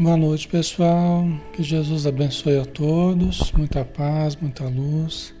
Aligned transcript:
Boa 0.00 0.16
noite, 0.16 0.46
pessoal. 0.46 1.24
Que 1.52 1.60
Jesus 1.60 2.06
abençoe 2.06 2.56
a 2.60 2.64
todos. 2.64 3.50
Muita 3.50 3.84
paz, 3.84 4.36
muita 4.36 4.62
luz. 4.62 5.34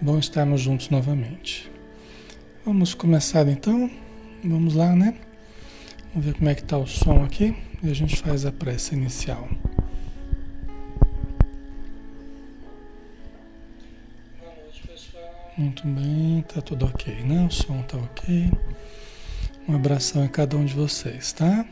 Bom 0.00 0.18
estarmos 0.18 0.60
juntos 0.60 0.90
novamente. 0.90 1.70
Vamos 2.66 2.94
começar 2.94 3.46
então? 3.46 3.88
Vamos 4.42 4.74
lá, 4.74 4.96
né? 4.96 5.14
Vamos 6.12 6.26
ver 6.26 6.34
como 6.34 6.48
é 6.48 6.54
que 6.56 6.62
está 6.62 6.76
o 6.76 6.84
som 6.84 7.22
aqui 7.22 7.56
e 7.80 7.88
a 7.88 7.94
gente 7.94 8.16
faz 8.16 8.44
a 8.44 8.50
prece 8.50 8.96
inicial. 8.96 9.48
Boa 14.40 14.52
noite, 14.64 14.82
pessoal. 14.84 15.52
Muito 15.56 15.86
bem, 15.86 16.44
tá 16.52 16.60
tudo 16.60 16.86
ok, 16.86 17.22
né? 17.22 17.46
O 17.46 17.52
som 17.52 17.80
tá 17.82 17.98
ok. 17.98 18.50
Um 19.68 19.76
abração 19.76 20.24
a 20.24 20.28
cada 20.28 20.56
um 20.56 20.64
de 20.64 20.74
vocês, 20.74 21.32
tá? 21.32 21.64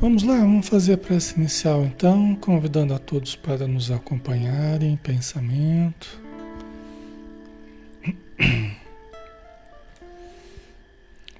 Vamos 0.00 0.22
lá, 0.22 0.38
vamos 0.38 0.68
fazer 0.68 0.92
a 0.92 0.96
prece 0.96 1.34
inicial 1.34 1.84
então, 1.84 2.36
convidando 2.36 2.94
a 2.94 3.00
todos 3.00 3.34
para 3.34 3.66
nos 3.66 3.90
acompanharem 3.90 4.92
em 4.92 4.96
pensamento. 4.96 6.22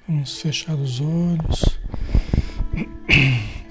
Vamos 0.09 0.41
fechar 0.41 0.75
os 0.75 1.01
olhos 1.01 1.79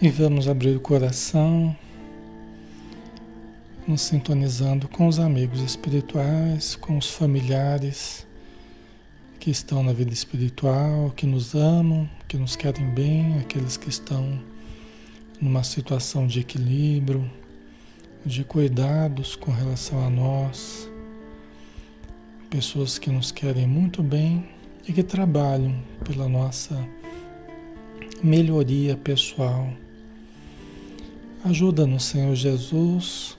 e 0.02 0.08
vamos 0.08 0.48
abrir 0.48 0.78
o 0.78 0.80
coração, 0.80 1.76
nos 3.86 4.04
sintonizando 4.04 4.88
com 4.88 5.08
os 5.08 5.20
amigos 5.20 5.60
espirituais, 5.60 6.78
com 6.78 6.98
os 6.98 7.10
familiares 7.10 8.26
que 9.38 9.50
estão 9.50 9.84
na 9.84 9.92
vida 9.92 10.14
espiritual, 10.14 11.12
que 11.14 11.26
nos 11.26 11.56
amam, 11.56 12.10
que 12.26 12.38
nos 12.38 12.56
querem 12.56 12.90
bem, 12.92 13.38
aqueles 13.40 13.76
que 13.76 13.90
estão 13.90 14.40
numa 15.40 15.64
situação 15.64 16.26
de 16.26 16.40
equilíbrio, 16.40 17.30
de 18.26 18.44
cuidados 18.44 19.36
com 19.36 19.52
relação 19.52 20.06
a 20.06 20.10
nós, 20.10 20.90
pessoas 22.50 22.98
que 22.98 23.10
nos 23.10 23.32
querem 23.32 23.68
muito 23.68 24.02
bem 24.02 24.50
e 24.88 24.94
que 24.94 25.04
trabalham 25.04 25.82
pela 26.04 26.28
nossa 26.28 26.88
melhoria 28.24 28.98
pessoal. 28.98 29.70
Ajuda-nos, 31.46 32.06
Senhor 32.06 32.36
Jesus, 32.36 33.38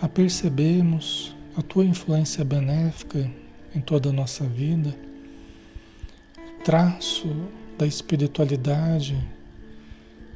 a 0.00 0.08
percebermos 0.08 1.34
a 1.56 1.62
tua 1.62 1.84
influência 1.84 2.44
benéfica 2.44 3.30
em 3.74 3.80
toda 3.80 4.08
a 4.08 4.12
nossa 4.12 4.44
vida, 4.44 4.94
traço 6.64 7.28
da 7.76 7.86
espiritualidade 7.86 9.16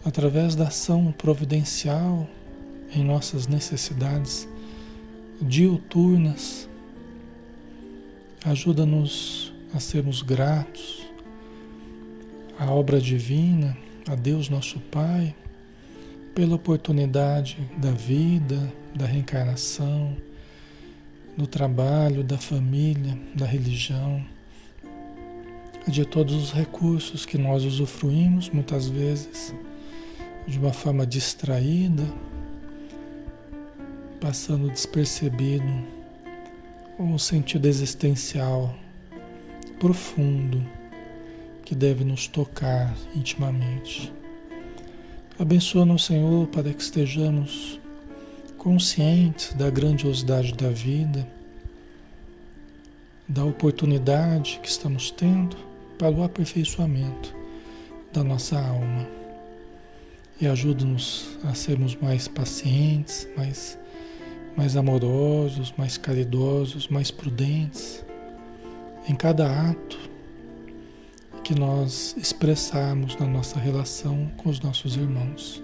através 0.04 0.54
da 0.54 0.68
ação 0.68 1.12
providencial 1.12 2.28
em 2.94 3.04
nossas 3.04 3.46
necessidades 3.46 4.48
diuturnas. 5.40 6.68
Ajuda-nos 8.44 9.52
a 9.74 9.80
sermos 9.80 10.22
gratos 10.22 11.06
à 12.58 12.70
obra 12.70 13.00
divina, 13.00 13.76
a 14.08 14.14
Deus 14.14 14.48
nosso 14.48 14.80
Pai, 14.80 15.34
pela 16.34 16.56
oportunidade 16.56 17.58
da 17.76 17.90
vida, 17.90 18.72
da 18.94 19.06
reencarnação, 19.06 20.16
do 21.36 21.46
trabalho, 21.46 22.24
da 22.24 22.38
família, 22.38 23.18
da 23.34 23.46
religião, 23.46 24.24
de 25.86 26.04
todos 26.04 26.34
os 26.34 26.52
recursos 26.52 27.24
que 27.24 27.38
nós 27.38 27.64
usufruímos 27.64 28.50
muitas 28.50 28.88
vezes 28.88 29.54
de 30.48 30.58
uma 30.58 30.72
forma 30.72 31.06
distraída, 31.06 32.02
passando 34.18 34.70
despercebido 34.70 35.86
um 36.98 37.18
sentido 37.18 37.66
existencial 37.68 38.74
profundo 39.78 40.66
que 41.64 41.74
deve 41.74 42.02
nos 42.02 42.26
tocar 42.26 42.96
intimamente. 43.14 44.10
Abençoa-nos, 45.38 46.06
Senhor, 46.06 46.48
para 46.48 46.72
que 46.72 46.82
estejamos 46.82 47.78
conscientes 48.56 49.52
da 49.52 49.68
grandiosidade 49.68 50.54
da 50.54 50.70
vida, 50.70 51.28
da 53.28 53.44
oportunidade 53.44 54.58
que 54.62 54.68
estamos 54.68 55.10
tendo 55.10 55.56
para 55.98 56.10
o 56.10 56.24
aperfeiçoamento 56.24 57.36
da 58.12 58.24
nossa 58.24 58.58
alma 58.58 59.17
e 60.40 60.46
ajuda-nos 60.46 61.36
a 61.44 61.54
sermos 61.54 61.96
mais 61.96 62.28
pacientes, 62.28 63.28
mais, 63.36 63.78
mais 64.56 64.76
amorosos, 64.76 65.74
mais 65.76 65.98
caridosos, 65.98 66.88
mais 66.88 67.10
prudentes 67.10 68.04
em 69.08 69.14
cada 69.14 69.70
ato 69.70 69.98
que 71.42 71.54
nós 71.54 72.14
expressarmos 72.16 73.16
na 73.16 73.26
nossa 73.26 73.58
relação 73.58 74.30
com 74.36 74.50
os 74.50 74.60
nossos 74.60 74.96
irmãos. 74.96 75.62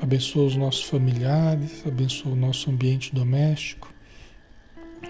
Abençoa 0.00 0.46
os 0.46 0.56
nossos 0.56 0.84
familiares, 0.84 1.86
abençoa 1.86 2.32
o 2.32 2.36
nosso 2.36 2.70
ambiente 2.70 3.14
doméstico, 3.14 3.92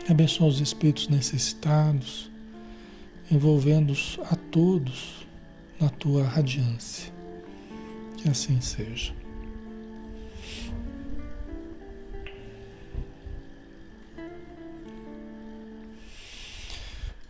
abençoa 0.08 0.48
os 0.48 0.60
espíritos 0.60 1.08
necessitados, 1.08 2.28
envolvendo-os 3.30 4.18
a 4.28 4.34
todos 4.34 5.26
na 5.80 5.88
tua 5.88 6.24
radiância 6.24 7.19
Que 8.20 8.28
assim 8.28 8.60
seja. 8.60 9.14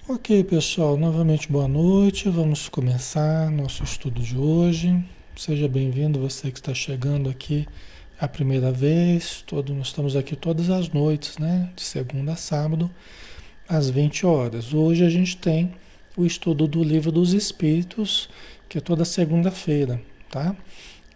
Ok, 0.08 0.42
pessoal, 0.42 0.96
novamente 0.96 1.46
boa 1.48 1.69
noite. 1.69 2.28
Vamos 2.28 2.69
começar 2.69 3.52
nosso 3.52 3.84
estudo 3.84 4.20
de 4.20 4.37
hoje. 4.37 5.00
Seja 5.37 5.69
bem-vindo 5.69 6.19
você 6.19 6.50
que 6.50 6.58
está 6.58 6.75
chegando 6.75 7.31
aqui 7.31 7.69
a 8.20 8.26
primeira 8.26 8.72
vez. 8.72 9.44
Todo, 9.46 9.72
nós 9.72 9.86
estamos 9.86 10.16
aqui 10.16 10.34
todas 10.34 10.70
as 10.70 10.88
noites, 10.88 11.38
né? 11.38 11.70
De 11.76 11.82
segunda 11.82 12.32
a 12.32 12.36
sábado, 12.36 12.90
às 13.69 13.88
20 13.88 14.26
horas. 14.26 14.75
Hoje 14.75 15.04
a 15.04 15.08
gente 15.08 15.36
tem 15.36 15.72
o 16.16 16.26
estudo 16.26 16.66
do 16.66 16.82
Livro 16.82 17.12
dos 17.12 17.32
Espíritos, 17.32 18.28
que 18.69 18.78
é 18.78 18.81
toda 18.81 19.04
segunda-feira, 19.04 20.02
tá? 20.28 20.56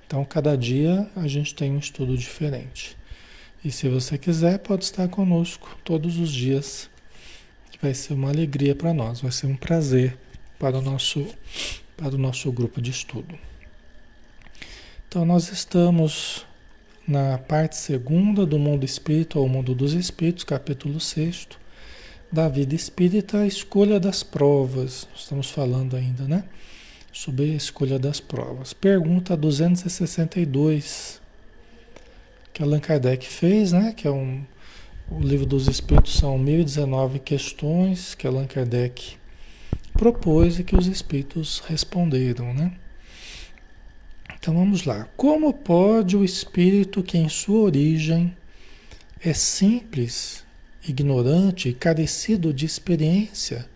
Então, 0.07 0.25
cada 0.25 0.57
dia 0.57 1.09
a 1.17 1.27
gente 1.27 1.55
tem 1.55 1.73
um 1.73 1.79
estudo 1.79 2.17
diferente. 2.17 2.97
E 3.65 3.71
se 3.71 3.89
você 3.89 4.19
quiser, 4.19 4.59
pode 4.59 4.85
estar 4.85 5.09
conosco 5.09 5.79
todos 5.85 6.19
os 6.19 6.31
dias 6.31 6.91
vai 7.85 7.93
ser 7.93 8.15
uma 8.15 8.31
alegria 8.31 8.75
para 8.75 8.95
nós, 8.95 9.21
vai 9.21 9.31
ser 9.31 9.47
um 9.47 9.57
prazer 9.57 10.17
para 10.59 10.79
o 10.79 10.81
nosso, 10.81 11.27
para 11.95 12.15
o 12.15 12.19
nosso 12.19 12.51
grupo 12.51 12.81
de 12.81 12.91
estudo. 12.91 13.39
Então, 15.07 15.27
nós 15.27 15.53
estamos 15.53 16.47
na 17.07 17.37
parte 17.37 17.77
segunda 17.77 18.47
do 18.47 18.59
mundo 18.59 18.85
espírito 18.85 19.39
ou 19.39 19.47
mundo 19.47 19.75
dos 19.75 19.93
espíritos, 19.93 20.45
capítulo 20.45 20.99
6 20.99 21.49
da 22.33 22.49
vida 22.49 22.75
espírita, 22.75 23.41
a 23.41 23.47
escolha 23.47 24.01
das 24.01 24.23
provas. 24.23 25.07
Estamos 25.15 25.51
falando 25.51 25.95
ainda, 25.95 26.25
né? 26.25 26.45
Sobre 27.15 27.53
a 27.53 27.55
escolha 27.55 27.97
das 27.97 28.19
provas. 28.19 28.73
Pergunta 28.73 29.37
262 29.37 31.23
que 32.53 32.61
Allan 32.61 32.81
Kardec 32.81 33.25
fez, 33.25 33.71
né? 33.71 33.95
Que 33.97 34.09
é 34.09 34.11
um, 34.11 34.45
o 35.09 35.21
livro 35.21 35.47
dos 35.47 35.69
Espíritos 35.69 36.17
são 36.17 36.37
1019 36.37 37.21
questões 37.21 38.17
que 38.17 38.27
Allan 38.27 38.47
Kardec 38.47 39.17
propôs 39.93 40.59
e 40.59 40.65
que 40.65 40.75
os 40.77 40.89
Espíritos 40.89 41.61
responderam, 41.61 42.53
né? 42.53 42.73
Então 44.37 44.53
vamos 44.53 44.85
lá. 44.85 45.09
Como 45.17 45.55
pode 45.55 46.17
o 46.17 46.25
Espírito 46.25 47.01
que 47.01 47.17
em 47.17 47.29
sua 47.29 47.61
origem 47.61 48.37
é 49.25 49.33
simples, 49.33 50.45
ignorante 50.87 51.69
e 51.69 51.75
carecido 51.75 52.53
de 52.53 52.67
experiência, 52.67 53.67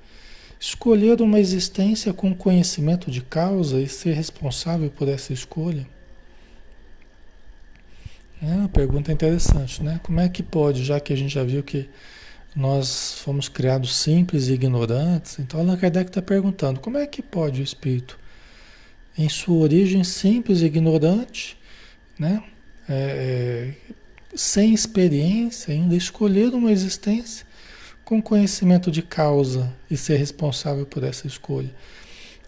escolher 0.59 1.21
uma 1.21 1.39
existência 1.39 2.13
com 2.13 2.35
conhecimento 2.35 3.11
de 3.11 3.21
causa 3.21 3.81
e 3.81 3.89
ser 3.89 4.13
responsável 4.13 4.91
por 4.91 5.09
essa 5.09 5.33
escolha? 5.33 5.87
É 8.43 8.47
uma 8.47 8.69
pergunta 8.69 9.13
interessante, 9.13 9.83
né? 9.83 10.01
Como 10.03 10.21
é 10.21 10.29
que 10.29 10.43
pode, 10.43 10.85
já 10.85 11.01
que 11.01 11.13
a 11.13 11.17
gente 11.17 11.35
já 11.35 11.43
viu 11.43 11.63
que 11.63 11.89
nós 12.55 13.15
fomos 13.21 13.49
criados 13.49 13.95
simples 13.97 14.49
e 14.49 14.55
ignorantes, 14.55 15.39
então 15.39 15.61
Allan 15.61 15.77
Kardec 15.77 16.11
está 16.11 16.23
perguntando, 16.23 16.81
como 16.81 16.97
é 16.97 17.07
que 17.07 17.23
pode 17.23 17.61
o 17.61 17.65
espírito, 17.65 18.19
em 19.17 19.29
sua 19.29 19.57
origem 19.57 20.03
simples 20.05 20.61
e 20.61 20.67
ignorante, 20.67 21.57
né? 22.19 22.43
É, 22.89 23.75
é 23.91 23.95
sem 24.35 24.73
experiência, 24.75 25.73
ainda 25.73 25.97
escolher 25.97 26.55
uma 26.55 26.71
existência 26.71 27.48
com 28.09 28.23
conhecimento 28.23 28.91
de 28.91 29.03
causa 29.03 29.71
e 29.91 29.95
ser 29.95 30.17
responsável 30.17 30.87
por 30.87 31.05
essa 31.05 31.27
escolha, 31.27 31.69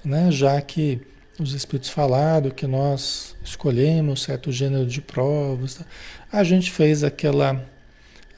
né? 0.03 0.33
Já 0.33 0.59
que 0.62 1.03
os 1.39 1.53
espíritos 1.53 1.91
falaram 1.91 2.49
que 2.49 2.67
nós 2.67 3.37
escolhemos 3.45 4.23
certo 4.23 4.51
gênero 4.51 4.87
de 4.87 5.03
provas. 5.03 5.75
Tá? 5.75 5.85
A 6.33 6.43
gente 6.45 6.71
fez 6.71 7.05
aquela, 7.05 7.62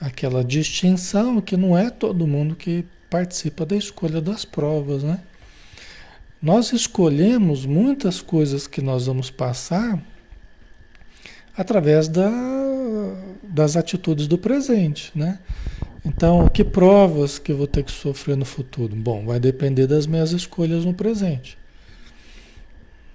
aquela 0.00 0.42
distinção 0.42 1.40
que 1.40 1.56
não 1.56 1.78
é 1.78 1.90
todo 1.90 2.26
mundo 2.26 2.56
que 2.56 2.84
participa 3.08 3.64
da 3.64 3.76
escolha 3.76 4.20
das 4.20 4.44
provas, 4.44 5.04
né? 5.04 5.20
Nós 6.42 6.72
escolhemos 6.72 7.64
muitas 7.64 8.20
coisas 8.20 8.66
que 8.66 8.82
nós 8.82 9.06
vamos 9.06 9.30
passar 9.30 10.02
através 11.56 12.08
da, 12.08 12.32
das 13.44 13.76
atitudes 13.76 14.26
do 14.26 14.36
presente, 14.36 15.12
né? 15.14 15.38
Então, 16.04 16.48
que 16.48 16.64
provas 16.64 17.38
que 17.38 17.52
eu 17.52 17.56
vou 17.56 17.66
ter 17.66 17.84
que 17.84 17.92
sofrer 17.92 18.36
no 18.36 18.44
futuro? 18.44 18.94
Bom, 18.96 19.24
vai 19.24 19.38
depender 19.38 19.86
das 19.86 20.06
minhas 20.06 20.32
escolhas 20.32 20.84
no 20.84 20.92
presente. 20.92 21.56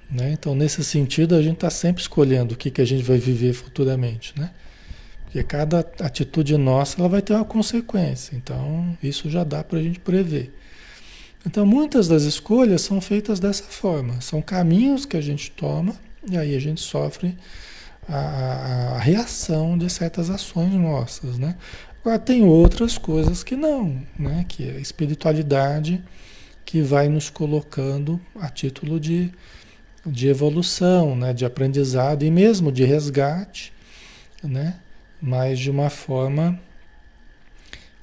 Né? 0.09 0.31
Então, 0.31 0.55
nesse 0.55 0.83
sentido, 0.83 1.35
a 1.35 1.41
gente 1.41 1.55
está 1.55 1.69
sempre 1.69 2.01
escolhendo 2.01 2.53
o 2.53 2.57
que, 2.57 2.71
que 2.71 2.81
a 2.81 2.85
gente 2.85 3.03
vai 3.03 3.17
viver 3.17 3.53
futuramente. 3.53 4.33
Né? 4.39 4.51
Porque 5.25 5.43
cada 5.43 5.79
atitude 5.99 6.55
nossa 6.55 6.99
ela 6.99 7.09
vai 7.09 7.21
ter 7.21 7.33
uma 7.33 7.43
consequência. 7.43 8.35
Então, 8.35 8.97
isso 9.03 9.29
já 9.29 9.43
dá 9.43 9.63
para 9.63 9.79
a 9.79 9.83
gente 9.83 9.99
prever. 9.99 10.53
Então, 11.45 11.65
muitas 11.65 12.07
das 12.07 12.23
escolhas 12.23 12.81
são 12.81 13.01
feitas 13.01 13.39
dessa 13.39 13.63
forma. 13.65 14.21
São 14.21 14.41
caminhos 14.41 15.05
que 15.05 15.17
a 15.17 15.21
gente 15.21 15.51
toma 15.51 15.93
e 16.29 16.37
aí 16.37 16.55
a 16.55 16.59
gente 16.59 16.81
sofre 16.81 17.37
a, 18.07 18.95
a 18.95 18.99
reação 18.99 19.77
de 19.77 19.89
certas 19.89 20.29
ações 20.29 20.73
nossas. 20.73 21.37
Né? 21.37 21.55
Agora, 22.01 22.19
tem 22.19 22.43
outras 22.43 22.97
coisas 22.97 23.43
que 23.43 23.55
não, 23.55 24.01
né? 24.17 24.45
que 24.47 24.69
é 24.69 24.73
a 24.73 24.79
espiritualidade 24.79 26.03
que 26.65 26.81
vai 26.81 27.09
nos 27.09 27.29
colocando 27.29 28.19
a 28.39 28.49
título 28.49 28.99
de 28.99 29.31
de 30.11 30.27
evolução, 30.27 31.15
né, 31.15 31.33
de 31.33 31.45
aprendizado 31.45 32.23
e 32.23 32.31
mesmo 32.31 32.71
de 32.71 32.83
resgate, 32.85 33.73
né, 34.43 34.79
mas 35.21 35.59
de 35.59 35.69
uma 35.69 35.89
forma 35.89 36.59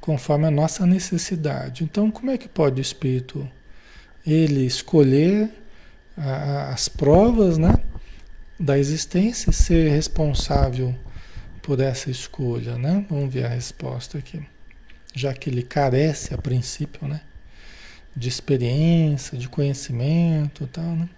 conforme 0.00 0.46
a 0.46 0.50
nossa 0.50 0.84
necessidade. 0.84 1.82
Então, 1.82 2.10
como 2.10 2.30
é 2.30 2.36
que 2.36 2.48
pode 2.48 2.80
o 2.80 2.82
espírito 2.82 3.48
ele 4.26 4.66
escolher 4.66 5.50
a, 6.16 6.72
as 6.72 6.88
provas, 6.88 7.56
né, 7.56 7.74
da 8.60 8.78
existência 8.78 9.50
e 9.50 9.52
ser 9.52 9.90
responsável 9.90 10.94
por 11.64 11.80
essa 11.80 12.10
escolha, 12.10 12.76
né? 12.76 13.06
Vamos 13.08 13.32
ver 13.32 13.46
a 13.46 13.48
resposta 13.48 14.18
aqui. 14.18 14.46
Já 15.14 15.32
que 15.32 15.48
ele 15.48 15.62
carece 15.62 16.34
a 16.34 16.38
princípio, 16.38 17.08
né, 17.08 17.22
de 18.14 18.28
experiência, 18.28 19.38
de 19.38 19.48
conhecimento, 19.48 20.66
tal, 20.66 20.94
né? 20.94 21.08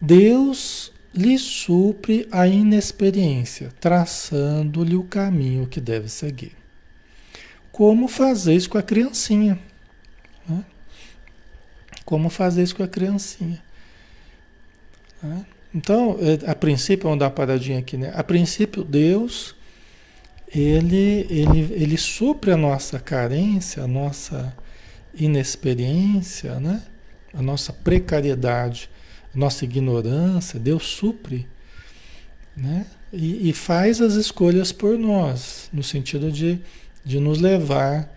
Deus 0.00 0.90
lhe 1.14 1.38
supre 1.38 2.26
a 2.32 2.46
inexperiência, 2.46 3.70
traçando-lhe 3.78 4.96
o 4.96 5.04
caminho 5.04 5.66
que 5.66 5.80
deve 5.80 6.08
seguir. 6.08 6.56
Como 7.70 8.08
fazer 8.08 8.54
isso 8.54 8.70
com 8.70 8.78
a 8.78 8.82
criancinha? 8.82 9.58
Né? 10.48 10.64
Como 12.06 12.30
fazer 12.30 12.62
isso 12.62 12.74
com 12.74 12.82
a 12.82 12.88
criancinha? 12.88 13.62
Né? 15.22 15.44
Então, 15.74 16.18
é, 16.20 16.50
a 16.50 16.54
princípio, 16.54 17.04
vamos 17.04 17.18
dar 17.18 17.26
uma 17.26 17.30
paradinha 17.30 17.78
aqui, 17.78 17.96
né? 17.96 18.12
A 18.14 18.22
princípio, 18.22 18.84
Deus, 18.84 19.54
ele, 20.54 21.26
ele, 21.30 21.72
ele 21.72 21.96
supre 21.96 22.50
a 22.50 22.56
nossa 22.56 22.98
carência, 23.00 23.82
a 23.82 23.88
nossa 23.88 24.54
inexperiência, 25.14 26.60
né? 26.60 26.82
A 27.32 27.40
nossa 27.40 27.72
precariedade 27.72 28.90
nossa 29.34 29.64
ignorância, 29.64 30.58
Deus 30.58 30.84
supre, 30.84 31.46
né? 32.56 32.86
E, 33.12 33.50
e, 33.50 33.52
faz 33.52 34.00
as 34.00 34.14
escolhas 34.14 34.72
por 34.72 34.98
nós, 34.98 35.68
no 35.72 35.82
sentido 35.82 36.32
de, 36.32 36.58
de 37.04 37.20
nos 37.20 37.40
levar 37.40 38.10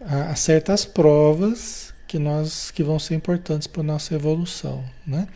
a, 0.00 0.30
a 0.30 0.36
certas 0.36 0.84
provas 0.84 1.85
que 2.16 2.18
nós 2.18 2.70
que 2.70 2.82
vão 2.82 2.98
ser 2.98 3.14
importantes 3.14 3.66
para 3.66 3.82
nossa 3.82 4.14
evolução, 4.14 4.82
né? 5.06 5.28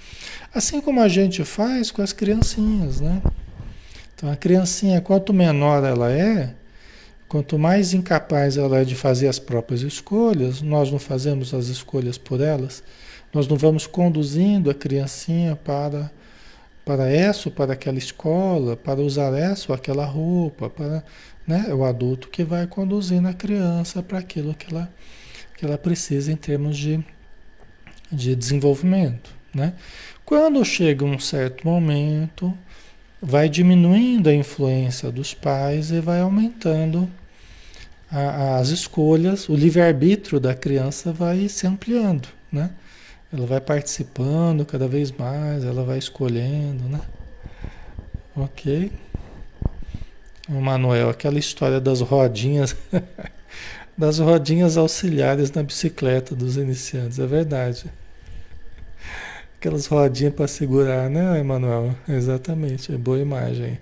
Assim 0.54 0.80
como 0.80 1.00
a 1.00 1.08
gente 1.08 1.44
faz 1.44 1.90
com 1.90 2.00
as 2.00 2.10
criancinhas, 2.10 3.02
né? 3.02 3.20
Então 4.14 4.32
a 4.32 4.36
criancinha, 4.36 4.98
quanto 5.02 5.34
menor 5.34 5.84
ela 5.84 6.10
é, 6.10 6.54
quanto 7.28 7.58
mais 7.58 7.92
incapaz 7.92 8.56
ela 8.56 8.78
é 8.78 8.84
de 8.84 8.94
fazer 8.94 9.28
as 9.28 9.38
próprias 9.38 9.82
escolhas, 9.82 10.62
nós 10.62 10.90
não 10.90 10.98
fazemos 10.98 11.52
as 11.52 11.66
escolhas 11.66 12.16
por 12.16 12.40
elas, 12.40 12.82
nós 13.30 13.46
não 13.46 13.58
vamos 13.58 13.86
conduzindo 13.86 14.70
a 14.70 14.74
criancinha 14.74 15.54
para, 15.56 16.10
para 16.82 17.10
essa 17.10 17.50
ou 17.50 17.54
para 17.54 17.74
aquela 17.74 17.98
escola, 17.98 18.74
para 18.74 19.00
usar 19.02 19.34
essa 19.34 19.66
ou 19.70 19.74
aquela 19.74 20.06
roupa, 20.06 20.70
para 20.70 21.04
né, 21.46 21.74
o 21.74 21.84
adulto 21.84 22.28
que 22.28 22.42
vai 22.42 22.66
conduzindo 22.66 23.28
a 23.28 23.34
criança 23.34 24.02
para 24.02 24.18
aquilo 24.18 24.54
que 24.54 24.72
ela, 24.74 24.90
que 25.60 25.66
ela 25.66 25.76
precisa 25.76 26.32
em 26.32 26.36
termos 26.36 26.78
de, 26.78 27.04
de 28.10 28.34
desenvolvimento. 28.34 29.30
Né? 29.54 29.74
Quando 30.24 30.64
chega 30.64 31.04
um 31.04 31.18
certo 31.18 31.66
momento, 31.66 32.56
vai 33.20 33.46
diminuindo 33.46 34.30
a 34.30 34.34
influência 34.34 35.12
dos 35.12 35.34
pais 35.34 35.90
e 35.90 36.00
vai 36.00 36.20
aumentando 36.20 37.10
a, 38.10 38.56
as 38.56 38.70
escolhas, 38.70 39.50
o 39.50 39.54
livre-arbítrio 39.54 40.40
da 40.40 40.54
criança 40.54 41.12
vai 41.12 41.46
se 41.46 41.66
ampliando. 41.66 42.28
Né? 42.50 42.70
ela 43.32 43.46
vai 43.46 43.60
participando 43.60 44.64
cada 44.64 44.88
vez 44.88 45.12
mais, 45.12 45.62
ela 45.64 45.84
vai 45.84 45.98
escolhendo, 45.98 46.84
né? 46.88 47.00
Ok. 48.34 48.90
O 50.48 50.60
Manuel, 50.60 51.10
aquela 51.10 51.38
história 51.38 51.80
das 51.80 52.00
rodinhas, 52.00 52.74
das 54.00 54.18
rodinhas 54.18 54.78
auxiliares 54.78 55.52
na 55.52 55.62
bicicleta 55.62 56.34
dos 56.34 56.56
iniciantes, 56.56 57.18
é 57.18 57.26
verdade. 57.26 57.84
Aquelas 59.58 59.84
rodinhas 59.84 60.32
para 60.32 60.48
segurar, 60.48 61.10
né, 61.10 61.38
Emanuel? 61.38 61.94
Exatamente, 62.08 62.94
é 62.94 62.96
boa 62.96 63.18
imagem. 63.18 63.78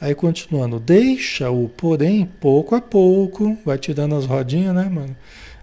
Aí 0.00 0.14
continuando, 0.14 0.78
deixa-o, 0.78 1.68
porém, 1.70 2.30
pouco 2.40 2.76
a 2.76 2.80
pouco, 2.80 3.58
vai 3.64 3.76
tirando 3.76 4.14
as 4.14 4.24
rodinhas, 4.24 4.72
né, 4.72 4.88
mano? 4.88 5.16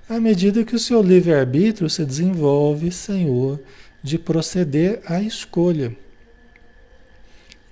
À 0.10 0.20
medida 0.20 0.66
que 0.66 0.76
o 0.76 0.80
seu 0.80 1.02
livre-arbítrio 1.02 1.90
se 1.90 2.04
desenvolve, 2.04 2.92
Senhor, 2.92 3.58
de 4.04 4.20
proceder 4.20 5.00
à 5.06 5.22
escolha. 5.22 5.96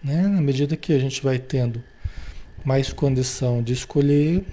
Né? 0.02 0.22
Na 0.22 0.42
medida 0.42 0.78
que 0.78 0.94
a 0.94 1.00
gente 1.00 1.22
vai 1.22 1.40
tendo 1.40 1.84
mais 2.64 2.94
condição 2.94 3.62
de 3.62 3.74
escolher, 3.74 4.46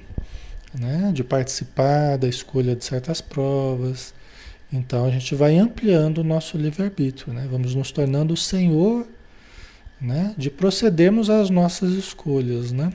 né? 0.74 1.10
de 1.12 1.22
participar 1.22 2.16
da 2.16 2.28
escolha 2.28 2.74
de 2.74 2.84
certas 2.84 3.20
provas, 3.20 4.14
então 4.72 5.04
a 5.04 5.10
gente 5.10 5.34
vai 5.34 5.56
ampliando 5.56 6.18
o 6.18 6.24
nosso 6.24 6.58
livre-arbítrio, 6.58 7.32
né? 7.32 7.46
Vamos 7.48 7.76
nos 7.76 7.92
tornando 7.92 8.34
o 8.34 8.36
senhor, 8.36 9.06
né? 10.00 10.34
De 10.36 10.50
procedermos 10.50 11.30
às 11.30 11.48
nossas 11.48 11.92
escolhas, 11.92 12.72
né? 12.72 12.92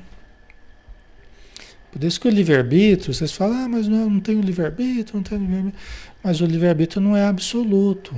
Por 1.92 2.04
isso 2.04 2.20
que 2.20 2.28
o 2.28 2.32
livre-arbítrio, 2.32 3.14
vocês 3.14 3.32
falam, 3.32 3.64
ah, 3.64 3.70
mas 3.70 3.88
não, 3.88 4.10
não 4.10 4.20
tenho 4.20 4.42
livre-arbítrio, 4.42 5.16
não 5.16 5.24
tenho 5.24 5.42
livre-arbítrio. 5.42 5.82
Mas 6.22 6.42
o 6.42 6.46
livre-arbítrio 6.46 7.02
não 7.02 7.16
é 7.16 7.26
absoluto, 7.26 8.16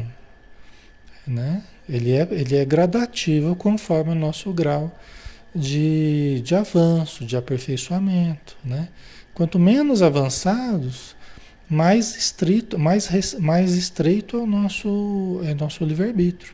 né? 1.25 1.63
Ele 1.88 2.12
é, 2.12 2.27
ele 2.32 2.56
é 2.56 2.65
gradativo 2.65 3.56
conforme 3.56 4.12
o 4.12 4.15
nosso 4.15 4.51
grau 4.51 4.91
de, 5.56 6.41
de 6.44 6.56
avanço, 6.56 7.25
de 7.25 7.38
aperfeiçoamento, 7.38 8.58
né? 8.63 8.89
Quanto 9.41 9.57
menos 9.57 10.03
avançados, 10.03 11.15
mais 11.67 12.15
estrito, 12.15 12.77
mais, 12.77 13.33
mais 13.39 13.74
estreito 13.74 14.38
é 14.38 14.39
o 14.39 14.45
nosso, 14.45 15.41
é 15.43 15.55
nosso 15.55 15.83
livre-arbítrio. 15.83 16.53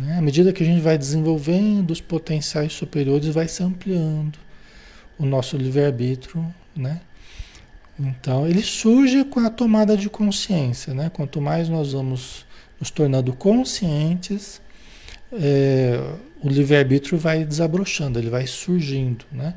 Né? 0.00 0.16
À 0.16 0.20
medida 0.22 0.52
que 0.52 0.62
a 0.62 0.66
gente 0.66 0.80
vai 0.80 0.96
desenvolvendo 0.96 1.90
os 1.90 2.00
potenciais 2.00 2.74
superiores, 2.74 3.26
vai 3.34 3.48
se 3.48 3.64
ampliando 3.64 4.38
o 5.18 5.26
nosso 5.26 5.56
livre-arbítrio, 5.56 6.46
né? 6.76 7.00
Então, 7.98 8.46
ele 8.46 8.62
surge 8.62 9.24
com 9.24 9.40
a 9.40 9.50
tomada 9.50 9.96
de 9.96 10.08
consciência, 10.08 10.94
né? 10.94 11.10
Quanto 11.12 11.40
mais 11.40 11.68
nós 11.68 11.92
vamos 11.92 12.46
nos 12.78 12.92
tornando 12.92 13.32
conscientes, 13.32 14.62
é, 15.32 16.00
o 16.40 16.48
livre-arbítrio 16.48 17.18
vai 17.18 17.44
desabrochando, 17.44 18.16
ele 18.16 18.30
vai 18.30 18.46
surgindo, 18.46 19.24
né? 19.32 19.54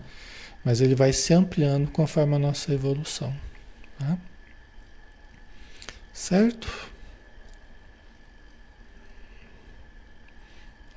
Mas 0.63 0.81
ele 0.81 0.95
vai 0.95 1.11
se 1.11 1.33
ampliando 1.33 1.91
conforme 1.91 2.35
a 2.35 2.39
nossa 2.39 2.73
evolução. 2.73 3.35
Tá? 3.99 4.17
Certo? 6.13 6.67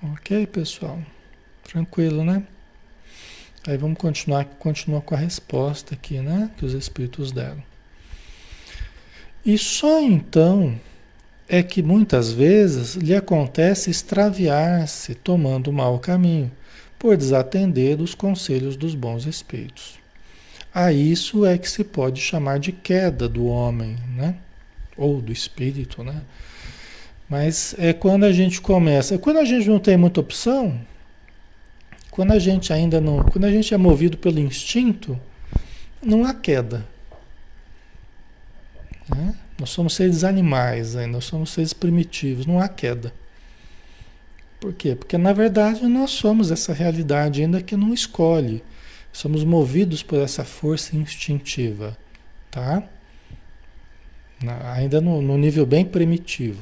Ok, 0.02 0.46
pessoal. 0.46 1.00
Tranquilo, 1.64 2.24
né? 2.24 2.42
Aí 3.66 3.76
vamos 3.76 3.98
continuar, 3.98 4.44
continuar 4.44 5.00
com 5.00 5.14
a 5.14 5.18
resposta 5.18 5.94
aqui, 5.94 6.20
né? 6.20 6.50
Que 6.56 6.64
os 6.64 6.72
espíritos 6.72 7.32
deram. 7.32 7.62
E 9.44 9.58
só 9.58 10.00
então 10.00 10.78
é 11.48 11.62
que 11.62 11.82
muitas 11.82 12.32
vezes 12.32 12.94
lhe 12.94 13.14
acontece 13.14 13.90
extraviar-se 13.90 15.14
tomando 15.14 15.68
o 15.68 15.72
mau 15.72 15.98
caminho, 15.98 16.50
por 16.98 17.16
desatender 17.16 18.00
os 18.00 18.14
conselhos 18.14 18.76
dos 18.76 18.94
bons 18.94 19.26
espíritos. 19.26 19.98
A 20.74 20.92
isso 20.92 21.46
é 21.46 21.56
que 21.56 21.68
se 21.68 21.84
pode 21.84 22.20
chamar 22.20 22.58
de 22.58 22.72
queda 22.72 23.28
do 23.28 23.46
homem, 23.46 23.96
né? 24.14 24.36
ou 24.96 25.20
do 25.20 25.32
espírito, 25.32 26.02
né? 26.02 26.22
Mas 27.28 27.74
é 27.78 27.92
quando 27.92 28.24
a 28.24 28.32
gente 28.32 28.60
começa, 28.60 29.18
quando 29.18 29.38
a 29.38 29.44
gente 29.44 29.68
não 29.68 29.78
tem 29.78 29.96
muita 29.96 30.20
opção, 30.20 30.80
quando 32.10 32.32
a 32.32 32.38
gente 32.38 32.72
ainda 32.72 33.00
não, 33.00 33.24
quando 33.24 33.44
a 33.44 33.50
gente 33.50 33.74
é 33.74 33.76
movido 33.76 34.16
pelo 34.16 34.38
instinto, 34.38 35.18
não 36.02 36.24
há 36.24 36.32
queda. 36.32 36.86
Né? 39.08 39.34
Nós 39.58 39.70
somos 39.70 39.94
seres 39.94 40.24
animais, 40.24 40.94
nós 40.94 41.24
somos 41.24 41.50
seres 41.50 41.72
primitivos, 41.72 42.46
não 42.46 42.60
há 42.60 42.68
queda. 42.68 43.12
Por 44.66 44.74
quê? 44.74 44.96
Porque 44.96 45.16
na 45.16 45.32
verdade 45.32 45.86
nós 45.86 46.10
somos 46.10 46.50
essa 46.50 46.72
realidade 46.72 47.40
ainda 47.40 47.62
que 47.62 47.76
não 47.76 47.94
escolhe. 47.94 48.64
Somos 49.12 49.44
movidos 49.44 50.02
por 50.02 50.18
essa 50.18 50.44
força 50.44 50.96
instintiva, 50.96 51.96
tá? 52.50 52.82
ainda 54.74 55.00
no, 55.00 55.22
no 55.22 55.38
nível 55.38 55.64
bem 55.64 55.84
primitivo. 55.84 56.60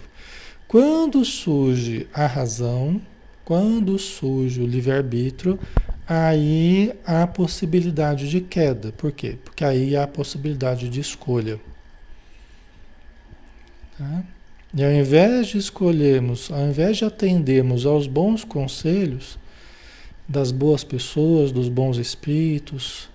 Quando 0.68 1.24
surge 1.24 2.06
a 2.12 2.26
razão, 2.26 3.00
quando 3.42 3.98
surge 3.98 4.60
o 4.60 4.66
livre-arbítrio, 4.66 5.58
aí 6.06 6.92
há 7.06 7.26
possibilidade 7.26 8.28
de 8.28 8.42
queda. 8.42 8.92
Por 8.92 9.12
quê? 9.12 9.38
Porque 9.42 9.64
aí 9.64 9.96
há 9.96 10.06
possibilidade 10.06 10.90
de 10.90 11.00
escolha. 11.00 11.58
Tá? 13.96 14.22
E 14.76 14.84
ao 14.84 14.90
invés 14.90 15.46
de 15.48 15.58
escolhermos, 15.58 16.50
ao 16.50 16.66
invés 16.66 16.96
de 16.96 17.04
atendermos 17.04 17.86
aos 17.86 18.08
bons 18.08 18.42
conselhos 18.42 19.38
das 20.28 20.50
boas 20.50 20.82
pessoas, 20.82 21.52
dos 21.52 21.68
bons 21.68 21.96
espíritos, 21.96 23.08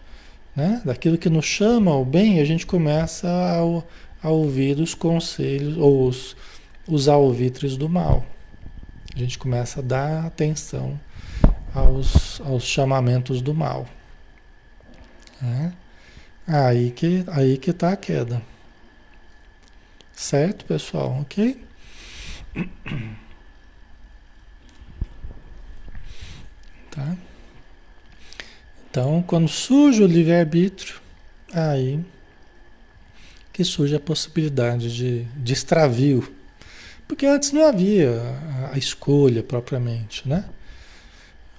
né? 0.55 0.81
daquilo 0.85 1.17
que 1.17 1.29
nos 1.29 1.45
chama 1.45 1.91
ao 1.91 2.05
bem, 2.05 2.39
a 2.39 2.45
gente 2.45 2.65
começa 2.65 3.27
a, 3.27 4.27
a 4.27 4.29
ouvir 4.29 4.79
os 4.79 4.93
conselhos 4.93 5.77
ou 5.77 6.07
os, 6.07 6.35
os 6.87 7.09
alvitres 7.09 7.75
do 7.75 7.89
mal. 7.89 8.25
A 9.13 9.19
gente 9.19 9.37
começa 9.37 9.81
a 9.81 9.83
dar 9.83 10.25
atenção 10.25 10.97
aos, 11.73 12.39
aos 12.41 12.63
chamamentos 12.63 13.41
do 13.41 13.53
mal. 13.53 13.85
Né? 15.41 15.73
Aí 16.47 16.91
que 16.91 17.23
aí 17.27 17.57
que 17.57 17.71
está 17.71 17.91
a 17.91 17.97
queda. 17.97 18.41
Certo, 20.19 20.65
pessoal? 20.65 21.21
Ok? 21.21 21.57
Tá? 26.91 27.15
Então, 28.89 29.23
quando 29.25 29.47
surge 29.47 30.01
o 30.01 30.07
livre-arbítrio, 30.07 30.99
aí 31.53 32.03
que 33.53 33.63
surge 33.63 33.95
a 33.95 33.99
possibilidade 33.99 34.93
de, 34.93 35.23
de 35.23 35.53
extravio. 35.53 36.33
Porque 37.07 37.27
antes 37.27 37.51
não 37.51 37.65
havia 37.65 38.19
a, 38.73 38.77
escolha 38.77 39.43
propriamente, 39.43 40.27
né? 40.27 40.43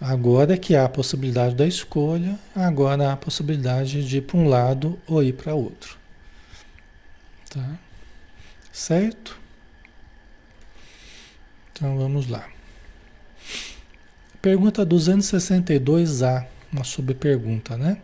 Agora 0.00 0.54
é 0.54 0.58
que 0.58 0.74
há 0.74 0.84
a 0.84 0.88
possibilidade 0.88 1.54
da 1.54 1.66
escolha, 1.66 2.36
agora 2.54 3.08
há 3.08 3.12
a 3.12 3.16
possibilidade 3.16 4.06
de 4.06 4.18
ir 4.18 4.22
para 4.22 4.36
um 4.36 4.48
lado 4.48 4.98
ou 5.06 5.22
ir 5.22 5.32
para 5.32 5.54
outro. 5.54 5.96
Tá? 7.48 7.78
Certo? 8.80 9.38
Então 11.70 11.98
vamos 11.98 12.28
lá. 12.28 12.48
Pergunta 14.40 14.86
262A, 14.86 16.46
uma 16.72 16.82
subpergunta, 16.82 17.76
né? 17.76 17.98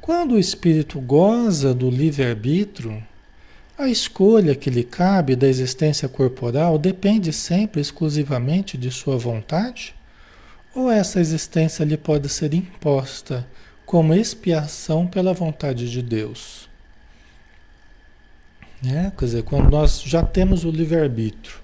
Quando 0.00 0.32
o 0.32 0.38
espírito 0.38 1.00
goza 1.00 1.72
do 1.72 1.88
livre-arbítrio, 1.88 3.00
a 3.78 3.88
escolha 3.88 4.56
que 4.56 4.68
lhe 4.68 4.82
cabe 4.82 5.36
da 5.36 5.46
existência 5.46 6.08
corporal 6.08 6.76
depende 6.76 7.32
sempre 7.32 7.80
exclusivamente 7.80 8.76
de 8.76 8.90
sua 8.90 9.16
vontade? 9.16 9.94
Ou 10.74 10.90
essa 10.90 11.20
existência 11.20 11.84
lhe 11.84 11.96
pode 11.96 12.28
ser 12.28 12.52
imposta 12.52 13.46
como 13.86 14.12
expiação 14.12 15.06
pela 15.06 15.32
vontade 15.32 15.88
de 15.88 16.02
Deus? 16.02 16.73
Né? 18.84 19.12
Quer 19.16 19.24
dizer, 19.24 19.42
quando 19.44 19.70
nós 19.70 20.02
já 20.02 20.22
temos 20.22 20.64
o 20.64 20.70
livre-arbítrio, 20.70 21.56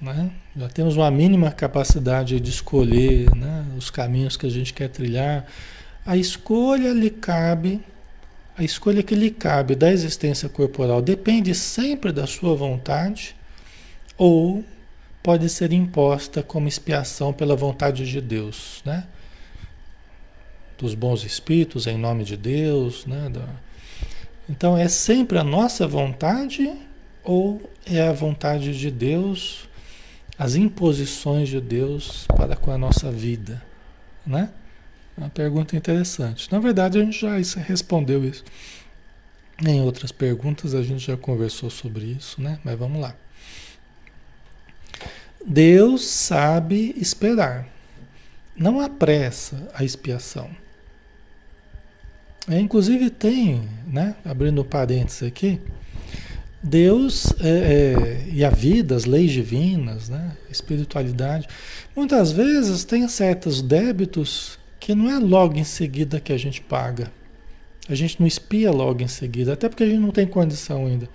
né? 0.00 0.30
já 0.56 0.68
temos 0.68 0.96
uma 0.96 1.10
mínima 1.10 1.50
capacidade 1.52 2.40
de 2.40 2.50
escolher 2.50 3.34
né? 3.34 3.64
os 3.78 3.90
caminhos 3.90 4.36
que 4.36 4.46
a 4.46 4.50
gente 4.50 4.74
quer 4.74 4.88
trilhar, 4.88 5.46
a 6.04 6.16
escolha 6.16 6.92
lhe 6.92 7.10
cabe, 7.10 7.80
a 8.56 8.62
escolha 8.64 9.02
que 9.02 9.14
lhe 9.14 9.30
cabe 9.30 9.74
da 9.74 9.90
existência 9.90 10.48
corporal 10.48 11.00
depende 11.00 11.54
sempre 11.54 12.12
da 12.12 12.26
sua 12.26 12.54
vontade 12.54 13.34
ou 14.18 14.64
pode 15.22 15.48
ser 15.48 15.72
imposta 15.72 16.42
como 16.42 16.68
expiação 16.68 17.32
pela 17.32 17.56
vontade 17.56 18.08
de 18.08 18.20
Deus, 18.20 18.82
né? 18.84 19.06
Dos 20.78 20.94
bons 20.94 21.24
espíritos 21.24 21.86
em 21.86 21.96
nome 21.96 22.24
de 22.24 22.36
Deus, 22.36 23.06
né? 23.06 23.30
Da... 23.30 23.48
Então 24.48 24.76
é 24.76 24.88
sempre 24.88 25.38
a 25.38 25.44
nossa 25.44 25.86
vontade 25.86 26.72
ou 27.22 27.70
é 27.86 28.06
a 28.06 28.12
vontade 28.12 28.78
de 28.78 28.90
Deus 28.90 29.68
as 30.38 30.56
imposições 30.56 31.48
de 31.48 31.60
Deus 31.60 32.26
para 32.36 32.56
com 32.56 32.70
a 32.70 32.78
nossa 32.78 33.10
vida, 33.10 33.62
né? 34.26 34.50
É 35.16 35.20
uma 35.20 35.30
pergunta 35.30 35.76
interessante. 35.76 36.50
Na 36.50 36.58
verdade, 36.58 36.98
a 36.98 37.04
gente 37.04 37.20
já 37.20 37.36
respondeu 37.60 38.24
isso. 38.24 38.44
Em 39.64 39.80
outras 39.80 40.10
perguntas 40.10 40.74
a 40.74 40.82
gente 40.82 41.06
já 41.06 41.16
conversou 41.16 41.70
sobre 41.70 42.06
isso, 42.06 42.40
né? 42.42 42.58
Mas 42.64 42.76
vamos 42.76 43.00
lá. 43.00 43.14
Deus 45.46 46.04
sabe 46.04 46.92
esperar. 46.96 47.68
Não 48.56 48.80
apressa 48.80 49.68
a 49.72 49.84
expiação. 49.84 50.50
É, 52.48 52.60
inclusive 52.60 53.10
tem, 53.10 53.62
né? 53.86 54.14
Abrindo 54.24 54.64
parênteses 54.64 55.22
aqui, 55.22 55.60
Deus 56.62 57.32
é, 57.40 57.48
é, 57.48 58.24
e 58.32 58.44
a 58.44 58.50
vida, 58.50 58.94
as 58.94 59.04
leis 59.04 59.30
divinas, 59.30 60.08
né? 60.08 60.32
espiritualidade, 60.50 61.46
muitas 61.94 62.32
vezes 62.32 62.84
tem 62.84 63.06
certos 63.06 63.60
débitos 63.60 64.58
que 64.80 64.94
não 64.94 65.10
é 65.10 65.18
logo 65.18 65.58
em 65.58 65.64
seguida 65.64 66.20
que 66.20 66.32
a 66.32 66.38
gente 66.38 66.62
paga. 66.62 67.10
A 67.86 67.94
gente 67.94 68.18
não 68.18 68.26
espia 68.26 68.70
logo 68.70 69.02
em 69.02 69.08
seguida, 69.08 69.52
até 69.52 69.68
porque 69.68 69.84
a 69.84 69.86
gente 69.86 69.98
não 69.98 70.10
tem 70.10 70.26
condição 70.26 70.86
ainda. 70.86 71.06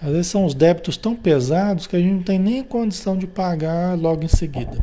Às 0.00 0.10
vezes 0.10 0.26
são 0.28 0.46
os 0.46 0.54
débitos 0.54 0.96
tão 0.96 1.14
pesados 1.14 1.86
que 1.86 1.94
a 1.94 1.98
gente 1.98 2.14
não 2.14 2.22
tem 2.22 2.38
nem 2.38 2.62
condição 2.62 3.18
de 3.18 3.26
pagar 3.26 3.94
logo 3.98 4.24
em 4.24 4.28
seguida. 4.28 4.82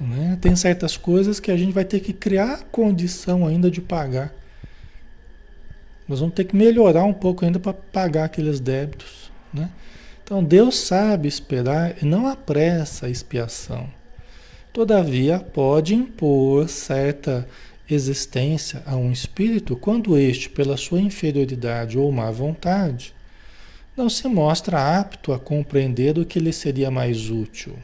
Né? 0.00 0.38
Tem 0.40 0.56
certas 0.56 0.96
coisas 0.96 1.38
que 1.38 1.50
a 1.50 1.56
gente 1.56 1.72
vai 1.72 1.84
ter 1.84 2.00
que 2.00 2.12
criar 2.12 2.64
condição 2.70 3.46
ainda 3.46 3.70
de 3.70 3.80
pagar. 3.80 4.32
Nós 6.08 6.20
vamos 6.20 6.34
ter 6.34 6.44
que 6.44 6.56
melhorar 6.56 7.04
um 7.04 7.12
pouco 7.12 7.44
ainda 7.44 7.58
para 7.58 7.72
pagar 7.72 8.24
aqueles 8.24 8.60
débitos. 8.60 9.30
Né? 9.52 9.70
Então 10.22 10.42
Deus 10.42 10.76
sabe 10.76 11.28
esperar 11.28 11.96
e 12.02 12.04
não 12.04 12.26
apressa 12.26 13.06
a 13.06 13.10
expiação. 13.10 13.88
Todavia, 14.72 15.38
pode 15.38 15.94
impor 15.94 16.68
certa 16.68 17.46
existência 17.88 18.82
a 18.86 18.96
um 18.96 19.12
espírito 19.12 19.76
quando 19.76 20.18
este, 20.18 20.48
pela 20.48 20.76
sua 20.76 21.00
inferioridade 21.00 21.98
ou 21.98 22.10
má 22.10 22.30
vontade, 22.30 23.14
não 23.96 24.08
se 24.08 24.26
mostra 24.26 24.98
apto 24.98 25.32
a 25.32 25.38
compreender 25.38 26.18
o 26.18 26.24
que 26.24 26.40
lhe 26.40 26.52
seria 26.52 26.90
mais 26.90 27.30
útil. 27.30 27.76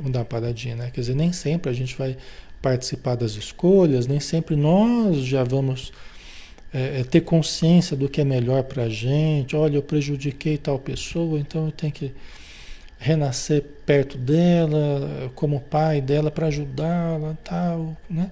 Vamos 0.00 0.12
dar 0.12 0.20
uma 0.20 0.24
paradinha, 0.24 0.74
né? 0.74 0.90
Quer 0.92 1.02
dizer, 1.02 1.14
nem 1.14 1.30
sempre 1.30 1.70
a 1.70 1.74
gente 1.74 1.94
vai 1.94 2.16
participar 2.62 3.16
das 3.16 3.32
escolhas, 3.32 4.06
nem 4.06 4.18
sempre 4.18 4.56
nós 4.56 5.18
já 5.18 5.44
vamos 5.44 5.92
é, 6.72 7.00
é 7.00 7.04
ter 7.04 7.20
consciência 7.20 7.94
do 7.94 8.08
que 8.08 8.20
é 8.20 8.24
melhor 8.24 8.62
para 8.62 8.84
a 8.84 8.88
gente. 8.88 9.54
Olha, 9.54 9.76
eu 9.76 9.82
prejudiquei 9.82 10.56
tal 10.56 10.78
pessoa, 10.78 11.38
então 11.38 11.66
eu 11.66 11.72
tenho 11.72 11.92
que 11.92 12.12
renascer 12.98 13.62
perto 13.84 14.16
dela, 14.16 15.30
como 15.34 15.60
pai 15.60 16.00
dela, 16.00 16.30
para 16.30 16.46
ajudá-la, 16.46 17.36
tal, 17.44 17.94
né? 18.08 18.30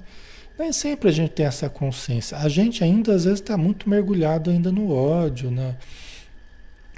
Nem 0.58 0.72
sempre 0.72 1.10
a 1.10 1.12
gente 1.12 1.30
tem 1.30 1.46
essa 1.46 1.68
consciência. 1.68 2.36
A 2.38 2.48
gente 2.48 2.82
ainda 2.82 3.14
às 3.14 3.24
vezes 3.24 3.40
está 3.40 3.56
muito 3.56 3.88
mergulhado 3.88 4.50
ainda 4.50 4.72
no 4.72 4.90
ódio, 4.90 5.50
na, 5.50 5.76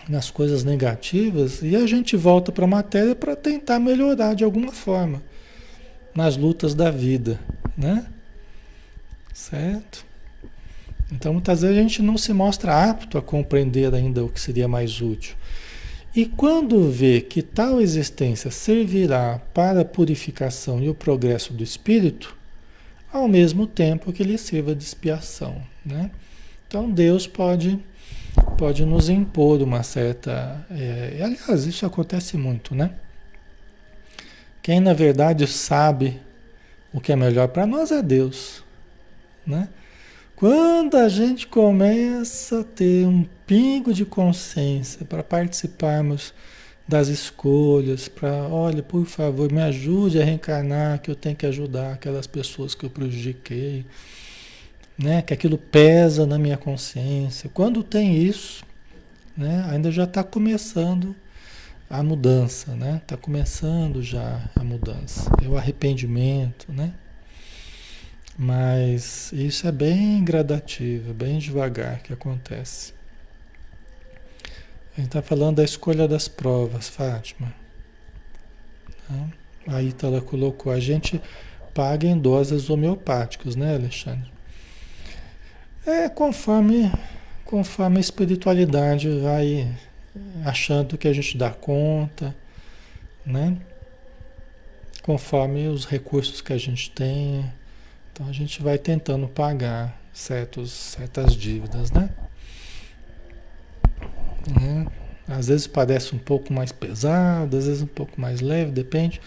nas 0.09 0.31
coisas 0.31 0.65
negativas, 0.65 1.61
e 1.63 1.77
a 1.77 1.87
gente 1.87 2.17
volta 2.17 2.51
para 2.51 2.65
a 2.65 2.69
matéria 2.69 3.15
para 3.15 3.37
tentar 3.37 3.79
melhorar 3.79 4.35
de 4.35 4.45
alguma 4.45 4.73
forma 4.73 5.23
nas 6.15 6.37
lutas 6.37 6.75
da 6.75 6.91
vida, 6.91 7.39
né? 7.77 8.07
Certo? 9.33 10.05
Então 11.13 11.33
muitas 11.33 11.63
vezes 11.63 11.77
a 11.77 11.83
gente 11.83 12.03
não 12.03 12.17
se 12.17 12.33
mostra 12.33 12.91
apto 12.91 13.19
a 13.19 13.23
compreender 13.23 13.95
ainda 13.95 14.25
o 14.25 14.29
que 14.29 14.41
seria 14.41 14.69
mais 14.69 15.01
útil. 15.01 15.35
E 16.15 16.27
quando 16.27 16.91
vê 16.91 17.21
que 17.21 17.41
tal 17.41 17.81
existência 17.81 18.51
servirá 18.51 19.41
para 19.55 19.83
a 19.83 19.85
purificação 19.85 20.83
e 20.83 20.89
o 20.89 20.95
progresso 20.95 21.53
do 21.53 21.63
espírito, 21.63 22.37
ao 23.13 23.29
mesmo 23.29 23.67
tempo 23.67 24.13
que 24.13 24.25
lhe 24.25 24.37
sirva 24.39 24.75
de 24.75 24.83
expiação. 24.83 25.63
Né? 25.85 26.11
Então 26.67 26.91
Deus 26.91 27.27
pode, 27.27 27.79
pode 28.57 28.85
nos 28.85 29.09
impor 29.09 29.63
uma 29.63 29.83
certa. 29.83 30.65
É, 30.71 31.21
aliás, 31.23 31.67
isso 31.67 31.87
acontece 31.87 32.37
muito, 32.37 32.75
né? 32.75 32.91
Quem 34.63 34.81
na 34.81 34.93
verdade 34.93 35.47
sabe 35.47 36.21
o 36.93 37.01
que 37.01 37.13
é 37.13 37.17
melhor 37.17 37.49
para 37.49 37.67
nós 37.67 37.91
é 37.91 38.03
Deus. 38.03 38.63
Né? 39.47 39.69
Quando 40.37 40.97
a 40.97 41.09
gente 41.09 41.47
começa 41.47 42.61
a 42.61 42.65
ter 42.65 43.07
um 43.07 43.27
pingo 43.47 43.93
de 43.93 44.05
consciência 44.05 45.05
para 45.05 45.23
participarmos 45.23 46.33
das 46.87 47.09
escolhas, 47.09 48.09
para, 48.09 48.49
olha, 48.49 48.83
por 48.83 49.07
favor, 49.07 49.51
me 49.53 49.63
ajude 49.63 50.21
a 50.21 50.25
reencarnar, 50.25 51.01
que 51.01 51.11
eu 51.11 51.15
tenho 51.15 51.37
que 51.37 51.47
ajudar 51.47 51.93
aquelas 51.93 52.27
pessoas 52.27 52.75
que 52.75 52.85
eu 52.85 52.91
prejudiquei, 52.91 53.87
né? 55.03 55.23
Que 55.23 55.33
aquilo 55.35 55.57
pesa 55.57 56.27
na 56.27 56.39
minha 56.39 56.57
consciência. 56.57 57.51
Quando 57.53 57.83
tem 57.83 58.17
isso, 58.17 58.65
né? 59.37 59.67
Ainda 59.71 59.91
já 59.91 60.05
está 60.05 60.23
começando 60.23 61.17
a 61.89 62.03
mudança, 62.03 62.75
né? 62.77 63.01
Está 63.03 63.17
começando 63.17 64.03
já 64.03 64.49
a 64.55 64.63
mudança, 64.63 65.31
é 65.43 65.49
o 65.49 65.57
arrependimento, 65.57 66.71
né? 66.73 66.93
Mas 68.39 69.33
isso 69.33 69.67
é 69.67 69.73
bem 69.73 70.23
gradativo, 70.25 71.13
bem 71.13 71.39
devagar 71.39 72.03
que 72.03 72.13
acontece. 72.13 72.95
A 74.93 75.01
gente 75.01 75.09
está 75.09 75.23
falando 75.23 75.57
da 75.57 75.65
escolha 75.65 76.07
das 76.07 76.29
provas, 76.29 76.89
Fátima. 76.89 77.53
Tá? 79.09 79.29
A 79.75 79.83
Ítala 79.83 80.21
colocou, 80.21 80.73
a 80.73 80.81
gente 80.81 81.21
paga 81.75 82.07
em 82.07 82.19
doses 82.19 82.71
homeopáticas, 82.71 83.57
né, 83.57 83.75
Alexandre? 83.75 84.40
É 85.87 86.11
conforme, 86.11 86.93
conforme 87.45 87.97
a 87.97 88.01
espiritualidade 88.01 89.09
vai 89.19 89.67
achando 90.45 90.99
que 90.99 91.09
a 91.09 91.13
gente 91.13 91.39
dá 91.39 91.51
conta, 91.51 92.37
né? 93.25 93.57
Conforme 95.03 95.69
os 95.69 95.87
recursos 95.87 96.43
que 96.43 96.53
a 96.53 96.59
gente 96.59 96.91
tem. 96.91 97.51
Então 98.13 98.29
a 98.29 98.33
gente 98.33 98.63
vai 98.63 98.77
tentando 98.77 99.27
pagar 99.27 99.99
certos, 100.13 100.71
certas 100.71 101.35
dívidas, 101.35 101.91
né? 101.91 102.11
Né? 104.61 104.87
Às 105.27 105.49
vezes 105.49 105.67
parece 105.67 106.15
um 106.15 106.19
pouco 106.19 106.53
mais 106.53 106.73
pesado, 106.73 107.57
às 107.57 107.67
vezes 107.67 107.83
um 107.83 107.87
pouco 107.87 108.21
mais 108.21 108.43
leve, 108.43 108.71
depende, 108.71 109.21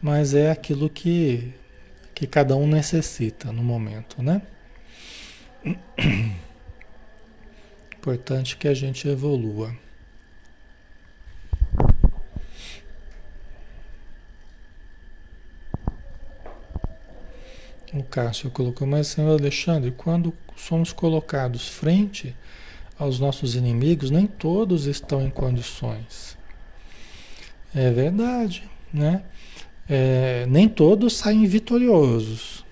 mas 0.00 0.32
é 0.32 0.50
aquilo 0.50 0.88
que, 0.88 1.52
que 2.14 2.26
cada 2.26 2.56
um 2.56 2.66
necessita 2.66 3.52
no 3.52 3.62
momento, 3.62 4.22
né? 4.22 4.40
Importante 7.96 8.56
que 8.56 8.68
a 8.68 8.74
gente 8.74 9.08
evolua. 9.08 9.74
O 17.92 18.02
Cássio 18.02 18.50
colocou, 18.50 18.86
mas 18.86 19.06
senhor 19.06 19.38
Alexandre, 19.38 19.92
quando 19.96 20.34
somos 20.56 20.92
colocados 20.92 21.68
frente 21.68 22.34
aos 22.98 23.20
nossos 23.20 23.54
inimigos, 23.54 24.10
nem 24.10 24.26
todos 24.26 24.86
estão 24.86 25.22
em 25.22 25.30
condições. 25.30 26.36
É 27.74 27.90
verdade, 27.90 28.68
né? 28.92 29.22
É, 29.88 30.44
nem 30.48 30.68
todos 30.68 31.16
saem 31.16 31.46
vitoriosos. 31.46 32.63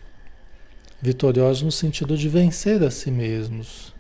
Vitoriosos 1.03 1.63
no 1.63 1.73
sentido 1.73 2.17
de 2.17 2.29
vencer 2.29 2.81
a 2.85 2.91
si 2.91 3.11
mesmos. 3.11 3.93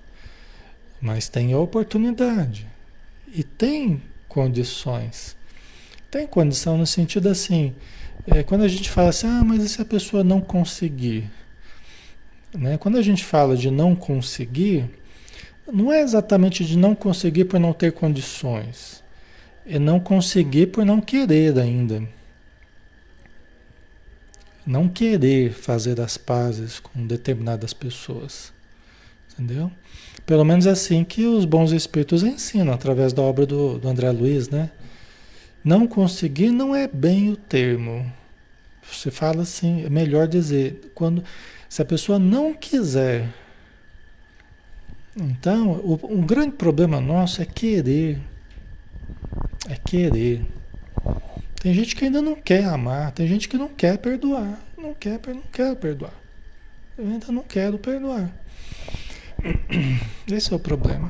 Mas 1.00 1.28
tem 1.28 1.52
a 1.52 1.58
oportunidade. 1.58 2.64
E 3.34 3.42
tem 3.42 4.00
condições. 4.28 5.36
Tem 6.08 6.26
condição 6.28 6.78
no 6.78 6.86
sentido 6.86 7.28
assim, 7.28 7.74
é, 8.26 8.44
quando 8.44 8.62
a 8.62 8.68
gente 8.68 8.88
fala 8.88 9.08
assim, 9.08 9.26
ah, 9.26 9.42
mas 9.44 9.64
e 9.64 9.68
se 9.68 9.82
a 9.82 9.84
pessoa 9.84 10.22
não 10.22 10.40
conseguir? 10.40 11.28
Né? 12.56 12.78
Quando 12.78 12.98
a 12.98 13.02
gente 13.02 13.24
fala 13.24 13.56
de 13.56 13.70
não 13.70 13.96
conseguir, 13.96 14.88
não 15.70 15.92
é 15.92 16.02
exatamente 16.02 16.64
de 16.64 16.78
não 16.78 16.94
conseguir 16.94 17.46
por 17.46 17.58
não 17.58 17.72
ter 17.72 17.92
condições. 17.92 19.02
É 19.66 19.78
não 19.78 19.98
conseguir 19.98 20.68
por 20.68 20.84
não 20.84 21.00
querer 21.00 21.58
ainda. 21.58 22.02
Não 24.66 24.88
querer 24.88 25.53
fazer 25.53 26.01
as 26.01 26.16
pazes 26.16 26.79
com 26.79 27.07
determinadas 27.07 27.72
pessoas. 27.72 28.53
Entendeu? 29.33 29.70
Pelo 30.25 30.44
menos 30.44 30.66
é 30.66 30.70
assim 30.70 31.03
que 31.05 31.25
os 31.25 31.44
bons 31.44 31.72
espíritos 31.72 32.22
ensinam, 32.22 32.72
através 32.72 33.12
da 33.12 33.22
obra 33.22 33.44
do, 33.44 33.79
do 33.79 33.88
André 33.88 34.11
Luiz, 34.11 34.48
né? 34.48 34.70
Não 35.64 35.87
conseguir 35.87 36.51
não 36.51 36.75
é 36.75 36.87
bem 36.87 37.31
o 37.31 37.37
termo. 37.37 38.11
Você 38.83 39.11
fala 39.11 39.42
assim, 39.42 39.85
é 39.85 39.90
melhor 39.90 40.29
dizer, 40.29 40.92
quando 40.94 41.25
se 41.68 41.81
a 41.81 41.85
pessoa 41.85 42.18
não 42.18 42.53
quiser 42.53 43.29
então, 45.14 45.72
o, 45.72 45.98
um 46.05 46.22
grande 46.22 46.53
problema 46.53 47.01
nosso 47.01 47.42
é 47.42 47.44
querer. 47.44 48.18
É 49.68 49.77
querer. 49.77 50.44
Tem 51.62 51.72
gente 51.72 51.94
que 51.94 52.07
ainda 52.07 52.20
não 52.20 52.35
quer 52.35 52.64
amar, 52.64 53.12
tem 53.12 53.25
gente 53.25 53.48
que 53.48 53.57
não 53.57 53.68
quer 53.68 53.96
perdoar. 53.96 54.59
Não 54.77 54.92
quer, 54.94 55.20
não 55.29 55.42
quer 55.42 55.77
perdoar. 55.77 56.12
Eu 56.98 57.07
ainda 57.07 57.31
não 57.31 57.44
quero 57.44 57.79
perdoar. 57.79 58.29
Esse 60.27 60.53
é 60.53 60.57
o 60.57 60.59
problema. 60.59 61.09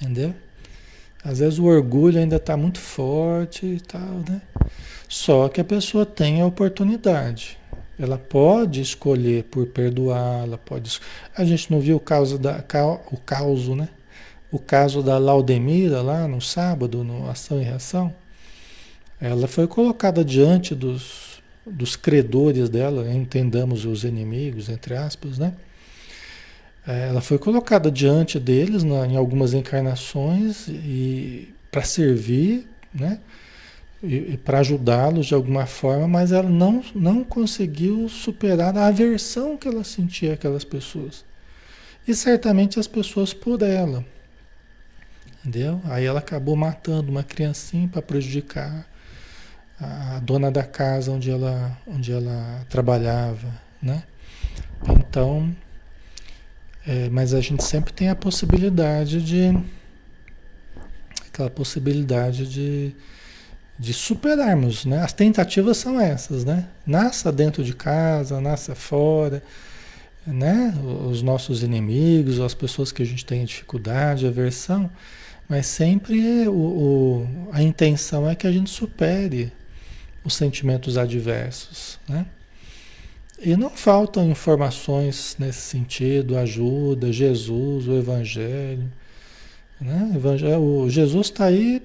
Entendeu? 0.00 0.32
Às 1.24 1.40
vezes 1.40 1.58
o 1.58 1.64
orgulho 1.64 2.20
ainda 2.20 2.36
está 2.36 2.56
muito 2.56 2.78
forte 2.78 3.66
e 3.66 3.80
tal, 3.80 4.22
né? 4.30 4.40
Só 5.08 5.48
que 5.48 5.60
a 5.60 5.64
pessoa 5.64 6.06
tem 6.06 6.40
a 6.40 6.46
oportunidade. 6.46 7.58
Ela 7.98 8.18
pode 8.18 8.80
escolher 8.80 9.42
por 9.42 9.66
perdoar, 9.66 10.44
ela 10.44 10.56
pode. 10.56 11.00
A 11.36 11.44
gente 11.44 11.68
não 11.72 11.80
viu 11.80 11.96
o 11.96 12.00
caso 12.00 12.38
da 12.38 12.64
o 13.10 13.16
caso, 13.16 13.74
né? 13.74 13.88
O 14.52 14.60
caso 14.60 15.02
da 15.02 15.18
Laudemira 15.18 16.00
lá 16.00 16.28
no 16.28 16.40
sábado, 16.40 17.02
no 17.02 17.28
Ação 17.28 17.60
e 17.60 17.64
Reação. 17.64 18.14
Ela 19.20 19.48
foi 19.48 19.66
colocada 19.66 20.24
diante 20.24 20.74
dos, 20.74 21.42
dos 21.66 21.96
credores 21.96 22.68
dela, 22.68 23.10
entendamos 23.10 23.84
os 23.84 24.04
inimigos, 24.04 24.68
entre 24.68 24.94
aspas, 24.94 25.38
né? 25.38 25.54
É, 26.86 27.08
ela 27.08 27.20
foi 27.20 27.38
colocada 27.38 27.90
diante 27.90 28.38
deles 28.38 28.84
na, 28.84 29.06
em 29.06 29.16
algumas 29.16 29.52
encarnações 29.52 30.68
e 30.68 31.52
para 31.70 31.82
servir, 31.82 32.68
né? 32.94 33.18
E, 34.02 34.34
e 34.34 34.36
para 34.36 34.60
ajudá-los 34.60 35.26
de 35.26 35.34
alguma 35.34 35.66
forma, 35.66 36.06
mas 36.06 36.30
ela 36.30 36.48
não, 36.48 36.84
não 36.94 37.24
conseguiu 37.24 38.08
superar 38.08 38.76
a 38.76 38.86
aversão 38.86 39.56
que 39.56 39.66
ela 39.66 39.82
sentia 39.82 40.34
aquelas 40.34 40.62
pessoas. 40.62 41.24
E 42.06 42.14
certamente 42.14 42.78
as 42.78 42.86
pessoas 42.86 43.32
por 43.32 43.62
ela. 43.62 44.04
Entendeu? 45.40 45.80
Aí 45.84 46.04
ela 46.04 46.20
acabou 46.20 46.54
matando 46.54 47.10
uma 47.10 47.24
criancinha 47.24 47.88
para 47.88 48.02
prejudicar 48.02 48.86
a 49.80 50.20
dona 50.20 50.50
da 50.50 50.62
casa 50.62 51.10
onde 51.10 51.30
ela, 51.30 51.76
onde 51.86 52.12
ela 52.12 52.64
trabalhava, 52.68 53.48
né? 53.80 54.02
Então, 54.88 55.54
é, 56.86 57.08
mas 57.10 57.34
a 57.34 57.40
gente 57.40 57.62
sempre 57.64 57.92
tem 57.92 58.08
a 58.08 58.14
possibilidade 58.14 59.22
de 59.22 59.58
aquela 61.26 61.50
possibilidade 61.50 62.46
de, 62.46 62.94
de 63.78 63.92
superarmos, 63.92 64.86
né? 64.86 65.02
As 65.02 65.12
tentativas 65.12 65.76
são 65.76 66.00
essas, 66.00 66.44
né? 66.44 66.66
Nasça 66.86 67.30
dentro 67.30 67.62
de 67.62 67.74
casa, 67.74 68.40
nasça 68.40 68.74
fora, 68.74 69.42
né? 70.26 70.74
Os 71.10 71.20
nossos 71.22 71.62
inimigos, 71.62 72.40
as 72.40 72.54
pessoas 72.54 72.90
que 72.90 73.02
a 73.02 73.06
gente 73.06 73.26
tem 73.26 73.44
dificuldade, 73.44 74.26
aversão, 74.26 74.90
mas 75.46 75.66
sempre 75.66 76.48
o, 76.48 76.52
o, 76.52 77.48
a 77.52 77.62
intenção 77.62 78.28
é 78.28 78.34
que 78.34 78.46
a 78.46 78.52
gente 78.52 78.70
supere 78.70 79.52
os 80.26 80.34
sentimentos 80.34 80.98
adversos, 80.98 82.00
né? 82.08 82.26
E 83.38 83.56
não 83.56 83.70
faltam 83.70 84.28
informações 84.30 85.36
nesse 85.38 85.60
sentido, 85.60 86.36
ajuda, 86.36 87.12
Jesus, 87.12 87.86
o 87.86 87.94
Evangelho. 87.94 88.90
Né? 89.80 90.12
O 90.58 90.88
Jesus 90.88 91.26
está 91.26 91.44
aí 91.44 91.82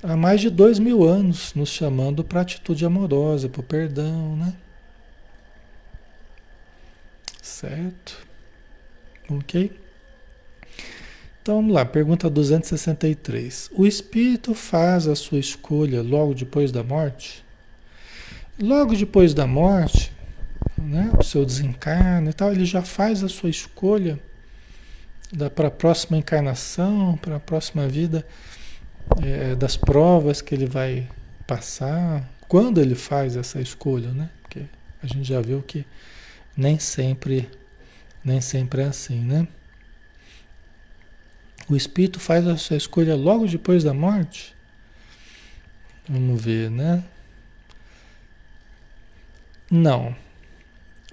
há 0.00 0.16
mais 0.16 0.40
de 0.40 0.48
dois 0.48 0.78
mil 0.78 1.02
anos 1.02 1.52
nos 1.54 1.70
chamando 1.70 2.22
para 2.22 2.40
atitude 2.40 2.86
amorosa, 2.86 3.48
para 3.48 3.60
o 3.60 3.64
perdão, 3.64 4.36
né? 4.36 4.54
Certo? 7.42 8.24
Ok? 9.28 9.72
Então 11.42 11.56
vamos 11.56 11.74
lá, 11.74 11.84
pergunta 11.84 12.30
263. 12.30 13.70
O 13.72 13.84
espírito 13.86 14.54
faz 14.54 15.08
a 15.08 15.16
sua 15.16 15.38
escolha 15.38 16.00
logo 16.00 16.32
depois 16.32 16.70
da 16.70 16.84
morte? 16.84 17.45
Logo 18.58 18.96
depois 18.96 19.34
da 19.34 19.46
morte, 19.46 20.10
né, 20.78 21.10
o 21.18 21.22
seu 21.22 21.44
desencarne 21.44 22.30
e 22.30 22.32
tal, 22.32 22.52
ele 22.52 22.64
já 22.64 22.80
faz 22.80 23.22
a 23.22 23.28
sua 23.28 23.50
escolha 23.50 24.18
para 25.54 25.68
a 25.68 25.70
próxima 25.70 26.16
encarnação, 26.16 27.18
para 27.18 27.36
a 27.36 27.40
próxima 27.40 27.86
vida, 27.86 28.26
é, 29.22 29.54
das 29.54 29.76
provas 29.76 30.40
que 30.40 30.54
ele 30.54 30.66
vai 30.66 31.06
passar, 31.46 32.26
quando 32.48 32.80
ele 32.80 32.94
faz 32.94 33.36
essa 33.36 33.60
escolha, 33.60 34.10
né? 34.12 34.30
Porque 34.42 34.62
a 35.02 35.06
gente 35.06 35.24
já 35.24 35.40
viu 35.40 35.62
que 35.62 35.84
nem 36.56 36.78
sempre, 36.78 37.50
nem 38.24 38.40
sempre 38.40 38.82
é 38.82 38.86
assim, 38.86 39.20
né? 39.20 39.46
O 41.68 41.76
espírito 41.76 42.20
faz 42.20 42.46
a 42.46 42.56
sua 42.56 42.76
escolha 42.76 43.14
logo 43.16 43.46
depois 43.46 43.84
da 43.84 43.92
morte. 43.92 44.54
Vamos 46.08 46.40
ver, 46.40 46.70
né? 46.70 47.02
Não. 49.70 50.14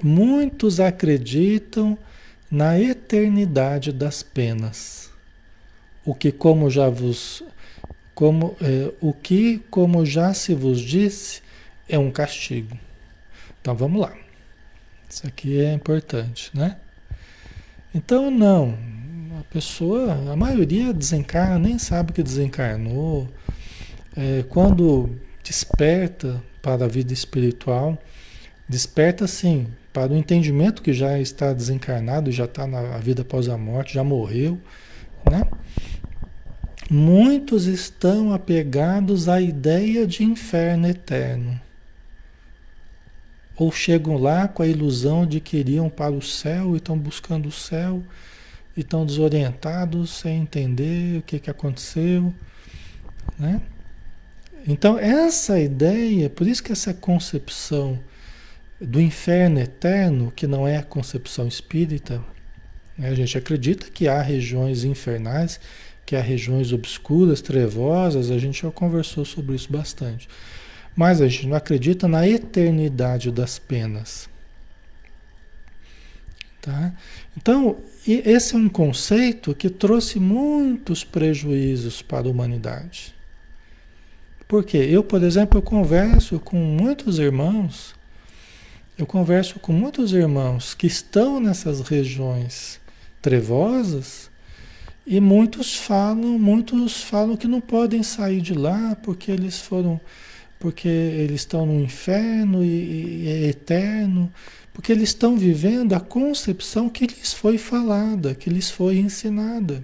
Muitos 0.01 0.79
acreditam 0.79 1.97
na 2.49 2.79
eternidade 2.79 3.91
das 3.91 4.21
penas. 4.21 5.09
O 6.05 6.13
que 6.13 6.31
como 6.31 6.69
já 6.69 6.89
vos 6.89 7.43
como 8.13 8.55
é, 8.61 8.93
o 9.01 9.11
que 9.11 9.59
como 9.71 10.05
já 10.05 10.33
se 10.33 10.53
vos 10.53 10.79
disse 10.79 11.41
é 11.89 11.97
um 11.97 12.11
castigo. 12.11 12.77
Então 13.61 13.75
vamos 13.75 14.01
lá. 14.01 14.13
Isso 15.09 15.25
aqui 15.25 15.59
é 15.59 15.73
importante, 15.73 16.51
né? 16.53 16.77
Então 17.93 18.29
não, 18.29 18.77
a 19.39 19.43
pessoa, 19.53 20.13
a 20.31 20.35
maioria 20.35 20.93
desencarna, 20.93 21.59
nem 21.59 21.77
sabe 21.79 22.13
que 22.13 22.21
desencarnou. 22.21 23.27
É, 24.15 24.43
quando 24.49 25.17
desperta 25.43 26.41
para 26.61 26.85
a 26.85 26.87
vida 26.87 27.13
espiritual, 27.13 27.97
Desperta 28.73 29.27
sim 29.27 29.67
para 29.93 30.11
o 30.11 30.17
entendimento 30.17 30.81
que 30.81 30.93
já 30.93 31.19
está 31.19 31.53
desencarnado, 31.53 32.31
já 32.31 32.45
está 32.45 32.65
na 32.65 32.97
vida 32.97 33.21
após 33.21 33.47
a 33.47 33.55
morte, 33.55 33.93
já 33.93 34.03
morreu, 34.03 34.59
né? 35.29 35.43
Muitos 36.89 37.67
estão 37.67 38.33
apegados 38.33 39.29
à 39.29 39.39
ideia 39.39 40.07
de 40.07 40.23
inferno 40.23 40.87
eterno. 40.87 41.61
Ou 43.55 43.71
chegam 43.71 44.17
lá 44.17 44.47
com 44.47 44.63
a 44.63 44.67
ilusão 44.67 45.23
de 45.23 45.39
que 45.39 45.57
iriam 45.57 45.87
para 45.87 46.11
o 46.11 46.21
céu 46.23 46.73
e 46.73 46.77
estão 46.77 46.97
buscando 46.97 47.49
o 47.49 47.51
céu 47.51 48.01
e 48.75 48.79
estão 48.79 49.05
desorientados, 49.05 50.09
sem 50.09 50.41
entender 50.41 51.19
o 51.19 51.21
que, 51.21 51.37
que 51.37 51.51
aconteceu. 51.51 52.33
Né? 53.37 53.61
Então, 54.67 54.97
essa 54.97 55.59
ideia, 55.59 56.27
por 56.27 56.47
isso 56.47 56.63
que 56.63 56.71
essa 56.71 56.91
concepção 56.91 57.99
do 58.85 58.99
inferno 58.99 59.59
eterno, 59.59 60.31
que 60.35 60.45
não 60.45 60.67
é 60.67 60.77
a 60.77 60.83
concepção 60.83 61.47
espírita, 61.47 62.23
né? 62.97 63.09
a 63.09 63.15
gente 63.15 63.37
acredita 63.37 63.89
que 63.89 64.07
há 64.07 64.21
regiões 64.21 64.83
infernais, 64.83 65.59
que 66.05 66.15
há 66.15 66.21
regiões 66.21 66.73
obscuras, 66.73 67.41
trevosas, 67.41 68.29
a 68.29 68.37
gente 68.37 68.61
já 68.61 68.71
conversou 68.71 69.23
sobre 69.23 69.55
isso 69.55 69.71
bastante. 69.71 70.27
Mas 70.95 71.21
a 71.21 71.27
gente 71.27 71.47
não 71.47 71.57
acredita 71.57 72.07
na 72.07 72.27
eternidade 72.27 73.31
das 73.31 73.57
penas. 73.57 74.29
Tá? 76.61 76.93
Então, 77.35 77.77
esse 78.07 78.53
é 78.53 78.57
um 78.57 78.69
conceito 78.69 79.55
que 79.55 79.69
trouxe 79.69 80.19
muitos 80.19 81.03
prejuízos 81.03 82.01
para 82.01 82.27
a 82.27 82.31
humanidade. 82.31 83.15
Porque 84.47 84.77
eu, 84.77 85.03
por 85.03 85.23
exemplo, 85.23 85.57
eu 85.57 85.61
converso 85.61 86.39
com 86.39 86.57
muitos 86.57 87.17
irmãos 87.17 87.95
eu 88.97 89.05
converso 89.05 89.59
com 89.59 89.73
muitos 89.73 90.13
irmãos 90.13 90.73
que 90.73 90.85
estão 90.85 91.39
nessas 91.39 91.81
regiões 91.81 92.79
trevosas 93.21 94.29
e 95.05 95.19
muitos 95.19 95.75
falam, 95.75 96.37
muitos 96.37 97.01
falam 97.01 97.35
que 97.35 97.47
não 97.47 97.59
podem 97.59 98.03
sair 98.03 98.39
de 98.39 98.53
lá 98.53 98.95
porque 99.01 99.31
eles 99.31 99.59
foram, 99.59 99.99
porque 100.59 100.87
eles 100.87 101.41
estão 101.41 101.65
no 101.65 101.81
inferno 101.83 102.63
e, 102.63 103.23
e 103.23 103.27
é 103.27 103.47
eterno, 103.47 104.31
porque 104.71 104.91
eles 104.91 105.09
estão 105.09 105.37
vivendo 105.37 105.93
a 105.93 105.99
concepção 105.99 106.87
que 106.87 107.07
lhes 107.07 107.33
foi 107.33 107.57
falada, 107.57 108.35
que 108.35 108.49
lhes 108.49 108.69
foi 108.69 108.97
ensinada 108.97 109.83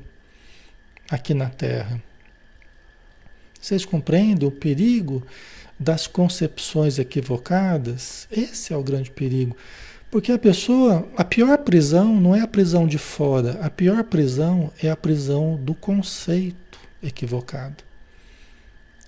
aqui 1.10 1.34
na 1.34 1.50
Terra. 1.50 2.02
Vocês 3.60 3.84
compreendem 3.84 4.48
o 4.48 4.52
perigo 4.52 5.22
das 5.80 6.08
concepções 6.08 7.00
equivocadas, 7.00 8.28
esse 8.30 8.74
é 8.74 8.78
o 8.78 8.84
grande 8.84 9.10
perigo. 9.10 9.56
Porque 10.12 10.32
a 10.32 10.40
pessoa, 10.40 11.08
a 11.16 11.24
pior 11.24 11.58
prisão 11.60 12.20
não 12.20 12.36
é 12.36 12.42
a 12.42 12.48
prisão 12.48 12.88
de 12.88 12.98
fora, 12.98 13.60
a 13.62 13.70
pior 13.70 14.04
prisão 14.04 14.72
é 14.82 14.90
a 14.90 14.96
prisão 14.96 15.56
do 15.56 15.74
conceito 15.74 16.80
equivocado. 17.02 17.84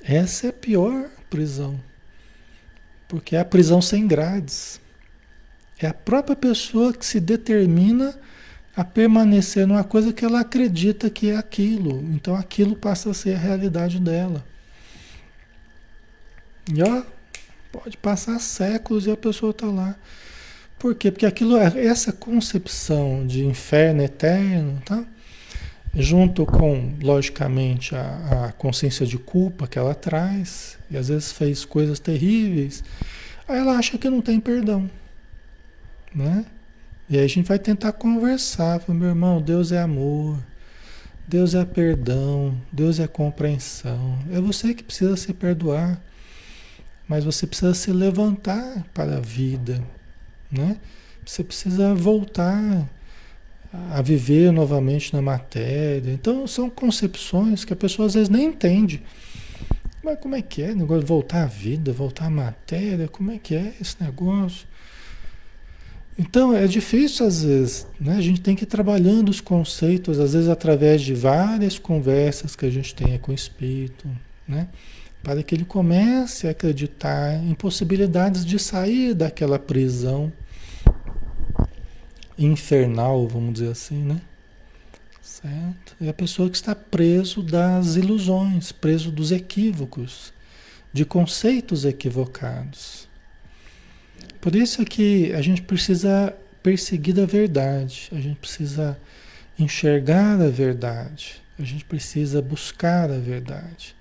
Essa 0.04 0.48
é 0.48 0.50
a 0.52 0.54
pior 0.54 1.10
prisão. 1.30 1.80
Porque 3.08 3.36
é 3.36 3.40
a 3.40 3.46
prisão 3.46 3.82
sem 3.82 4.08
grades. 4.08 4.80
É 5.80 5.88
a 5.88 5.94
própria 5.94 6.36
pessoa 6.36 6.94
que 6.94 7.06
se 7.06 7.20
determina 7.20 8.16
a 8.76 8.86
permanecer 8.86 9.68
numa 9.68 9.84
coisa 9.84 10.14
que 10.14 10.24
ela 10.24 10.40
acredita 10.40 11.10
que 11.10 11.32
é 11.32 11.36
aquilo. 11.36 12.02
Então 12.14 12.36
aquilo 12.36 12.76
passa 12.76 13.10
a 13.10 13.14
ser 13.14 13.36
a 13.36 13.40
realidade 13.40 14.00
dela. 14.00 14.46
E 16.74 16.82
ó, 16.84 17.04
pode 17.72 17.98
passar 17.98 18.40
séculos 18.40 19.08
e 19.08 19.12
a 19.12 19.18
pessoa 19.18 19.52
está 19.52 19.68
lá. 19.68 19.96
Por 20.78 20.96
quê? 20.96 21.12
Porque 21.12 21.26
aquilo, 21.26 21.58
essa 21.58 22.12
concepção 22.12 23.26
de 23.26 23.46
inferno 23.46 24.02
eterno, 24.02 24.82
tá? 24.84 25.06
junto 25.94 26.46
com, 26.46 26.94
logicamente, 27.02 27.96
a, 27.96 28.48
a, 28.48 28.52
consciência 28.54 29.06
de 29.06 29.18
culpa 29.18 29.68
que 29.68 29.78
ela 29.78 29.94
traz, 29.94 30.78
e 30.90 30.98
às 30.98 31.10
vezes 31.10 31.32
fez 31.32 31.66
coisas 31.66 32.00
terríveis, 32.00 32.84
aí 33.48 33.60
ela 33.60 33.78
acha 33.78 33.98
que 33.98 34.10
não 34.10 34.22
tem 34.22 34.40
perdão. 34.40 34.90
Né? 36.14 36.46
E 37.10 37.18
aí 37.18 37.26
a 37.26 37.28
gente 37.28 37.48
vai 37.48 37.60
tentar 37.60 37.92
conversar, 37.94 38.82
meu 38.88 39.10
irmão, 39.10 39.42
Deus 39.42 39.72
é 39.72 39.82
amor, 39.82 40.40
Deus 41.28 41.54
é 41.56 41.66
perdão, 41.66 42.58
Deus 42.72 43.00
é 43.00 43.08
compreensão. 43.08 44.18
É 44.32 44.40
você 44.40 44.74
que 44.74 44.84
precisa 44.84 45.16
se 45.18 45.34
perdoar, 45.34 46.02
mas 47.12 47.26
você 47.26 47.46
precisa 47.46 47.74
se 47.74 47.92
levantar 47.92 48.86
para 48.94 49.18
a 49.18 49.20
vida, 49.20 49.84
né? 50.50 50.78
Você 51.26 51.44
precisa 51.44 51.94
voltar 51.94 52.90
a 53.92 54.02
viver 54.02 54.50
novamente 54.54 55.14
na 55.14 55.22
matéria. 55.22 56.10
Então 56.10 56.48
são 56.48 56.70
concepções 56.70 57.66
que 57.66 57.74
a 57.74 57.76
pessoa 57.76 58.06
às 58.06 58.14
vezes 58.14 58.30
nem 58.30 58.46
entende. 58.46 59.04
Mas 60.02 60.20
como 60.22 60.36
é 60.36 60.42
que 60.42 60.62
é? 60.62 60.74
Negócio 60.74 61.06
voltar 61.06 61.44
à 61.44 61.48
vida, 61.48 61.92
voltar 61.92 62.28
à 62.28 62.30
matéria, 62.30 63.10
como 63.10 63.30
é 63.30 63.38
que 63.38 63.56
é 63.56 63.74
esse 63.82 64.02
negócio? 64.02 64.66
Então 66.18 66.56
é 66.56 66.66
difícil 66.66 67.28
às 67.28 67.44
vezes, 67.44 67.88
né? 68.00 68.16
A 68.16 68.22
gente 68.22 68.40
tem 68.40 68.56
que 68.56 68.64
ir 68.64 68.68
trabalhando 68.68 69.28
os 69.28 69.42
conceitos, 69.42 70.18
às 70.18 70.32
vezes 70.32 70.48
através 70.48 71.02
de 71.02 71.14
várias 71.14 71.78
conversas 71.78 72.56
que 72.56 72.66
a 72.66 72.70
gente 72.70 72.96
tenha 72.96 73.20
com 73.20 73.34
o 73.34 73.36
espírito, 73.36 74.08
né? 74.48 74.70
Para 75.24 75.44
que 75.44 75.54
ele 75.54 75.66
comece 75.66 76.48
a 76.48 76.52
acreditar 76.52 77.36
em 77.36 77.54
possibilidades 77.54 78.46
de 78.46 78.58
sair 78.58 79.14
daquela 79.14 79.60
prisão 79.60 80.32
infernal, 82.38 83.28
vamos 83.28 83.54
dizer 83.54 83.72
assim, 83.72 84.04
né? 84.04 84.22
Certo? 85.22 85.96
É 86.02 86.10
a 86.10 86.14
pessoa 86.14 86.50
que 86.50 86.56
está 86.56 86.74
preso 86.74 87.44
das 87.44 87.96
ilusões, 87.96 88.72
preso 88.72 89.12
dos 89.12 89.32
equívocos, 89.32 90.34
de 90.92 91.06
conceitos 91.06 91.86
equivocados. 91.86 93.08
Por 94.40 94.56
isso 94.56 94.82
é 94.82 94.86
que 94.86 95.32
a 95.34 95.42
gente 95.42 95.62
precisa 95.62 96.36
perseguir 96.64 97.20
a 97.20 97.26
verdade, 97.26 98.10
a 98.12 98.20
gente 98.20 98.38
precisa 98.38 99.00
enxergar 99.58 100.42
a 100.42 100.50
verdade, 100.50 101.42
a 101.60 101.64
gente 101.64 101.86
precisa 101.86 102.42
buscar 102.42 103.12
a 103.12 103.18
verdade, 103.18 103.96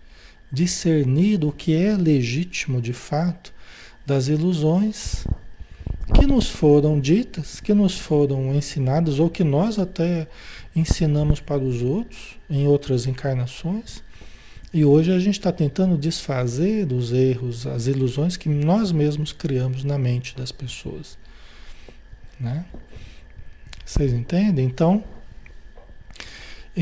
discernir 0.52 1.44
o 1.44 1.52
que 1.52 1.74
é 1.74 1.96
legítimo 1.96 2.80
de 2.80 2.92
fato 2.92 3.52
das 4.04 4.28
ilusões 4.28 5.24
que 6.14 6.26
nos 6.26 6.48
foram 6.48 6.98
ditas, 6.98 7.60
que 7.60 7.72
nos 7.72 7.96
foram 7.96 8.54
ensinadas, 8.54 9.18
ou 9.18 9.30
que 9.30 9.44
nós 9.44 9.78
até 9.78 10.26
ensinamos 10.74 11.40
para 11.40 11.62
os 11.62 11.82
outros 11.82 12.36
em 12.48 12.66
outras 12.66 13.06
encarnações. 13.06 14.02
E 14.72 14.84
hoje 14.84 15.12
a 15.12 15.18
gente 15.18 15.38
está 15.38 15.50
tentando 15.50 15.96
desfazer 15.96 16.86
dos 16.86 17.12
erros, 17.12 17.66
as 17.66 17.86
ilusões 17.86 18.36
que 18.36 18.48
nós 18.48 18.92
mesmos 18.92 19.32
criamos 19.32 19.82
na 19.82 19.98
mente 19.98 20.36
das 20.36 20.52
pessoas. 20.52 21.18
Né? 22.38 22.64
Vocês 23.84 24.12
entendem? 24.12 24.66
Então, 24.66 25.02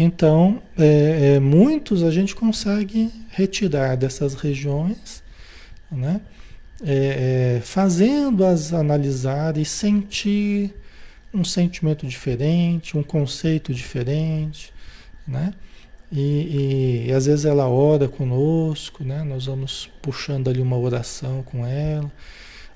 então 0.00 0.62
é, 0.78 1.34
é, 1.34 1.40
muitos 1.40 2.02
a 2.02 2.10
gente 2.10 2.34
consegue 2.34 3.10
retirar 3.30 3.96
dessas 3.96 4.34
regiões, 4.34 5.22
né? 5.90 6.20
é, 6.84 7.56
é, 7.56 7.60
fazendo-as 7.60 8.72
analisar 8.72 9.56
e 9.56 9.64
sentir 9.64 10.74
um 11.32 11.44
sentimento 11.44 12.06
diferente, 12.06 12.96
um 12.96 13.02
conceito 13.02 13.74
diferente, 13.74 14.72
né? 15.26 15.52
E, 16.10 16.20
e, 16.20 17.06
e, 17.08 17.12
às 17.12 17.26
vezes 17.26 17.44
ela 17.44 17.68
ora 17.68 18.08
conosco, 18.08 19.04
né? 19.04 19.22
Nós 19.22 19.46
vamos 19.46 19.90
puxando 20.00 20.48
ali 20.48 20.60
uma 20.60 20.78
oração 20.78 21.42
com 21.42 21.66
ela. 21.66 22.10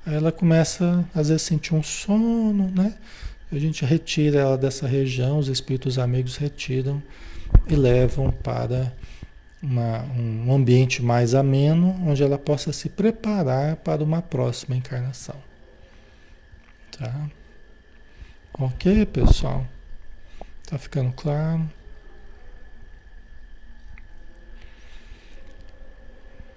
Aí 0.05 0.15
ela 0.15 0.31
começa, 0.31 1.05
às 1.15 1.29
vezes, 1.29 1.45
a 1.45 1.49
sentir 1.49 1.75
um 1.75 1.83
sono, 1.83 2.71
né? 2.71 2.95
A 3.53 3.59
gente 3.59 3.85
retira 3.85 4.41
ela 4.41 4.57
dessa 4.57 4.87
região, 4.87 5.39
os 5.39 5.49
espíritos 5.49 5.99
amigos 5.99 6.39
retiram 6.39 7.03
e 7.69 7.77
levam 7.77 8.33
para 8.33 8.91
uma, 9.63 10.05
um 10.05 10.55
ambiente 10.55 11.03
mais 11.03 11.35
ameno, 11.35 11.95
onde 12.07 12.23
ela 12.23 12.39
possa 12.39 12.73
se 12.73 12.89
preparar 12.89 13.77
para 13.77 14.03
uma 14.03 14.23
próxima 14.23 14.75
encarnação. 14.75 15.37
Tá? 16.99 17.31
Ok, 18.55 19.05
pessoal? 19.05 19.67
Tá 20.67 20.79
ficando 20.79 21.13
claro? 21.13 21.71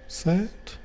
Certo? 0.08 0.80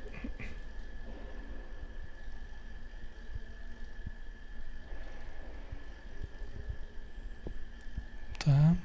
Tá? 8.44 8.76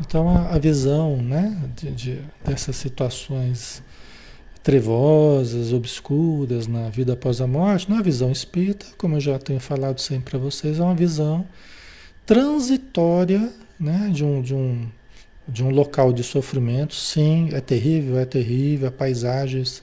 Então 0.00 0.28
a, 0.28 0.54
a 0.54 0.58
visão 0.58 1.16
né, 1.16 1.70
de, 1.74 1.90
de, 1.90 2.20
dessas 2.44 2.76
situações 2.76 3.82
trevosas, 4.62 5.72
obscuras 5.72 6.66
na 6.66 6.88
vida 6.88 7.12
após 7.12 7.40
a 7.40 7.46
morte, 7.46 7.88
na 7.88 8.02
visão 8.02 8.32
espírita, 8.32 8.84
como 8.98 9.16
eu 9.16 9.20
já 9.20 9.38
tenho 9.38 9.60
falado 9.60 10.00
sempre 10.00 10.30
para 10.30 10.40
vocês, 10.40 10.80
é 10.80 10.82
uma 10.82 10.94
visão 10.94 11.46
transitória 12.26 13.52
né, 13.78 14.10
de, 14.12 14.24
um, 14.24 14.42
de, 14.42 14.54
um, 14.54 14.88
de 15.46 15.62
um 15.62 15.70
local 15.70 16.12
de 16.12 16.24
sofrimento. 16.24 16.94
Sim, 16.94 17.50
é 17.52 17.60
terrível, 17.60 18.18
é 18.18 18.24
terrível, 18.24 18.90
paisagens 18.90 19.82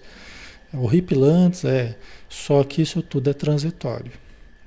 horripilantes, 0.73 1.63
é. 1.63 1.95
Só 2.27 2.63
que 2.63 2.81
isso 2.81 3.01
tudo 3.01 3.29
é 3.29 3.33
transitório. 3.33 4.11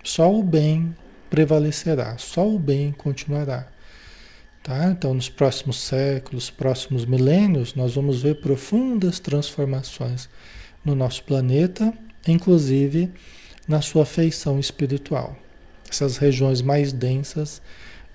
Só 0.02 0.32
o 0.32 0.42
bem 0.42 0.96
prevalecerá, 1.28 2.16
só 2.16 2.48
o 2.48 2.58
bem 2.58 2.92
continuará. 2.92 3.66
Tá? 4.66 4.88
Então, 4.90 5.14
nos 5.14 5.28
próximos 5.28 5.76
séculos, 5.76 6.50
próximos 6.50 7.04
milênios, 7.04 7.76
nós 7.76 7.94
vamos 7.94 8.20
ver 8.20 8.40
profundas 8.40 9.20
transformações 9.20 10.28
no 10.84 10.92
nosso 10.92 11.22
planeta, 11.22 11.96
inclusive 12.26 13.12
na 13.68 13.80
sua 13.80 14.04
feição 14.04 14.58
espiritual. 14.58 15.36
Essas 15.88 16.16
regiões 16.16 16.62
mais 16.62 16.92
densas, 16.92 17.62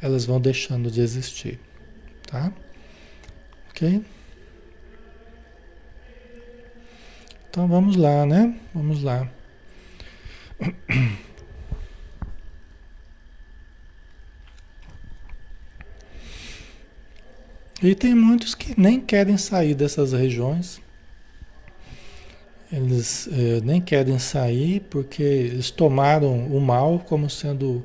elas 0.01 0.25
vão 0.25 0.41
deixando 0.41 0.91
de 0.91 0.99
existir, 0.99 1.57
tá? 2.29 2.51
OK? 3.69 4.03
Então 7.49 7.65
vamos 7.65 7.95
lá, 7.95 8.25
né? 8.25 8.59
Vamos 8.75 9.01
lá. 9.01 9.25
E 17.83 17.95
tem 17.95 18.13
muitos 18.13 18.53
que 18.53 18.79
nem 18.79 18.99
querem 18.99 19.37
sair 19.37 19.73
dessas 19.73 20.13
regiões. 20.13 20.79
Eles 22.71 23.27
eh, 23.31 23.59
nem 23.63 23.81
querem 23.81 24.19
sair 24.19 24.81
porque 24.81 25.23
eles 25.23 25.71
tomaram 25.71 26.45
o 26.47 26.61
mal 26.61 26.99
como 26.99 27.27
sendo 27.27 27.83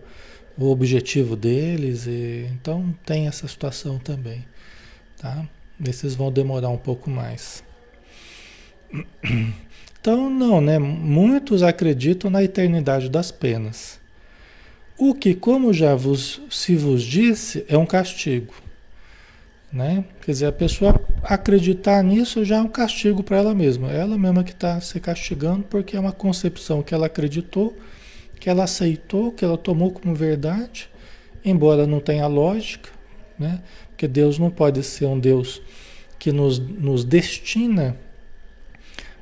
o 0.59 0.71
objetivo 0.71 1.35
deles. 1.35 2.07
E, 2.07 2.47
então 2.53 2.95
tem 3.07 3.27
essa 3.27 3.49
situação 3.49 3.99
também. 3.99 4.45
Tá? 5.17 5.49
Esses 5.83 6.15
vão 6.15 6.31
demorar 6.31 6.69
um 6.69 6.79
pouco 6.79 7.09
mais. 7.11 7.65
Então, 9.99 10.31
não, 10.31 10.61
né? 10.61 10.79
Muitos 10.79 11.65
acreditam 11.65 12.31
na 12.31 12.41
eternidade 12.41 13.09
das 13.09 13.33
penas. 13.33 13.99
O 14.97 15.13
que, 15.13 15.35
como 15.35 15.73
já 15.73 15.97
vos, 15.97 16.41
se 16.49 16.77
vos 16.77 17.03
disse, 17.03 17.65
é 17.69 17.77
um 17.77 17.85
castigo. 17.85 18.55
Né? 19.77 20.07
Quer 20.23 20.33
dizer, 20.33 20.47
a 20.47 20.53
pessoa 20.53 20.99
acreditar 21.23 22.03
nisso 22.03 22.43
já 22.47 22.57
é 22.57 22.61
um 22.63 22.69
castigo 22.69 23.23
para 23.23 23.37
ela 23.37 23.55
mesma. 23.55 23.93
Ela 23.93 24.17
mesma 24.17 24.43
que 24.43 24.53
está 24.53 24.81
se 24.81 24.99
castigando 24.99 25.65
porque 25.65 25.99
é 25.99 26.01
uma 26.01 26.13
concepção 26.13 26.83
que 26.83 26.95
ela 26.95 27.05
acreditou, 27.05 27.77
que 28.41 28.49
ela 28.49 28.65
aceitou, 28.65 29.31
que 29.31 29.45
ela 29.45 29.59
tomou 29.59 29.91
como 29.91 30.15
verdade, 30.15 30.89
embora 31.45 31.87
não 31.87 32.01
tenha 32.01 32.27
lógica, 32.27 32.89
né? 33.39 33.61
porque 33.91 34.09
Deus 34.09 34.39
não 34.39 34.51
pode 34.51 34.83
ser 34.83 35.05
um 35.05 35.21
Deus 35.21 35.61
que 36.19 36.33
nos, 36.33 36.59
nos 36.59 37.05
destina 37.05 37.99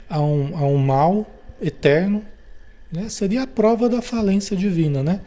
a 0.09 0.21
um, 0.21 0.57
a 0.57 0.65
um 0.65 0.79
mal 0.79 1.29
eterno. 1.61 2.25
Né? 2.93 3.09
Seria 3.09 3.43
a 3.43 3.47
prova 3.49 3.89
da 3.89 4.01
falência 4.01 4.57
divina. 4.57 5.03
Né? 5.03 5.21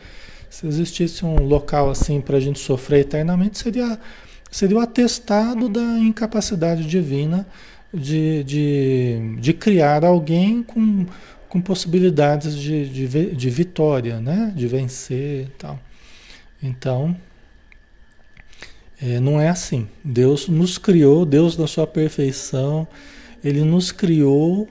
Se 0.50 0.66
existisse 0.66 1.26
um 1.26 1.36
local 1.44 1.90
assim 1.90 2.22
para 2.22 2.38
a 2.38 2.40
gente 2.40 2.60
sofrer 2.60 3.02
eternamente, 3.02 3.58
seria 3.58 4.00
Seria 4.50 4.78
o 4.78 4.80
atestado 4.80 5.70
da 5.70 6.00
incapacidade 6.00 6.86
divina 6.86 7.46
de, 7.94 8.44
de, 8.44 9.36
de 9.40 9.54
criar 9.54 10.04
alguém 10.04 10.64
com, 10.64 11.06
com 11.50 11.62
possibilidades 11.62 12.56
de, 12.56 12.88
de, 12.90 13.36
de 13.36 13.50
vitória, 13.50 14.20
né? 14.20 14.54
De 14.56 14.68
vencer 14.68 15.46
e 15.46 15.50
tal. 15.58 15.80
Então, 16.62 17.16
é, 19.02 19.20
não 19.20 19.40
é 19.40 19.50
assim. 19.50 19.88
Deus 20.04 20.48
nos 20.48 20.78
criou, 20.78 21.26
Deus 21.26 21.58
na 21.58 21.68
sua 21.68 21.86
perfeição, 21.86 22.88
Ele 23.44 23.64
nos 23.64 23.92
criou 23.92 24.68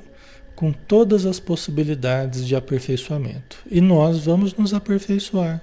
com 0.54 0.72
todas 0.72 1.26
as 1.26 1.38
possibilidades 1.38 2.46
de 2.46 2.56
aperfeiçoamento. 2.56 3.58
E 3.70 3.80
nós 3.80 4.24
vamos 4.24 4.54
nos 4.54 4.72
aperfeiçoar. 4.72 5.60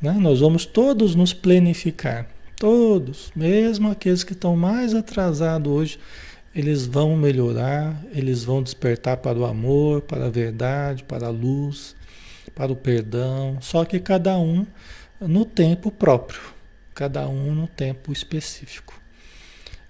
Né? 0.00 0.12
Nós 0.12 0.40
vamos 0.40 0.66
todos 0.66 1.14
nos 1.14 1.32
planificar. 1.32 2.26
Todos, 2.62 3.32
mesmo 3.34 3.90
aqueles 3.90 4.22
que 4.22 4.34
estão 4.34 4.54
mais 4.54 4.94
atrasados 4.94 5.72
hoje, 5.72 5.98
eles 6.54 6.86
vão 6.86 7.16
melhorar, 7.16 8.00
eles 8.12 8.44
vão 8.44 8.62
despertar 8.62 9.16
para 9.16 9.36
o 9.36 9.44
amor, 9.44 10.02
para 10.02 10.26
a 10.26 10.30
verdade, 10.30 11.02
para 11.02 11.26
a 11.26 11.30
luz, 11.30 11.96
para 12.54 12.70
o 12.70 12.76
perdão. 12.76 13.58
Só 13.60 13.84
que 13.84 13.98
cada 13.98 14.38
um 14.38 14.64
no 15.20 15.44
tempo 15.44 15.90
próprio, 15.90 16.40
cada 16.94 17.28
um 17.28 17.52
no 17.52 17.66
tempo 17.66 18.12
específico. 18.12 18.94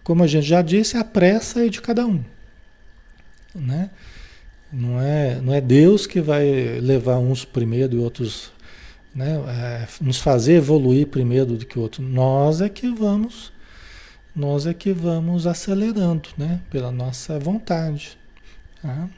Como 0.03 0.25
a 0.25 0.27
gente 0.27 0.47
já 0.47 0.63
disse, 0.63 0.97
a 0.97 1.05
pressa 1.05 1.67
é 1.67 1.69
de 1.69 1.83
cada 1.83 2.07
um, 2.07 2.25
né? 3.55 3.91
Não 4.73 4.99
é, 4.99 5.39
não 5.43 5.53
é 5.53 5.61
Deus 5.61 6.07
que 6.07 6.23
vai 6.23 6.81
levar 6.81 7.19
uns 7.19 7.45
primeiro 7.45 7.97
e 7.97 7.99
outros, 7.99 8.51
né? 9.15 9.37
É, 9.49 9.89
nos 10.01 10.19
fazer 10.19 10.55
evoluir 10.55 11.07
primeiro 11.07 11.57
do 11.57 11.67
que 11.67 11.79
o 11.79 11.83
outro. 11.83 12.03
Nós 12.03 12.61
é 12.61 12.69
que 12.69 12.91
vamos, 12.91 13.53
nós 14.35 14.67
é 14.67 14.75
que 14.75 14.93
vamos 14.93 15.47
acelerando, 15.47 16.31
né? 16.37 16.61
Pela 16.71 16.91
nossa 16.91 17.39
vontade. 17.39 18.19
Tá? 18.81 19.09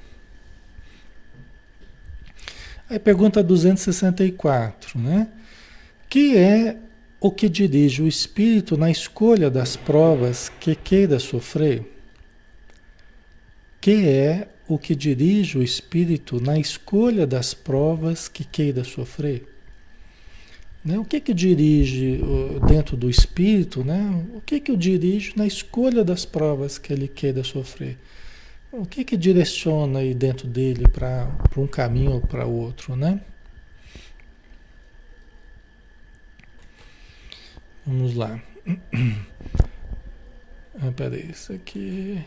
Aí 2.90 2.98
pergunta 2.98 3.42
264, 3.42 4.98
né? 4.98 5.28
Que 6.08 6.36
é 6.36 6.76
o 7.20 7.30
que 7.30 7.48
dirige 7.48 8.02
o 8.02 8.06
espírito 8.06 8.76
na 8.76 8.90
escolha 8.90 9.50
das 9.50 9.76
provas 9.76 10.50
que 10.60 10.74
queira 10.74 11.18
sofrer? 11.18 11.90
Que 13.80 14.08
é 14.08 14.48
o 14.68 14.78
que 14.78 14.94
dirige 14.94 15.58
o 15.58 15.62
espírito 15.62 16.40
na 16.40 16.58
escolha 16.58 17.26
das 17.26 17.54
provas 17.54 18.28
que 18.28 18.44
queira 18.44 18.84
sofrer? 18.84 19.53
Né? 20.84 20.98
O 20.98 21.04
que 21.04 21.18
que 21.18 21.32
dirige 21.32 22.20
dentro 22.68 22.96
do 22.96 23.08
espírito, 23.08 23.82
né? 23.82 24.22
O 24.34 24.40
que 24.40 24.60
que 24.60 24.70
o 24.70 24.76
dirige 24.76 25.32
na 25.36 25.46
escolha 25.46 26.04
das 26.04 26.26
provas 26.26 26.76
que 26.76 26.92
ele 26.92 27.08
queira 27.08 27.42
sofrer? 27.42 27.96
O 28.70 28.84
que 28.84 29.04
que 29.04 29.16
direciona 29.16 30.00
aí 30.00 30.12
dentro 30.12 30.46
dele 30.46 30.86
para 30.88 31.30
um 31.56 31.66
caminho 31.66 32.12
ou 32.12 32.20
para 32.20 32.44
outro, 32.44 32.94
né? 32.96 33.20
Vamos 37.86 38.14
lá. 38.14 38.40
Ah, 40.82 40.90
peraí, 40.90 41.30
isso 41.30 41.52
aqui. 41.52 42.20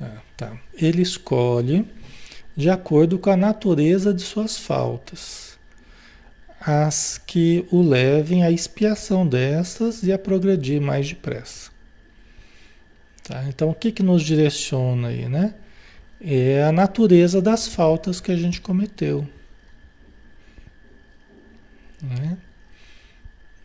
Ah, 0.00 0.22
tá. 0.36 0.56
Ele 0.72 1.02
escolhe 1.02 1.84
de 2.60 2.68
acordo 2.68 3.18
com 3.18 3.30
a 3.30 3.36
natureza 3.36 4.12
de 4.12 4.22
suas 4.22 4.58
faltas, 4.58 5.58
as 6.60 7.16
que 7.16 7.66
o 7.70 7.80
levem 7.80 8.44
à 8.44 8.50
expiação 8.50 9.26
dessas 9.26 10.02
e 10.02 10.12
a 10.12 10.18
progredir 10.18 10.80
mais 10.80 11.08
depressa. 11.08 11.70
Tá? 13.24 13.44
Então, 13.48 13.70
o 13.70 13.74
que, 13.74 13.90
que 13.90 14.02
nos 14.02 14.22
direciona 14.22 15.08
aí, 15.08 15.26
né? 15.26 15.54
É 16.20 16.62
a 16.64 16.70
natureza 16.70 17.40
das 17.40 17.66
faltas 17.66 18.20
que 18.20 18.30
a 18.30 18.36
gente 18.36 18.60
cometeu. 18.60 19.26
Né? 22.02 22.36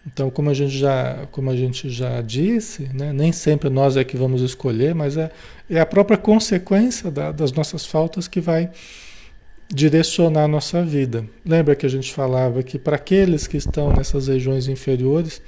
Então, 0.08 0.30
como 0.30 0.50
a 0.50 0.54
gente 0.54 0.78
já, 0.78 1.28
como 1.32 1.50
a 1.50 1.56
gente 1.56 1.90
já 1.90 2.22
disse, 2.22 2.84
né, 2.94 3.12
nem 3.12 3.34
sempre 3.34 3.70
nós 3.70 3.98
é 3.98 4.04
que 4.04 4.16
vamos 4.16 4.42
escolher, 4.42 4.96
mas 4.96 5.18
é, 5.18 5.32
é 5.70 5.80
a 5.80 5.86
própria 5.86 6.18
consequência 6.18 7.10
da, 7.10 7.32
das 7.32 7.52
nossas 7.52 7.86
faltas 7.86 8.28
que 8.28 8.40
vai 8.40 8.70
direcionar 9.68 10.44
a 10.44 10.48
nossa 10.48 10.84
vida. 10.84 11.26
Lembra 11.46 11.76
que 11.76 11.86
a 11.86 11.90
gente 11.90 12.14
falava 12.14 12.62
que 12.62 12.78
para 12.78 12.96
aqueles 12.96 13.48
que 13.48 13.58
estão 13.58 13.92
nessas 13.92 14.28
regiões 14.28 14.68
inferiores, 14.68 15.42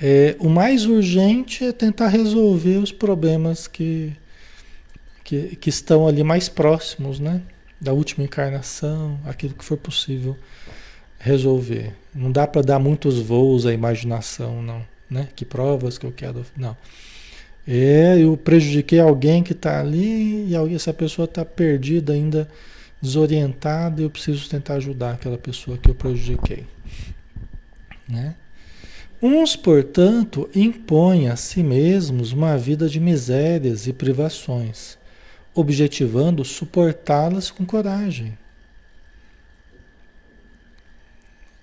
é, 0.00 0.34
o 0.40 0.48
mais 0.48 0.84
urgente 0.84 1.64
é 1.64 1.72
tentar 1.72 2.08
resolver 2.08 2.78
os 2.78 2.90
problemas 2.90 3.68
que, 3.68 4.12
que, 5.22 5.54
que 5.56 5.70
estão 5.70 6.08
ali 6.08 6.24
mais 6.24 6.48
próximos, 6.48 7.20
né? 7.20 7.40
Da 7.80 7.92
última 7.92 8.24
encarnação, 8.24 9.20
aquilo 9.24 9.54
que 9.54 9.64
for 9.64 9.76
possível 9.76 10.36
resolver. 11.18 11.94
Não 12.12 12.32
dá 12.32 12.46
para 12.46 12.62
dar 12.62 12.78
muitos 12.80 13.20
voos 13.20 13.64
à 13.64 13.72
imaginação, 13.72 14.60
não. 14.60 14.84
Né? 15.08 15.28
Que 15.36 15.44
provas 15.44 15.98
que 15.98 16.06
eu 16.06 16.12
quero. 16.12 16.44
Não. 16.56 16.76
É, 17.66 18.18
eu 18.18 18.36
prejudiquei 18.36 18.98
alguém 18.98 19.42
que 19.42 19.52
está 19.52 19.80
ali 19.80 20.48
e 20.48 20.74
essa 20.74 20.92
pessoa 20.92 21.26
está 21.26 21.44
perdida 21.44 22.12
ainda, 22.12 22.48
desorientada, 23.00 24.00
e 24.00 24.04
eu 24.04 24.10
preciso 24.10 24.48
tentar 24.48 24.74
ajudar 24.74 25.12
aquela 25.12 25.38
pessoa 25.38 25.78
que 25.78 25.88
eu 25.88 25.94
prejudiquei. 25.94 26.66
Né? 28.08 28.34
Uns, 29.22 29.54
portanto, 29.54 30.50
impõem 30.52 31.28
a 31.28 31.36
si 31.36 31.62
mesmos 31.62 32.32
uma 32.32 32.58
vida 32.58 32.88
de 32.88 32.98
misérias 32.98 33.86
e 33.86 33.92
privações, 33.92 34.98
objetivando 35.54 36.44
suportá-las 36.44 37.48
com 37.48 37.64
coragem. 37.64 38.36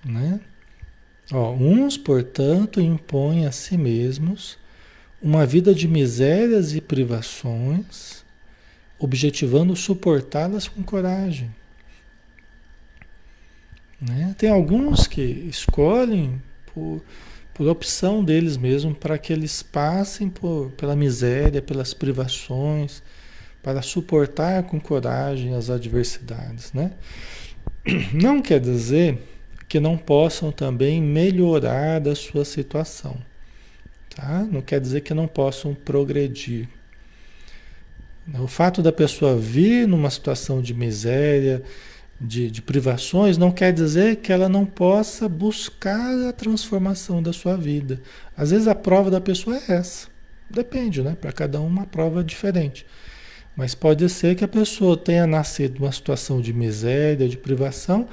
Né? 0.05 0.39
Ó, 1.33 1.51
uns, 1.51 1.97
portanto, 1.97 2.79
impõem 2.79 3.45
a 3.45 3.51
si 3.51 3.77
mesmos 3.77 4.57
uma 5.21 5.45
vida 5.45 5.73
de 5.73 5.87
misérias 5.87 6.73
e 6.73 6.81
privações, 6.81 8.23
objetivando 8.97 9.75
suportá-las 9.75 10.67
com 10.67 10.81
coragem. 10.83 11.53
Né? 14.01 14.33
Tem 14.37 14.49
alguns 14.49 15.07
que 15.07 15.21
escolhem 15.21 16.41
por, 16.73 17.03
por 17.53 17.67
opção 17.67 18.23
deles 18.23 18.55
mesmos 18.55 18.97
para 18.97 19.17
que 19.17 19.33
eles 19.33 19.61
passem 19.61 20.29
por, 20.29 20.71
pela 20.71 20.95
miséria, 20.95 21.61
pelas 21.61 21.93
privações, 21.93 23.03
para 23.61 23.81
suportar 23.81 24.63
com 24.63 24.79
coragem 24.79 25.53
as 25.53 25.69
adversidades. 25.69 26.71
Né? 26.71 26.91
Não 28.13 28.41
quer 28.41 28.59
dizer 28.59 29.19
que 29.67 29.79
não 29.79 29.97
possam 29.97 30.51
também 30.51 31.01
melhorar 31.01 31.99
da 31.99 32.15
sua 32.15 32.45
situação. 32.45 33.17
Tá? 34.19 34.45
Não 34.51 34.61
quer 34.61 34.81
dizer 34.81 34.99
que 34.99 35.13
não 35.13 35.29
possam 35.29 35.73
progredir. 35.73 36.67
O 38.37 38.47
fato 38.47 38.81
da 38.81 38.91
pessoa 38.91 39.37
vir 39.37 39.87
numa 39.87 40.09
situação 40.09 40.61
de 40.61 40.73
miséria, 40.73 41.63
de, 42.19 42.51
de, 42.51 42.61
privações, 42.61 43.37
não 43.37 43.49
quer 43.49 43.71
dizer 43.71 44.17
que 44.17 44.33
ela 44.33 44.49
não 44.49 44.65
possa 44.65 45.29
buscar 45.29 46.27
a 46.27 46.33
transformação 46.33 47.23
da 47.23 47.31
sua 47.31 47.55
vida. 47.55 48.01
Às 48.35 48.51
vezes 48.51 48.67
a 48.67 48.75
prova 48.75 49.09
da 49.09 49.21
pessoa 49.21 49.55
é 49.55 49.71
essa. 49.71 50.09
Depende, 50.49 51.01
né? 51.01 51.15
Para 51.19 51.31
cada 51.31 51.61
um 51.61 51.67
uma 51.67 51.85
prova 51.85 52.21
diferente. 52.21 52.85
Mas 53.55 53.73
pode 53.73 54.09
ser 54.09 54.35
que 54.35 54.43
a 54.43 54.49
pessoa 54.49 54.97
tenha 54.97 55.25
nascido 55.25 55.79
numa 55.79 55.93
situação 55.93 56.41
de 56.41 56.51
miséria, 56.51 57.29
de 57.29 57.37
privação, 57.37 58.09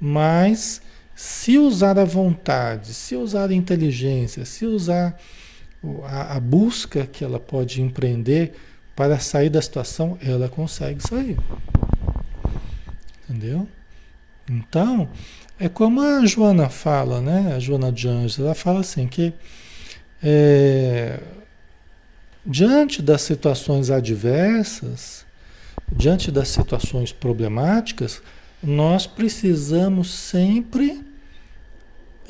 mas 0.00 0.82
se 1.14 1.58
usar 1.58 1.96
a 1.96 2.04
vontade, 2.04 2.92
se 2.92 3.14
usar 3.14 3.50
a 3.50 3.54
inteligência, 3.54 4.44
se 4.44 4.66
usar 4.66 5.16
a, 6.04 6.36
a, 6.36 6.40
busca 6.40 7.06
que 7.06 7.24
ela 7.24 7.40
pode 7.40 7.80
empreender 7.80 8.54
para 8.94 9.18
sair 9.18 9.50
da 9.50 9.60
situação, 9.60 10.18
ela 10.22 10.48
consegue 10.48 11.02
sair. 11.06 11.36
Entendeu? 13.28 13.66
Então, 14.48 15.08
é 15.58 15.68
como 15.68 16.00
a 16.00 16.24
Joana 16.26 16.68
fala, 16.68 17.20
né? 17.20 17.54
A 17.54 17.58
Joana 17.58 17.90
de 17.90 18.08
Anjos, 18.08 18.38
ela 18.38 18.54
fala 18.54 18.80
assim 18.80 19.06
que 19.06 19.32
é, 20.22 21.20
diante 22.44 23.00
das 23.02 23.22
situações 23.22 23.90
adversas, 23.90 25.24
diante 25.90 26.30
das 26.30 26.48
situações 26.48 27.12
problemáticas, 27.12 28.22
nós 28.62 29.06
precisamos 29.06 30.10
sempre 30.10 31.02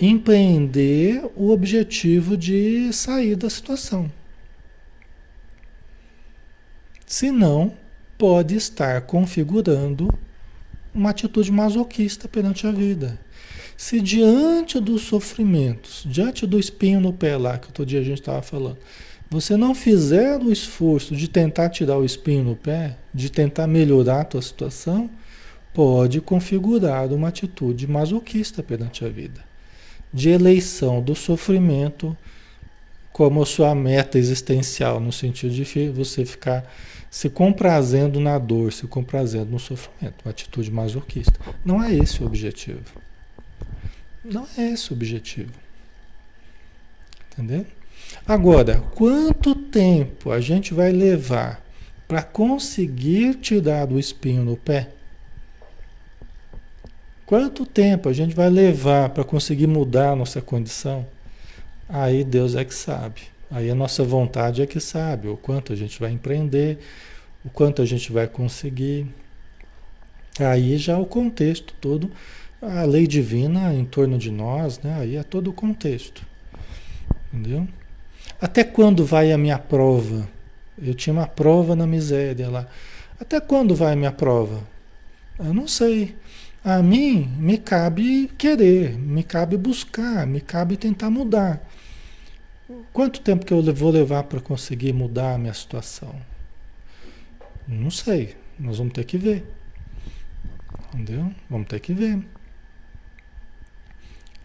empreender 0.01 1.24
o 1.36 1.51
objetivo 1.51 2.36
de 2.36 2.92
sair 2.92 3.36
da 3.36 3.49
situação. 3.49 4.11
Senão, 7.07 7.72
pode 8.18 8.57
estar 8.57 9.03
configurando 9.03 10.09
uma 10.95 11.11
atitude 11.11 11.51
masoquista 11.51 12.28
perante 12.28 12.66
a 12.66 12.72
vida. 12.72 13.18
Se 13.76 14.01
diante 14.01 14.78
dos 14.78 15.03
sofrimentos, 15.03 16.05
diante 16.07 16.47
do 16.47 16.59
espinho 16.59 17.01
no 17.01 17.12
pé 17.12 17.36
lá, 17.36 17.59
que 17.59 17.66
outro 17.66 17.84
dia 17.84 18.01
a 18.01 18.05
gente 18.05 18.20
estava 18.20 18.40
falando, 18.40 18.78
você 19.28 19.57
não 19.57 19.74
fizer 19.74 20.38
o 20.38 20.53
esforço 20.53 21.16
de 21.16 21.26
tentar 21.26 21.68
tirar 21.70 21.99
o 21.99 22.05
espinho 22.05 22.45
no 22.45 22.57
pé, 22.57 22.97
de 23.12 23.30
tentar 23.30 23.66
melhorar 23.66 24.20
a 24.20 24.24
tua 24.24 24.42
situação, 24.42 25.11
pode 25.72 26.20
configurar 26.20 27.12
uma 27.12 27.28
atitude 27.28 27.86
masoquista 27.88 28.62
perante 28.62 29.05
a 29.05 29.09
vida, 29.09 29.45
de 30.14 30.30
eleição 30.30 31.02
do 31.02 31.14
sofrimento 31.16 32.16
como 33.12 33.44
sua 33.44 33.74
meta 33.74 34.16
existencial, 34.16 35.00
no 35.00 35.12
sentido 35.12 35.52
de 35.52 35.88
você 35.90 36.24
ficar 36.24 36.64
se 37.10 37.28
comprazendo 37.28 38.20
na 38.20 38.38
dor, 38.38 38.72
se 38.72 38.86
comprazendo 38.86 39.50
no 39.50 39.58
sofrimento, 39.58 40.24
uma 40.24 40.30
atitude 40.30 40.70
masoquista. 40.70 41.38
Não 41.64 41.82
é 41.82 41.92
esse 41.92 42.22
o 42.22 42.26
objetivo. 42.26 42.80
Não 44.24 44.46
é 44.56 44.70
esse 44.70 44.92
o 44.92 44.94
objetivo. 44.94 45.52
Entendeu? 47.32 47.66
Agora, 48.26 48.80
quanto 48.94 49.54
tempo 49.54 50.30
a 50.30 50.40
gente 50.40 50.72
vai 50.72 50.92
levar 50.92 51.60
para 52.06 52.22
conseguir 52.22 53.34
tirar 53.34 53.90
o 53.90 53.98
espinho 53.98 54.44
no 54.44 54.56
pé? 54.56 54.90
Quanto 57.27 57.64
tempo 57.64 58.09
a 58.09 58.12
gente 58.12 58.35
vai 58.35 58.51
levar 58.51 59.09
para 59.09 59.25
conseguir 59.25 59.66
mudar 59.66 60.11
a 60.11 60.16
nossa 60.16 60.43
condição? 60.43 61.07
Aí 61.89 62.22
Deus 62.22 62.55
é 62.55 62.64
que 62.64 62.75
sabe. 62.75 63.22
Aí 63.51 63.70
a 63.70 63.75
nossa 63.75 64.05
vontade 64.05 64.61
é 64.61 64.66
que 64.66 64.79
sabe 64.79 65.29
o 65.29 65.37
quanto 65.37 65.72
a 65.72 65.77
gente 65.77 65.99
vai 65.99 66.11
empreender, 66.11 66.79
o 67.45 67.49
quanto 67.49 67.81
a 67.81 67.87
gente 67.87 68.12
vai 68.12 68.27
conseguir. 68.27 69.07
Aí 70.39 70.77
já 70.77 70.99
o 70.99 71.07
contexto 71.07 71.75
todo, 71.81 72.11
a 72.61 72.83
lei 72.85 73.07
divina 73.07 73.72
em 73.72 73.85
torno 73.85 74.18
de 74.18 74.31
nós, 74.31 74.79
né? 74.81 74.97
Aí 74.99 75.16
é 75.16 75.22
todo 75.22 75.49
o 75.49 75.53
contexto. 75.53 76.27
Entendeu? 77.33 77.66
Até 78.41 78.64
quando 78.64 79.05
vai 79.05 79.33
a 79.33 79.39
minha 79.39 79.59
prova? 79.59 80.29
Eu 80.83 80.95
tinha 80.95 81.14
uma 81.14 81.27
prova 81.27 81.75
na 81.75 81.87
miséria 81.87 82.51
lá. 82.51 82.66
Até 83.18 83.41
quando 83.41 83.75
vai 83.75 83.93
a 83.93 83.97
minha 83.97 84.12
prova? 84.12 84.61
Eu 85.39 85.55
não 85.55 85.68
sei. 85.68 86.14
A 86.64 86.82
mim 86.82 87.26
me 87.38 87.58
cabe 87.58 88.28
querer, 88.38 88.98
me 88.98 89.22
cabe 89.22 89.54
buscar, 89.58 90.26
me 90.26 90.40
cabe 90.40 90.78
tentar 90.78 91.10
mudar. 91.10 91.60
Quanto 92.90 93.20
tempo 93.20 93.44
que 93.44 93.52
eu 93.52 93.62
vou 93.74 93.90
levar 93.90 94.22
para 94.24 94.40
conseguir 94.40 94.94
mudar 94.94 95.34
a 95.34 95.38
minha 95.38 95.52
situação? 95.52 96.14
Não 97.68 97.90
sei. 97.90 98.34
Nós 98.58 98.78
vamos 98.78 98.94
ter 98.94 99.04
que 99.04 99.18
ver. 99.18 99.44
Entendeu? 100.94 101.30
Vamos 101.50 101.68
ter 101.68 101.80
que 101.80 101.92
ver. 101.92 102.18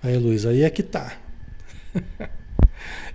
Aí, 0.04 0.18
Luiz, 0.18 0.46
aí 0.46 0.64
é 0.64 0.70
que 0.70 0.84
tá. 0.84 1.14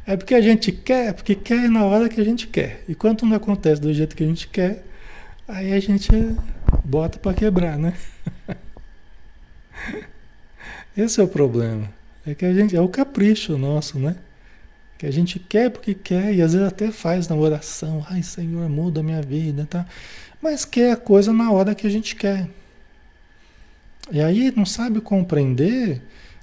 É 0.06 0.18
porque 0.18 0.34
a 0.34 0.40
gente 0.42 0.70
quer, 0.70 1.14
porque 1.14 1.34
quer 1.34 1.70
na 1.70 1.82
hora 1.84 2.10
que 2.10 2.20
a 2.20 2.24
gente 2.24 2.46
quer. 2.46 2.84
E 2.86 2.94
quando 2.94 3.24
não 3.24 3.34
acontece 3.36 3.80
do 3.80 3.92
jeito 3.92 4.14
que 4.14 4.22
a 4.22 4.26
gente 4.26 4.46
quer, 4.48 4.84
aí 5.48 5.72
a 5.72 5.80
gente 5.80 6.10
bota 6.84 7.18
para 7.18 7.32
quebrar, 7.32 7.78
né? 7.78 7.94
Esse 10.96 11.20
é 11.20 11.24
o 11.24 11.28
problema. 11.28 11.90
É 12.26 12.34
que 12.34 12.44
a 12.44 12.52
gente 12.52 12.74
é 12.74 12.80
o 12.80 12.88
capricho 12.88 13.58
nosso, 13.58 13.98
né? 13.98 14.16
Que 14.96 15.06
a 15.06 15.10
gente 15.10 15.38
quer 15.38 15.70
porque 15.70 15.92
quer 15.94 16.32
e 16.34 16.40
às 16.40 16.52
vezes 16.52 16.66
até 16.66 16.90
faz 16.90 17.28
na 17.28 17.36
oração, 17.36 18.04
ai 18.08 18.22
Senhor, 18.22 18.68
muda 18.68 19.00
a 19.00 19.02
minha 19.02 19.20
vida, 19.20 19.66
tá? 19.68 19.84
Mas 20.40 20.64
quer 20.64 20.92
a 20.92 20.96
coisa 20.96 21.32
na 21.32 21.50
hora 21.50 21.74
que 21.74 21.86
a 21.86 21.90
gente 21.90 22.14
quer. 22.16 22.48
E 24.12 24.20
aí 24.20 24.52
não 24.54 24.66
sabe 24.66 25.00
compreender 25.00 26.02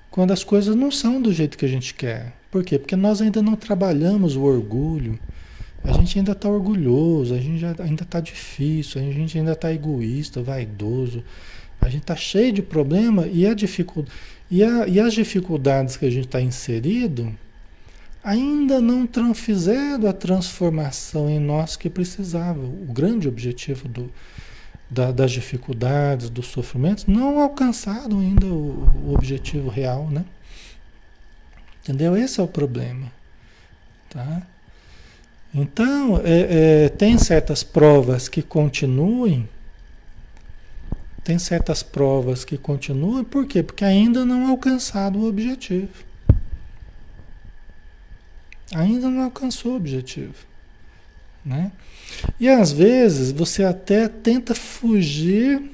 quando 0.10 0.32
as 0.32 0.44
coisas 0.44 0.76
não 0.76 0.92
são 0.92 1.22
do 1.22 1.32
jeito 1.32 1.58
que 1.58 1.66
a 1.66 1.70
gente 1.70 1.94
quer. 1.94 2.34
Por 2.50 2.64
quê? 2.64 2.78
Porque 2.78 2.96
nós 2.96 3.22
ainda 3.22 3.42
não 3.42 3.56
trabalhamos 3.56 4.36
o 4.36 4.42
orgulho. 4.42 5.18
A 5.84 5.94
gente 5.94 6.20
ainda 6.20 6.34
está 6.34 6.50
orgulhoso, 6.50 7.34
a 7.34 7.38
gente 7.38 7.66
ainda 7.66 8.04
está 8.04 8.20
difícil, 8.20 9.02
a 9.02 9.04
gente 9.04 9.38
ainda 9.38 9.54
está 9.54 9.74
egoísta, 9.74 10.42
vaidoso. 10.44 11.24
A 11.82 11.90
gente 11.90 12.04
está 12.04 12.16
cheio 12.16 12.54
de 12.54 12.62
problema 12.62 13.28
e, 13.28 13.46
a 13.46 13.54
e, 14.50 14.64
a, 14.64 14.88
e 14.88 15.00
as 15.00 15.14
dificuldades 15.14 15.98
que 15.98 16.06
a 16.06 16.10
gente 16.10 16.28
está 16.28 16.40
inserido 16.40 17.36
ainda 18.24 18.80
não 18.80 19.34
fizeram 19.34 20.08
a 20.08 20.14
transformação 20.14 21.30
em 21.30 21.40
nós 21.40 21.76
que 21.76 21.90
precisava. 21.90 22.60
O 22.60 22.86
grande 22.94 23.28
objetivo 23.28 23.88
do, 23.88 24.12
da, 24.90 25.12
das 25.12 25.32
dificuldades, 25.32 26.30
dos 26.30 26.48
sofrimentos, 26.48 27.06
não 27.08 27.40
alcançaram 27.40 28.20
ainda 28.20 28.46
o, 28.46 28.88
o 29.06 29.14
objetivo 29.16 29.70
real, 29.70 30.08
né? 30.10 30.24
Entendeu? 31.82 32.16
Esse 32.16 32.40
é 32.40 32.44
o 32.44 32.48
problema. 32.48 33.12
Tá? 34.10 34.44
Então, 35.54 36.22
é, 36.24 36.86
é, 36.86 36.90
tem 36.90 37.18
certas 37.18 37.64
provas 37.64 38.30
que 38.30 38.42
continuem, 38.42 39.50
tem 41.24 41.38
certas 41.38 41.84
provas 41.84 42.44
que 42.44 42.58
continuem, 42.58 43.24
por 43.24 43.46
quê? 43.46 43.62
Porque 43.62 43.86
ainda 43.86 44.26
não 44.26 44.50
alcançado 44.50 45.20
o 45.20 45.28
objetivo. 45.28 45.90
Ainda 48.74 49.10
não 49.10 49.24
alcançou 49.24 49.74
o 49.74 49.76
objetivo. 49.76 50.34
Né? 51.46 51.72
E 52.40 52.48
às 52.48 52.72
vezes 52.72 53.32
você 53.32 53.64
até 53.64 54.08
tenta 54.08 54.56
fugir 54.56 55.70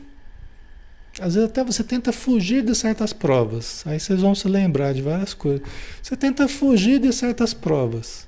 às 1.20 1.34
vezes 1.34 1.50
até 1.50 1.64
você 1.64 1.84
tenta 1.84 2.12
fugir 2.12 2.64
de 2.64 2.76
certas 2.76 3.12
provas. 3.12 3.84
Aí 3.88 4.00
vocês 4.00 4.22
vão 4.22 4.36
se 4.36 4.48
lembrar 4.48 4.94
de 4.94 5.02
várias 5.02 5.34
coisas. 5.34 5.68
Você 6.02 6.16
tenta 6.16 6.48
fugir 6.48 7.00
de 7.00 7.12
certas 7.12 7.56
provas. 7.56 8.28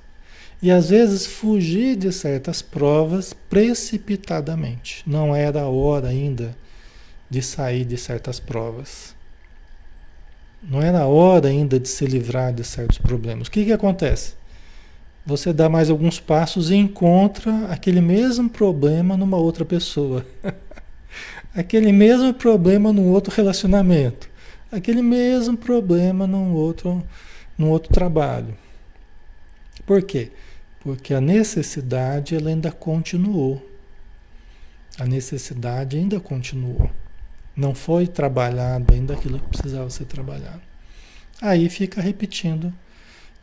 E 0.60 0.72
às 0.72 0.90
vezes 0.90 1.24
fugir 1.24 1.94
de 1.94 2.12
certas 2.12 2.60
provas 2.60 3.32
precipitadamente. 3.32 5.04
Não 5.06 5.34
era 5.36 5.62
a 5.62 5.68
hora 5.68 6.08
ainda 6.08 6.56
de 7.30 7.40
sair 7.40 7.84
de 7.84 7.96
certas 7.96 8.40
provas. 8.40 9.14
Não 10.62 10.82
era 10.82 11.00
a 11.00 11.06
hora 11.06 11.48
ainda 11.48 11.80
de 11.80 11.88
se 11.88 12.04
livrar 12.04 12.52
de 12.52 12.64
certos 12.64 12.98
problemas. 12.98 13.48
O 13.48 13.50
que, 13.50 13.64
que 13.64 13.72
acontece? 13.72 14.34
Você 15.24 15.52
dá 15.52 15.68
mais 15.68 15.88
alguns 15.88 16.18
passos 16.18 16.70
e 16.70 16.74
encontra 16.74 17.66
aquele 17.66 18.00
mesmo 18.00 18.50
problema 18.50 19.16
numa 19.16 19.36
outra 19.36 19.64
pessoa. 19.64 20.26
aquele 21.54 21.92
mesmo 21.92 22.34
problema 22.34 22.92
num 22.92 23.08
outro 23.08 23.34
relacionamento, 23.34 24.28
aquele 24.70 25.02
mesmo 25.02 25.56
problema 25.56 26.26
num 26.26 26.52
outro, 26.52 27.02
num 27.56 27.70
outro 27.70 27.92
trabalho. 27.92 28.54
Por 29.86 30.02
quê? 30.02 30.30
Porque 30.80 31.14
a 31.14 31.20
necessidade 31.20 32.34
ela 32.34 32.48
ainda 32.48 32.70
continuou. 32.70 33.64
A 34.98 35.06
necessidade 35.06 35.96
ainda 35.96 36.20
continuou. 36.20 36.90
Não 37.60 37.74
foi 37.74 38.06
trabalhado 38.06 38.94
ainda 38.94 39.12
aquilo 39.12 39.38
que 39.38 39.48
precisava 39.48 39.90
ser 39.90 40.06
trabalhado. 40.06 40.62
Aí 41.42 41.68
fica 41.68 42.00
repetindo, 42.00 42.72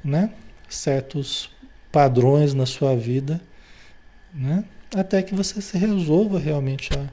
né? 0.04 0.34
Certos 0.68 1.52
padrões 1.92 2.56
na 2.56 2.66
sua 2.66 2.96
vida, 2.96 3.40
né? 4.34 4.66
Até 4.96 5.22
que 5.22 5.36
você 5.36 5.62
se 5.62 5.78
resolva 5.78 6.40
realmente 6.40 6.90
a, 6.98 7.08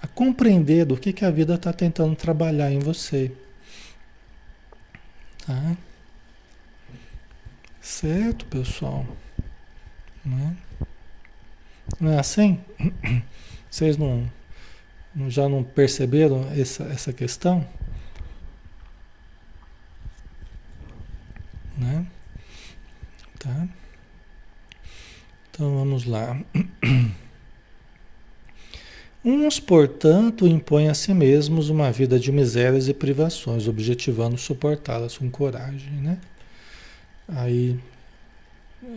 a 0.00 0.06
compreender 0.06 0.84
do 0.84 0.96
que, 0.96 1.12
que 1.12 1.24
a 1.24 1.30
vida 1.30 1.54
está 1.56 1.72
tentando 1.72 2.14
trabalhar 2.14 2.70
em 2.70 2.78
você. 2.78 3.32
Tá? 5.44 5.76
Certo, 7.80 8.44
pessoal? 8.46 9.04
Né? 10.24 10.56
Não 11.98 12.12
é 12.12 12.20
assim? 12.20 12.60
Vocês 13.68 13.96
não, 13.96 14.30
já 15.28 15.48
não 15.48 15.62
perceberam 15.62 16.48
essa, 16.52 16.84
essa 16.84 17.12
questão? 17.12 17.66
Né? 21.76 22.06
Tá? 23.38 23.68
Então 25.50 25.76
vamos 25.76 26.04
lá. 26.04 26.40
Uns, 29.24 29.58
portanto, 29.58 30.46
impõem 30.46 30.88
a 30.88 30.94
si 30.94 31.14
mesmos 31.14 31.70
uma 31.70 31.90
vida 31.90 32.18
de 32.20 32.30
misérias 32.30 32.88
e 32.88 32.94
privações, 32.94 33.66
objetivando 33.66 34.36
suportá-las 34.36 35.16
com 35.16 35.30
coragem, 35.30 35.92
né? 35.92 36.18
Aí, 37.26 37.80
é, 38.82 38.88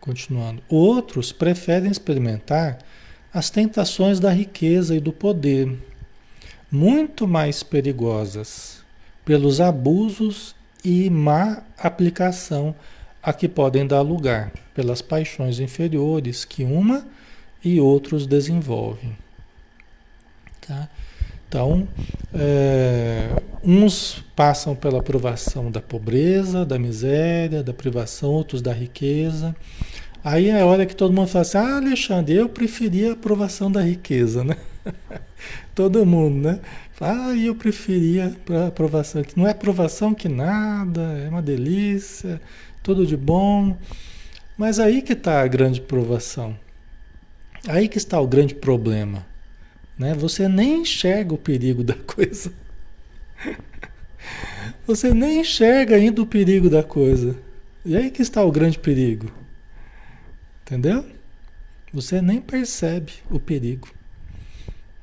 continuando. 0.00 0.62
Outros 0.66 1.30
preferem 1.30 1.90
experimentar 1.90 2.78
as 3.36 3.50
tentações 3.50 4.18
da 4.18 4.30
riqueza 4.30 4.96
e 4.96 4.98
do 4.98 5.12
poder, 5.12 5.70
muito 6.72 7.28
mais 7.28 7.62
perigosas, 7.62 8.82
pelos 9.26 9.60
abusos 9.60 10.56
e 10.82 11.10
má 11.10 11.62
aplicação 11.76 12.74
a 13.22 13.34
que 13.34 13.46
podem 13.46 13.86
dar 13.86 14.00
lugar, 14.00 14.50
pelas 14.74 15.02
paixões 15.02 15.60
inferiores 15.60 16.46
que 16.46 16.64
uma 16.64 17.06
e 17.62 17.78
outros 17.78 18.26
desenvolvem. 18.26 19.14
Tá? 20.66 20.88
Então, 21.46 21.86
é, 22.32 23.28
uns 23.62 24.24
passam 24.34 24.74
pela 24.74 25.02
provação 25.02 25.70
da 25.70 25.82
pobreza, 25.82 26.64
da 26.64 26.78
miséria, 26.78 27.62
da 27.62 27.74
privação, 27.74 28.30
outros 28.30 28.62
da 28.62 28.72
riqueza. 28.72 29.54
Aí 30.26 30.48
é 30.48 30.60
a 30.60 30.66
hora 30.66 30.84
que 30.84 30.96
todo 30.96 31.14
mundo 31.14 31.28
fala 31.28 31.42
assim: 31.42 31.56
Ah, 31.56 31.76
Alexandre, 31.76 32.34
eu 32.34 32.48
preferia 32.48 33.10
a 33.10 33.12
aprovação 33.12 33.70
da 33.70 33.80
riqueza, 33.80 34.42
né? 34.42 34.56
todo 35.72 36.04
mundo, 36.04 36.48
né? 36.48 36.60
Ah, 37.00 37.32
eu 37.36 37.54
preferia 37.54 38.36
a 38.50 38.66
aprovação. 38.66 39.22
Não 39.36 39.46
é 39.46 39.52
aprovação 39.52 40.12
que 40.12 40.28
nada, 40.28 41.00
é 41.24 41.28
uma 41.28 41.40
delícia, 41.40 42.40
tudo 42.82 43.06
de 43.06 43.16
bom. 43.16 43.76
Mas 44.58 44.80
aí 44.80 45.00
que 45.00 45.12
está 45.12 45.42
a 45.42 45.46
grande 45.46 45.80
provação. 45.80 46.58
Aí 47.68 47.86
que 47.86 47.98
está 47.98 48.20
o 48.20 48.26
grande 48.26 48.56
problema. 48.56 49.24
Né? 49.96 50.12
Você 50.14 50.48
nem 50.48 50.80
enxerga 50.80 51.34
o 51.34 51.38
perigo 51.38 51.84
da 51.84 51.94
coisa. 51.94 52.52
Você 54.88 55.14
nem 55.14 55.38
enxerga 55.42 55.94
ainda 55.94 56.20
o 56.20 56.26
perigo 56.26 56.68
da 56.68 56.82
coisa. 56.82 57.36
E 57.84 57.96
aí 57.96 58.10
que 58.10 58.22
está 58.22 58.44
o 58.44 58.50
grande 58.50 58.76
perigo. 58.76 59.30
Entendeu? 60.66 61.06
Você 61.94 62.20
nem 62.20 62.40
percebe 62.40 63.12
o 63.30 63.38
perigo. 63.38 63.88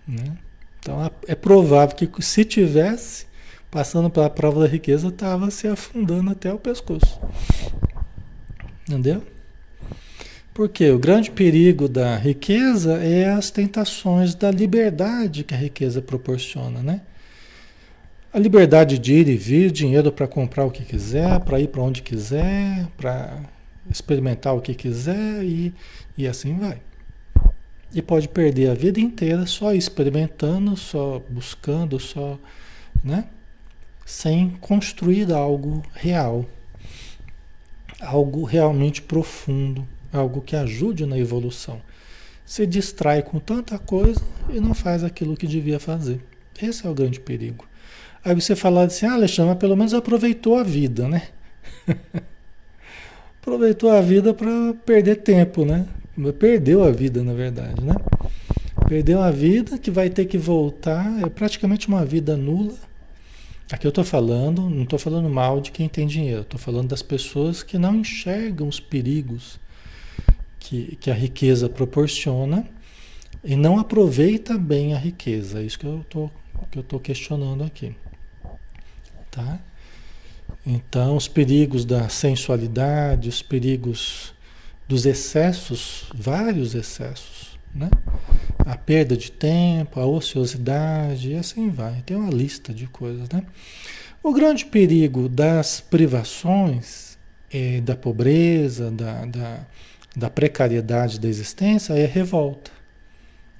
Né? 0.05 0.35
Então 0.79 1.09
é 1.25 1.33
provável 1.33 1.95
que 1.95 2.21
se 2.21 2.43
tivesse 2.43 3.25
passando 3.71 4.09
pela 4.09 4.29
prova 4.29 4.59
da 4.59 4.67
riqueza, 4.67 5.07
estava 5.07 5.49
se 5.49 5.67
afundando 5.67 6.29
até 6.29 6.53
o 6.53 6.59
pescoço. 6.59 7.19
Entendeu? 8.87 9.23
Porque 10.53 10.91
o 10.91 10.99
grande 10.99 11.31
perigo 11.31 11.87
da 11.87 12.15
riqueza 12.17 13.03
é 13.03 13.29
as 13.29 13.49
tentações 13.49 14.35
da 14.35 14.51
liberdade 14.51 15.43
que 15.43 15.55
a 15.55 15.57
riqueza 15.57 16.01
proporciona, 16.01 16.83
né? 16.83 17.01
A 18.31 18.37
liberdade 18.37 18.99
de 18.99 19.13
ir 19.13 19.27
e 19.29 19.37
vir, 19.37 19.71
dinheiro 19.71 20.11
para 20.11 20.27
comprar 20.27 20.65
o 20.65 20.71
que 20.71 20.83
quiser, 20.83 21.39
para 21.39 21.59
ir 21.59 21.69
para 21.69 21.81
onde 21.81 22.03
quiser, 22.03 22.87
para 22.97 23.39
experimentar 23.89 24.55
o 24.55 24.61
que 24.61 24.73
quiser 24.73 25.43
e, 25.43 25.73
e 26.17 26.27
assim 26.27 26.57
vai. 26.57 26.81
E 27.93 28.01
pode 28.01 28.27
perder 28.27 28.71
a 28.71 28.73
vida 28.73 28.99
inteira 28.99 29.45
só 29.45 29.73
experimentando, 29.73 30.75
só 30.75 31.21
buscando, 31.29 31.99
só, 31.99 32.39
né? 33.03 33.25
Sem 34.05 34.49
construir 34.59 35.31
algo 35.31 35.83
real, 35.93 36.45
algo 38.01 38.43
realmente 38.43 39.01
profundo, 39.01 39.87
algo 40.11 40.41
que 40.41 40.55
ajude 40.55 41.05
na 41.05 41.17
evolução. 41.17 41.81
Se 42.45 42.65
distrai 42.65 43.21
com 43.21 43.39
tanta 43.39 43.77
coisa 43.77 44.21
e 44.49 44.59
não 44.59 44.73
faz 44.73 45.03
aquilo 45.03 45.37
que 45.37 45.47
devia 45.47 45.79
fazer. 45.79 46.19
Esse 46.61 46.85
é 46.85 46.89
o 46.89 46.93
grande 46.93 47.19
perigo. 47.19 47.65
Aí 48.25 48.33
você 48.33 48.55
fala 48.55 48.83
assim, 48.83 49.05
ah, 49.05 49.13
Alexandre, 49.13 49.51
mas 49.51 49.59
pelo 49.59 49.75
menos 49.75 49.93
aproveitou 49.93 50.57
a 50.57 50.63
vida, 50.63 51.07
né? 51.07 51.27
aproveitou 53.43 53.91
a 53.91 53.99
vida 53.99 54.33
para 54.33 54.73
perder 54.85 55.17
tempo, 55.17 55.65
né? 55.65 55.85
Perdeu 56.39 56.81
a 56.81 56.91
vida, 56.91 57.21
na 57.21 57.33
verdade, 57.33 57.83
né? 57.83 57.93
Perdeu 58.87 59.21
a 59.21 59.29
vida 59.31 59.77
que 59.77 59.91
vai 59.91 60.09
ter 60.09 60.25
que 60.25 60.37
voltar, 60.37 61.21
é 61.21 61.29
praticamente 61.29 61.89
uma 61.89 62.05
vida 62.05 62.37
nula. 62.37 62.73
Aqui 63.69 63.85
eu 63.85 63.89
estou 63.89 64.03
falando, 64.03 64.69
não 64.69 64.83
estou 64.83 64.97
falando 64.97 65.29
mal 65.29 65.59
de 65.59 65.71
quem 65.71 65.89
tem 65.89 66.07
dinheiro, 66.07 66.41
estou 66.41 66.59
falando 66.59 66.87
das 66.89 67.01
pessoas 67.01 67.61
que 67.61 67.77
não 67.77 67.95
enxergam 67.95 68.67
os 68.67 68.79
perigos 68.79 69.59
que, 70.57 70.95
que 70.95 71.11
a 71.11 71.13
riqueza 71.13 71.67
proporciona 71.67 72.65
e 73.43 73.57
não 73.57 73.77
aproveita 73.77 74.57
bem 74.57 74.93
a 74.93 74.97
riqueza. 74.97 75.59
É 75.59 75.63
isso 75.63 75.79
que 75.79 75.85
eu 75.85 76.05
tô, 76.09 76.29
que 76.71 76.77
eu 76.77 76.81
estou 76.81 76.99
questionando 76.99 77.63
aqui. 77.63 77.93
Tá? 79.29 79.59
Então, 80.65 81.17
os 81.17 81.27
perigos 81.27 81.83
da 81.83 82.07
sensualidade, 82.07 83.27
os 83.27 83.41
perigos 83.41 84.33
dos 84.87 85.05
excessos, 85.05 86.09
vários 86.15 86.73
excessos, 86.73 87.59
né? 87.75 87.89
A 88.59 88.77
perda 88.77 89.17
de 89.17 89.29
tempo, 89.31 89.99
a 89.99 90.05
ociosidade, 90.05 91.31
e 91.31 91.35
assim 91.35 91.69
vai. 91.69 92.01
Tem 92.05 92.15
uma 92.15 92.31
lista 92.31 92.73
de 92.73 92.87
coisas, 92.87 93.27
né? 93.29 93.43
O 94.21 94.31
grande 94.31 94.65
perigo 94.65 95.27
das 95.27 95.81
privações, 95.81 97.17
eh, 97.51 97.81
da 97.81 97.95
pobreza, 97.95 98.89
da, 98.89 99.25
da, 99.25 99.67
da 100.15 100.29
precariedade 100.29 101.19
da 101.19 101.27
existência 101.27 101.93
é 101.93 102.05
revolta. 102.05 102.71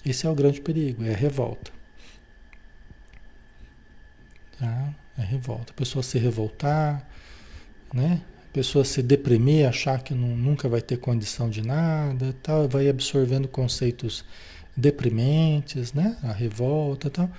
Esse 0.06 0.26
é 0.26 0.30
o 0.30 0.36
grande 0.36 0.62
perigo, 0.62 1.04
é 1.04 1.14
a 1.14 1.18
revolta. 1.18 1.72
Tá? 4.58 5.03
É 5.18 5.22
revolta. 5.22 5.72
A 5.72 5.76
pessoa 5.76 6.02
se 6.02 6.18
revoltar, 6.18 7.08
né? 7.94 8.22
A 8.50 8.54
pessoa 8.54 8.86
se 8.86 9.02
deprimir, 9.02 9.68
achar 9.68 10.02
que 10.02 10.14
não, 10.14 10.36
nunca 10.36 10.68
vai 10.68 10.82
ter 10.82 10.98
condição 10.98 11.50
de 11.50 11.62
nada, 11.62 12.36
tal, 12.42 12.68
vai 12.68 12.88
absorvendo 12.88 13.48
conceitos 13.48 14.24
deprimentes, 14.76 15.94
né? 15.94 16.18
A 16.24 16.32
revolta, 16.32 17.10
tal. 17.10 17.30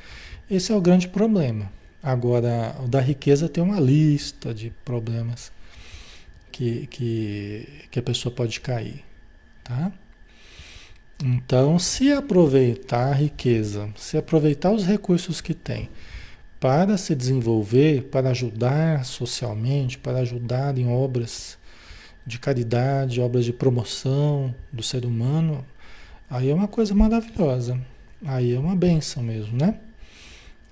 Esse 0.50 0.72
é 0.72 0.76
o 0.76 0.80
grande 0.80 1.08
problema. 1.08 1.70
Agora, 2.02 2.76
o 2.84 2.88
da 2.88 3.00
riqueza 3.00 3.48
tem 3.48 3.62
uma 3.62 3.80
lista 3.80 4.52
de 4.52 4.70
problemas 4.84 5.50
que, 6.52 6.86
que, 6.88 7.86
que 7.90 7.98
a 7.98 8.02
pessoa 8.02 8.32
pode 8.32 8.60
cair, 8.60 9.04
tá? 9.64 9.90
Então, 11.22 11.78
se 11.78 12.12
aproveitar 12.12 13.08
a 13.08 13.14
riqueza, 13.14 13.88
se 13.96 14.16
aproveitar 14.16 14.70
os 14.72 14.84
recursos 14.84 15.40
que 15.40 15.54
tem 15.54 15.88
para 16.64 16.96
se 16.96 17.14
desenvolver, 17.14 18.04
para 18.04 18.30
ajudar 18.30 19.04
socialmente, 19.04 19.98
para 19.98 20.20
ajudar 20.20 20.78
em 20.78 20.88
obras 20.88 21.58
de 22.24 22.38
caridade, 22.38 23.20
obras 23.20 23.44
de 23.44 23.52
promoção 23.52 24.54
do 24.72 24.82
ser 24.82 25.04
humano, 25.04 25.62
aí 26.30 26.48
é 26.48 26.54
uma 26.54 26.66
coisa 26.66 26.94
maravilhosa. 26.94 27.78
Aí 28.24 28.54
é 28.54 28.58
uma 28.58 28.74
benção 28.74 29.22
mesmo, 29.22 29.58
né? 29.58 29.78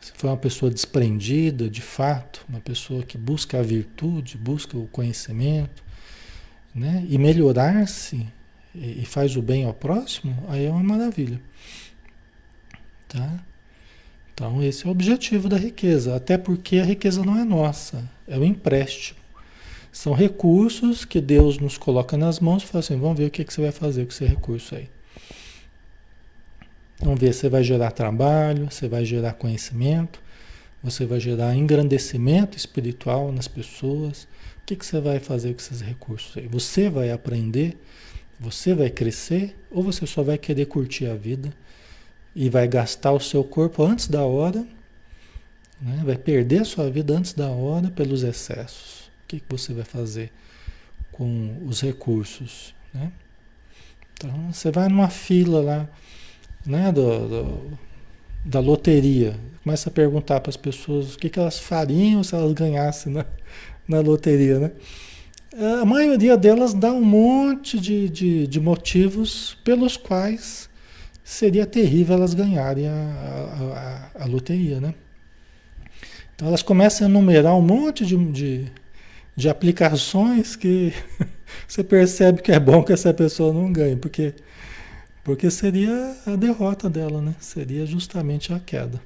Se 0.01 0.13
for 0.13 0.29
uma 0.29 0.37
pessoa 0.39 0.71
desprendida, 0.71 1.69
de 1.69 1.83
fato, 1.83 2.43
uma 2.49 2.61
pessoa 2.61 3.03
que 3.03 3.19
busca 3.19 3.59
a 3.61 3.63
virtude, 3.63 4.39
busca 4.39 4.79
o 4.79 4.89
conhecimento, 4.89 5.85
né? 6.75 7.05
E 7.07 7.19
melhorar-se 7.19 8.27
e 8.75 9.05
faz 9.05 9.37
o 9.37 9.43
bem 9.43 9.67
ao 9.67 9.75
próximo, 9.75 10.43
aí 10.49 10.65
é 10.65 10.71
uma 10.71 10.83
maravilha. 10.83 11.39
Tá? 13.07 13.45
Então, 14.35 14.63
esse 14.63 14.87
é 14.87 14.89
o 14.89 14.93
objetivo 14.93 15.49
da 15.49 15.57
riqueza, 15.57 16.17
até 16.17 16.39
porque 16.39 16.79
a 16.79 16.85
riqueza 16.85 17.23
não 17.23 17.39
é 17.39 17.45
nossa, 17.45 18.09
é 18.27 18.39
um 18.39 18.45
empréstimo. 18.45 19.21
São 19.93 20.15
recursos 20.15 21.05
que 21.05 21.21
Deus 21.21 21.59
nos 21.59 21.77
coloca 21.77 22.17
nas 22.17 22.41
mãos 22.41 22.63
e 22.63 22.67
fala 22.67 22.81
assim: 22.81 22.99
vamos 22.99 23.19
ver 23.19 23.27
o 23.27 23.31
que, 23.31 23.45
que 23.45 23.53
você 23.53 23.61
vai 23.61 23.73
fazer 23.73 24.07
com 24.07 24.11
esse 24.11 24.25
recurso 24.25 24.75
aí. 24.75 24.89
Vamos 26.99 27.21
ver, 27.21 27.35
você 27.35 27.49
vai 27.49 27.63
gerar 27.63 27.91
trabalho, 27.91 28.71
você 28.71 28.89
vai 28.89 29.05
gerar 29.05 29.35
conhecimento, 29.35 30.19
você 30.83 31.05
vai 31.05 31.21
gerar 31.21 31.55
engrandecimento 31.55 32.57
espiritual 32.57 33.31
nas 33.33 33.49
pessoas. 33.49 34.23
O 34.63 34.65
que, 34.65 34.77
que 34.77 34.87
você 34.87 34.99
vai 34.99 35.19
fazer 35.19 35.53
com 35.53 35.61
esses 35.61 35.83
recursos 35.83 36.37
aí? 36.39 36.47
Você 36.47 36.89
vai 36.89 37.11
aprender, 37.11 37.77
você 38.41 38.73
vai 38.73 38.89
crescer, 38.89 39.55
ou 39.71 39.83
você 39.83 40.07
só 40.07 40.23
vai 40.23 40.39
querer 40.39 40.67
curtir 40.67 41.07
a 41.07 41.15
vida 41.15 41.53
e 42.35 42.49
vai 42.49 42.67
gastar 42.67 43.13
o 43.13 43.21
seu 43.21 43.45
corpo 43.45 43.83
antes 43.83 44.09
da 44.09 44.23
hora, 44.25 44.67
né? 45.81 46.03
vai 46.05 46.17
perder 46.17 46.63
a 46.63 46.65
sua 46.65 46.91
vida 46.91 47.15
antes 47.17 47.33
da 47.33 47.49
hora 47.49 47.91
pelos 47.91 48.23
excessos. 48.23 49.11
O 49.25 49.29
que, 49.29 49.41
que 49.41 49.47
você 49.49 49.73
vai 49.73 49.85
fazer 49.85 50.33
com 51.11 51.57
os 51.67 51.81
recursos? 51.81 52.75
Né? 52.93 53.13
Então, 54.15 54.53
você 54.53 54.71
vai 54.71 54.89
numa 54.89 55.09
fila 55.09 55.61
lá 55.61 55.89
né, 56.65 56.93
do, 56.93 57.29
do, 57.29 57.79
da 58.45 58.61
loteria. 58.61 59.35
Começa 59.63 59.89
a 59.89 59.93
perguntar 59.93 60.41
para 60.41 60.51
as 60.51 60.57
pessoas 60.57 61.15
o 61.15 61.19
que, 61.19 61.29
que 61.29 61.39
elas 61.39 61.59
fariam 61.59 62.23
se 62.23 62.35
elas 62.35 62.53
ganhassem 62.53 63.13
na, 63.13 63.27
na 63.87 64.01
loteria. 64.01 64.59
Né? 64.59 64.71
A 65.81 65.85
maioria 65.85 66.37
delas 66.37 66.73
dá 66.73 66.93
um 66.93 67.05
monte 67.05 67.79
de, 67.79 68.09
de, 68.09 68.47
de 68.47 68.61
motivos 68.61 69.59
pelos 69.63 69.97
quais 69.97 70.71
seria 71.25 71.67
terrível 71.67 72.17
elas 72.17 72.35
ganharem 72.35 72.89
a, 72.89 72.93
a, 72.93 74.11
a, 74.19 74.25
a, 74.25 74.27
loteria. 74.27 74.81
Né? 74.81 74.95
Então 76.35 76.49
elas 76.49 76.63
começam 76.63 77.07
a 77.07 77.11
enumerar 77.11 77.57
um 77.57 77.63
monte 77.63 78.05
de, 78.05 78.17
de, 78.33 78.73
de 79.37 79.49
aplicações 79.49 80.57
que 80.57 80.93
você 81.67 81.85
percebe 81.85 82.43
que 82.43 82.53
é 82.53 82.61
bom 82.61 82.83
que 82.83 82.93
essa 82.93 83.13
pessoa 83.15 83.53
não 83.53 83.73
ganhe, 83.73 83.97
porque 83.97 84.35
porque 85.25 85.51
seria 85.53 86.17
a 86.27 86.35
derrota 86.35 86.91
dela, 86.91 87.23
né? 87.23 87.37
Seria 87.39 87.87
justamente 87.87 88.53
a 88.53 88.59
queda, 88.59 89.01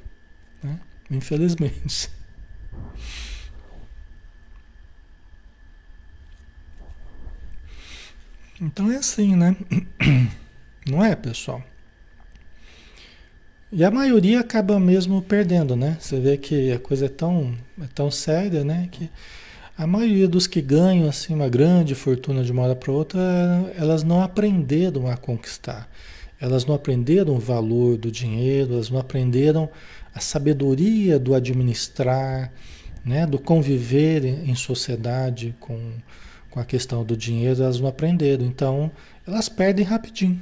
né? 0.63 0.81
Infelizmente. 1.11 2.11
Então 8.59 8.91
é 8.91 8.97
assim, 8.97 9.37
né? 9.37 9.55
Não 10.89 11.05
é, 11.05 11.15
pessoal? 11.15 11.63
E 13.73 13.85
a 13.85 13.91
maioria 13.91 14.41
acaba 14.41 14.79
mesmo 14.79 15.21
perdendo, 15.21 15.75
né? 15.75 15.97
Você 16.01 16.21
vê 16.21 16.37
que 16.37 16.71
a 16.71 16.79
coisa 16.79 17.07
é 17.07 17.09
tão, 17.09 17.53
é 17.83 17.87
tão 17.93 18.11
séria, 18.13 18.65
né? 18.65 18.89
Que 18.93 19.11
a 19.77 19.87
maioria 19.87 20.29
dos 20.29 20.47
que 20.47 20.63
ganham 20.63 21.09
assim 21.09 21.35
uma 21.35 21.49
grande 21.49 21.95
fortuna 21.95 22.45
de 22.45 22.53
uma 22.53 22.63
hora 22.63 22.77
para 22.77 22.93
outra, 22.93 23.21
elas 23.77 24.05
não 24.05 24.23
aprenderam 24.23 25.09
a 25.09 25.17
conquistar. 25.17 25.89
Elas 26.41 26.65
não 26.65 26.75
aprenderam 26.77 27.35
o 27.35 27.41
valor 27.41 27.97
do 27.97 28.11
dinheiro, 28.11 28.75
elas 28.75 28.89
não 28.89 29.01
aprenderam 29.01 29.69
a 30.15 30.21
sabedoria 30.21 31.19
do 31.19 31.35
administrar, 31.35 32.53
né, 33.05 33.27
do 33.27 33.39
conviver 33.39 34.25
em 34.49 34.55
sociedade 34.55 35.55
com, 35.59 35.93
com 36.51 36.61
a 36.61 36.65
questão 36.65 37.05
do 37.05 37.17
dinheiro, 37.17 37.63
elas 37.63 37.81
não 37.81 37.89
aprenderam. 37.89 38.45
Então, 38.47 38.91
elas 39.27 39.49
perdem 39.49 39.85
rapidinho. 39.85 40.41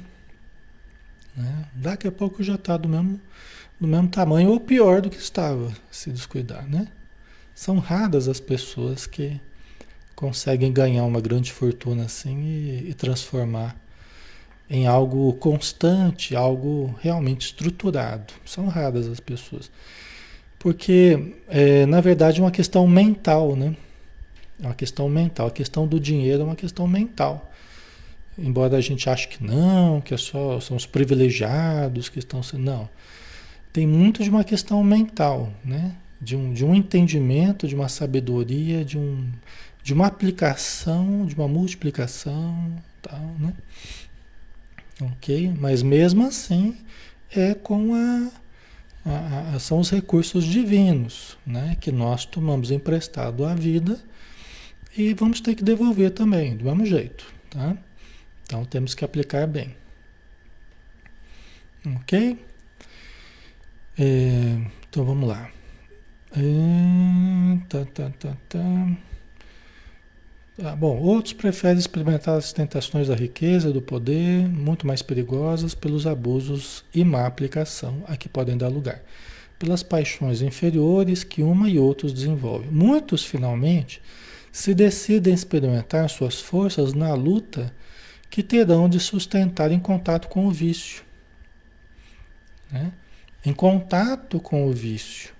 Né? 1.35 1.65
Daqui 1.73 2.07
a 2.07 2.11
pouco 2.11 2.43
já 2.43 2.55
está 2.55 2.77
do 2.77 2.87
mesmo, 2.87 3.19
do 3.79 3.87
mesmo 3.87 4.07
tamanho 4.07 4.49
ou 4.49 4.59
pior 4.59 5.01
do 5.01 5.09
que 5.09 5.17
estava, 5.17 5.71
se 5.91 6.11
descuidar. 6.11 6.67
Né? 6.67 6.87
São 7.53 7.79
raras 7.79 8.27
as 8.27 8.39
pessoas 8.39 9.05
que 9.05 9.39
conseguem 10.15 10.71
ganhar 10.71 11.03
uma 11.03 11.19
grande 11.19 11.51
fortuna 11.51 12.05
assim 12.05 12.37
e, 12.43 12.89
e 12.89 12.93
transformar 12.93 13.75
em 14.69 14.87
algo 14.87 15.33
constante, 15.33 16.35
algo 16.35 16.95
realmente 17.01 17.47
estruturado. 17.47 18.33
São 18.45 18.67
raras 18.67 19.07
as 19.07 19.19
pessoas. 19.19 19.69
Porque, 20.57 21.35
é, 21.47 21.85
na 21.85 22.01
verdade, 22.01 22.39
é 22.39 22.43
uma 22.43 22.51
questão 22.51 22.87
mental, 22.87 23.55
né? 23.55 23.75
É 24.59 24.65
uma 24.65 24.73
questão 24.73 25.07
mental. 25.07 25.47
A 25.47 25.51
questão 25.51 25.85
do 25.85 25.99
dinheiro 25.99 26.41
é 26.41 26.45
uma 26.45 26.55
questão 26.55 26.87
mental. 26.87 27.51
Embora 28.37 28.77
a 28.77 28.81
gente 28.81 29.09
ache 29.09 29.27
que 29.27 29.43
não, 29.43 30.01
que 30.01 30.13
é 30.13 30.17
só 30.17 30.59
são 30.59 30.75
os 30.75 30.85
privilegiados 30.85 32.09
que 32.09 32.19
estão 32.19 32.43
sendo. 32.43 32.63
Não. 32.63 32.89
Tem 33.71 33.87
muito 33.87 34.23
de 34.23 34.29
uma 34.29 34.43
questão 34.43 34.83
mental, 34.83 35.51
né? 35.63 35.95
De 36.21 36.35
um, 36.35 36.53
de 36.53 36.65
um 36.65 36.73
entendimento, 36.73 37.67
de 37.67 37.75
uma 37.75 37.89
sabedoria, 37.89 38.83
de, 38.83 38.97
um, 38.97 39.29
de 39.83 39.93
uma 39.93 40.07
aplicação, 40.07 41.25
de 41.25 41.35
uma 41.35 41.47
multiplicação, 41.47 42.75
tal, 43.01 43.35
né? 43.39 43.53
Ok? 45.01 45.53
Mas 45.59 45.81
mesmo 45.83 46.25
assim 46.25 46.75
é 47.31 47.53
com 47.53 47.93
a, 47.93 48.31
a, 49.05 49.55
a, 49.55 49.59
são 49.59 49.79
os 49.79 49.89
recursos 49.89 50.43
divinos, 50.45 51.37
né? 51.45 51.77
Que 51.79 51.91
nós 51.91 52.25
tomamos 52.25 52.71
emprestado 52.71 53.45
à 53.45 53.53
vida 53.53 53.99
e 54.97 55.13
vamos 55.13 55.41
ter 55.41 55.55
que 55.55 55.63
devolver 55.63 56.11
também, 56.11 56.55
do 56.55 56.65
mesmo 56.65 56.85
jeito, 56.85 57.25
tá? 57.49 57.77
Então 58.45 58.63
temos 58.63 58.93
que 58.93 59.03
aplicar 59.03 59.47
bem. 59.47 59.75
Ok? 61.97 62.39
É, 63.97 64.57
então 64.89 65.03
vamos 65.03 65.27
lá. 65.27 65.49
É, 66.31 67.57
tá, 67.69 67.85
tá, 67.85 68.11
tá, 68.19 68.37
tá. 68.49 68.97
Ah, 70.63 70.75
bom, 70.75 70.97
outros 70.97 71.33
preferem 71.33 71.77
experimentar 71.77 72.37
as 72.37 72.53
tentações 72.53 73.09
da 73.09 73.15
riqueza, 73.15 73.73
do 73.73 73.81
poder, 73.81 74.47
muito 74.47 74.87
mais 74.87 75.01
perigosas 75.01 75.75
pelos 75.75 76.07
abusos 76.07 76.83
e 76.93 77.03
má 77.03 77.25
aplicação 77.25 78.03
a 78.07 78.15
que 78.15 78.29
podem 78.29 78.57
dar 78.57 78.69
lugar, 78.69 79.01
pelas 79.59 79.83
paixões 79.83 80.41
inferiores 80.41 81.25
que 81.25 81.43
uma 81.43 81.69
e 81.69 81.77
outros 81.77 82.13
desenvolvem. 82.13 82.69
Muitos, 82.71 83.25
finalmente, 83.25 84.01
se 84.51 84.73
decidem 84.73 85.33
experimentar 85.33 86.09
suas 86.09 86.39
forças 86.39 86.93
na 86.93 87.13
luta 87.13 87.73
que 88.29 88.43
terão 88.43 88.89
de 88.89 88.99
sustentar 88.99 89.71
em 89.71 89.79
contato 89.79 90.27
com 90.27 90.45
o 90.45 90.51
vício. 90.51 91.03
Né? 92.71 92.91
Em 93.45 93.53
contato 93.53 94.39
com 94.39 94.67
o 94.67 94.73
vício. 94.73 95.33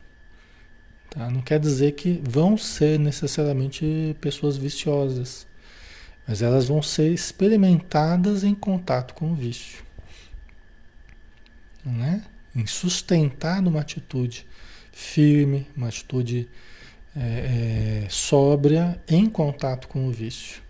Tá? 1.10 1.30
Não 1.30 1.42
quer 1.42 1.60
dizer 1.60 1.94
que 1.94 2.22
vão 2.24 2.58
ser 2.58 3.00
necessariamente 3.00 4.16
pessoas 4.22 4.58
viciosas, 4.58 5.48
mas 6.28 6.42
elas 6.42 6.68
vão 6.68 6.82
ser 6.82 7.12
experimentadas 7.12 8.44
em 8.44 8.56
contato 8.56 9.14
com 9.14 9.32
o 9.32 9.36
vício. 9.36 9.84
Né? 11.84 12.24
Em 12.56 12.66
sustentar 12.66 13.62
uma 13.68 13.82
atitude 13.82 14.48
firme, 14.92 15.68
uma 15.76 15.90
atitude 15.90 16.48
é, 17.16 18.04
é, 18.06 18.10
sóbria 18.10 19.02
em 19.08 19.26
contato 19.26 19.88
com 19.88 20.08
o 20.08 20.12
vício 20.12 20.65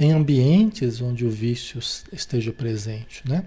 em 0.00 0.12
ambientes 0.12 1.02
onde 1.02 1.26
o 1.26 1.30
vício 1.30 1.78
esteja 2.10 2.52
presente, 2.52 3.22
né? 3.28 3.44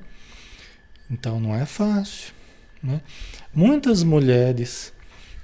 Então 1.10 1.40
não 1.40 1.56
é 1.56 1.66
fácil, 1.66 2.32
né? 2.82 3.02
Muitas 3.52 4.04
mulheres, 4.04 4.94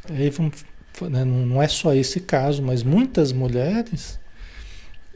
aí 0.07 0.29
vamos, 0.29 0.63
né, 1.01 1.25
não 1.25 1.59
é 1.61 1.67
só 1.67 1.95
esse 1.95 2.19
caso, 2.19 2.61
mas 2.61 2.83
muitas 2.83 3.31
mulheres, 3.31 4.19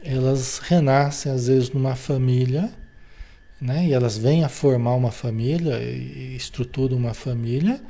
elas 0.02 0.58
renascem 0.58 1.30
às 1.30 1.46
vezes 1.46 1.70
numa 1.70 1.94
família, 1.94 2.72
né? 3.60 3.86
E 3.86 3.92
elas 3.92 4.18
vêm 4.18 4.44
a 4.44 4.48
formar 4.48 4.96
uma 4.96 5.12
família 5.12 5.80
e 5.80 6.34
estruturam 6.36 6.96
uma 6.96 7.14
família 7.14 7.80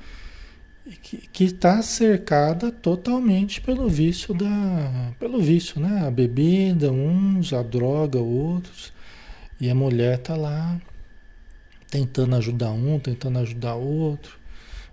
que 1.33 1.45
está 1.45 1.81
cercada 1.81 2.71
totalmente 2.71 3.61
pelo 3.61 3.89
vício 3.89 4.35
da 4.35 5.15
pelo 5.19 5.41
vício 5.41 5.81
né? 5.81 6.07
A 6.07 6.11
bebida 6.11 6.93
uns 6.93 7.53
a 7.53 7.63
droga 7.63 8.19
outros. 8.19 8.93
E 9.61 9.71
a 9.71 9.75
mulher 9.75 10.19
está 10.19 10.37
lá 10.37 10.79
tentando 11.89 12.37
ajudar 12.37 12.73
um 12.73 12.99
tentando 12.99 13.39
ajudar 13.39 13.75
outro. 13.77 14.39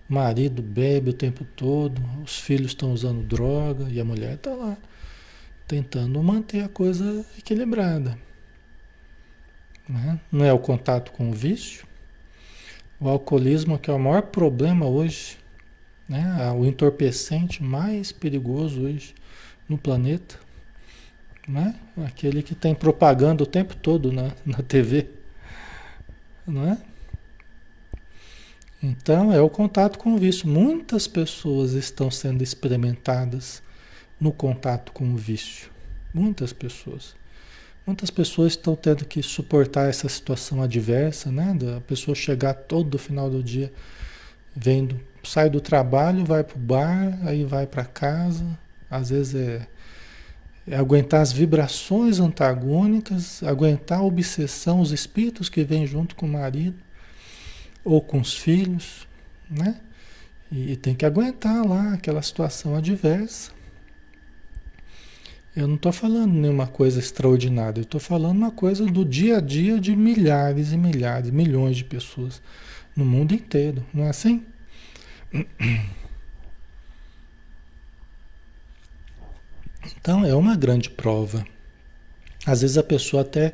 O 0.09 0.13
marido 0.13 0.61
bebe 0.61 1.09
o 1.09 1.13
tempo 1.13 1.43
todo 1.55 2.01
os 2.23 2.37
filhos 2.39 2.71
estão 2.71 2.93
usando 2.93 3.23
droga 3.23 3.87
e 3.89 3.99
a 3.99 4.05
mulher 4.05 4.35
está 4.35 4.51
lá 4.51 4.77
tentando 5.67 6.21
manter 6.21 6.63
a 6.63 6.69
coisa 6.69 7.25
equilibrada 7.37 8.17
né? 9.87 10.19
não 10.31 10.45
é 10.45 10.51
o 10.51 10.59
contato 10.59 11.11
com 11.11 11.29
o 11.29 11.33
vício? 11.33 11.85
O 12.99 13.09
alcoolismo 13.09 13.79
que 13.79 13.89
é 13.89 13.93
o 13.93 13.99
maior 13.99 14.21
problema 14.23 14.85
hoje 14.85 15.40
né? 16.11 16.51
o 16.51 16.65
entorpecente 16.65 17.63
mais 17.63 18.11
perigoso 18.11 18.81
hoje 18.81 19.15
no 19.67 19.77
planeta. 19.77 20.35
Né? 21.47 21.73
Aquele 22.05 22.43
que 22.43 22.53
tem 22.53 22.75
propaganda 22.75 23.43
o 23.43 23.45
tempo 23.45 23.77
todo 23.77 24.11
na, 24.11 24.31
na 24.45 24.61
TV. 24.61 25.07
Não 26.45 26.69
é? 26.69 26.77
Então, 28.83 29.31
é 29.31 29.39
o 29.39 29.49
contato 29.49 29.97
com 29.97 30.13
o 30.13 30.17
vício. 30.17 30.49
Muitas 30.49 31.07
pessoas 31.07 31.73
estão 31.73 32.11
sendo 32.11 32.43
experimentadas 32.43 33.63
no 34.19 34.33
contato 34.33 34.91
com 34.91 35.13
o 35.13 35.15
vício. 35.15 35.69
Muitas 36.13 36.51
pessoas. 36.51 37.15
Muitas 37.87 38.09
pessoas 38.09 38.51
estão 38.51 38.75
tendo 38.75 39.05
que 39.05 39.23
suportar 39.23 39.87
essa 39.87 40.09
situação 40.09 40.61
adversa, 40.61 41.31
né? 41.31 41.53
Da 41.53 41.79
pessoa 41.81 42.13
chegar 42.13 42.53
todo 42.53 42.99
final 42.99 43.29
do 43.29 43.41
dia 43.41 43.71
vendo 44.53 44.99
sai 45.23 45.49
do 45.49 45.61
trabalho, 45.61 46.25
vai 46.25 46.43
para 46.43 46.55
o 46.57 46.59
bar, 46.59 47.19
aí 47.23 47.43
vai 47.43 47.67
para 47.67 47.85
casa. 47.85 48.45
Às 48.89 49.09
vezes 49.09 49.35
é, 49.35 49.67
é, 50.67 50.75
aguentar 50.75 51.21
as 51.21 51.31
vibrações 51.31 52.19
antagônicas, 52.19 53.41
aguentar 53.43 53.99
a 53.99 54.03
obsessão, 54.03 54.79
os 54.79 54.91
espíritos 54.91 55.49
que 55.49 55.63
vêm 55.63 55.87
junto 55.87 56.15
com 56.15 56.25
o 56.25 56.29
marido 56.29 56.77
ou 57.83 58.01
com 58.01 58.19
os 58.19 58.37
filhos, 58.37 59.07
né? 59.49 59.77
E, 60.51 60.73
e 60.73 60.75
tem 60.75 60.93
que 60.93 61.05
aguentar 61.05 61.65
lá 61.65 61.93
aquela 61.93 62.21
situação 62.21 62.75
adversa. 62.75 63.51
Eu 65.55 65.67
não 65.67 65.75
estou 65.75 65.91
falando 65.91 66.31
nenhuma 66.31 66.67
coisa 66.67 66.99
extraordinária, 66.99 67.79
eu 67.79 67.83
estou 67.83 67.99
falando 67.99 68.37
uma 68.37 68.51
coisa 68.51 68.85
do 68.85 69.03
dia 69.03 69.37
a 69.37 69.41
dia 69.41 69.79
de 69.79 69.95
milhares 69.95 70.71
e 70.71 70.77
milhares, 70.77 71.29
milhões 71.29 71.75
de 71.75 71.83
pessoas 71.83 72.41
no 72.95 73.03
mundo 73.03 73.33
inteiro, 73.33 73.85
não 73.93 74.05
é 74.05 74.09
assim? 74.09 74.45
Então 79.97 80.25
é 80.25 80.35
uma 80.35 80.55
grande 80.55 80.89
prova. 80.89 81.45
Às 82.45 82.61
vezes 82.61 82.77
a 82.77 82.83
pessoa 82.83 83.21
até 83.21 83.53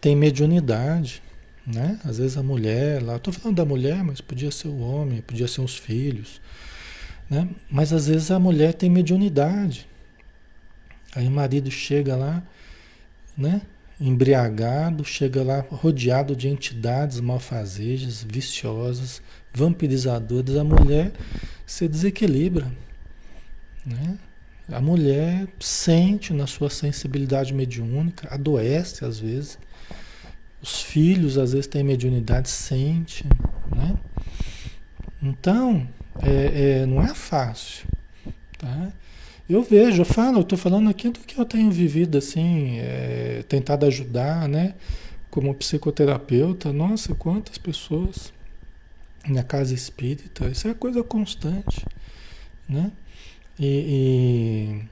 tem 0.00 0.14
mediunidade, 0.14 1.22
né? 1.66 1.98
Às 2.04 2.18
vezes 2.18 2.36
a 2.36 2.42
mulher, 2.42 3.02
lá, 3.02 3.16
estou 3.16 3.32
falando 3.32 3.56
da 3.56 3.64
mulher, 3.64 4.02
mas 4.04 4.20
podia 4.20 4.50
ser 4.50 4.68
o 4.68 4.78
homem, 4.78 5.20
podia 5.20 5.48
ser 5.48 5.60
os 5.60 5.76
filhos, 5.76 6.40
né? 7.28 7.48
Mas 7.70 7.92
às 7.92 8.06
vezes 8.06 8.30
a 8.30 8.38
mulher 8.38 8.74
tem 8.74 8.88
mediunidade. 8.90 9.88
Aí 11.14 11.26
o 11.26 11.30
marido 11.30 11.70
chega 11.70 12.16
lá, 12.16 12.42
né? 13.36 13.62
Embriagado, 14.00 15.04
chega 15.04 15.42
lá 15.42 15.64
rodeado 15.70 16.34
de 16.34 16.48
entidades 16.48 17.20
malfazejas, 17.20 18.24
viciosas, 18.28 19.22
vampirizadoras, 19.54 20.56
a 20.56 20.64
mulher 20.64 21.12
se 21.64 21.88
desequilibra. 21.88 22.70
Né? 23.86 24.18
A 24.70 24.80
mulher 24.80 25.46
sente 25.60 26.32
na 26.32 26.46
sua 26.46 26.68
sensibilidade 26.68 27.54
mediúnica, 27.54 28.28
adoece 28.30 29.04
às 29.04 29.18
vezes. 29.18 29.58
Os 30.60 30.80
filhos 30.80 31.36
às 31.36 31.52
vezes 31.52 31.66
têm 31.66 31.84
mediunidade, 31.84 32.48
sente, 32.48 33.24
né? 33.76 33.94
Então, 35.22 35.86
é, 36.22 36.80
é, 36.80 36.86
não 36.86 37.02
é 37.02 37.14
fácil, 37.14 37.86
tá? 38.56 38.90
Eu 39.46 39.62
vejo, 39.62 40.00
eu 40.00 40.06
falo, 40.06 40.38
eu 40.38 40.42
estou 40.42 40.56
falando 40.56 40.88
aqui 40.88 41.10
do 41.10 41.20
que 41.20 41.38
eu 41.38 41.44
tenho 41.44 41.70
vivido, 41.70 42.16
assim, 42.16 42.78
é, 42.78 43.44
tentado 43.46 43.84
ajudar, 43.84 44.48
né? 44.48 44.74
Como 45.30 45.54
psicoterapeuta, 45.54 46.72
nossa, 46.72 47.14
quantas 47.14 47.58
pessoas 47.58 48.32
na 49.28 49.42
casa 49.42 49.74
espírita, 49.74 50.46
isso 50.46 50.68
é 50.68 50.74
coisa 50.74 51.02
constante, 51.02 51.84
né? 52.68 52.92
E, 53.58 54.84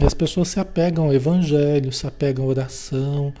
e, 0.00 0.04
as 0.04 0.14
pessoas 0.14 0.48
se 0.48 0.60
apegam 0.60 1.06
ao 1.06 1.14
evangelho, 1.14 1.92
se 1.92 2.06
apegam 2.06 2.44
à 2.44 2.48
oração, 2.48 3.32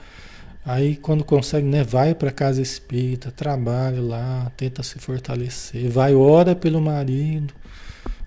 aí 0.64 0.96
quando 0.96 1.24
consegue, 1.24 1.66
né, 1.66 1.84
vai 1.84 2.14
para 2.14 2.30
casa 2.30 2.60
espírita, 2.60 3.30
trabalha 3.30 4.00
lá, 4.00 4.50
tenta 4.56 4.82
se 4.82 4.98
fortalecer, 4.98 5.90
vai, 5.90 6.14
ora 6.14 6.54
pelo 6.54 6.80
marido, 6.80 7.54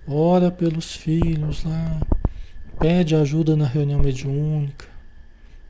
ora 0.08 0.52
pelos 0.52 0.96
filhos 0.96 1.64
lá, 1.64 2.02
pede 2.80 3.16
ajuda 3.16 3.56
na 3.56 3.66
reunião 3.66 4.00
mediúnica. 4.00 4.88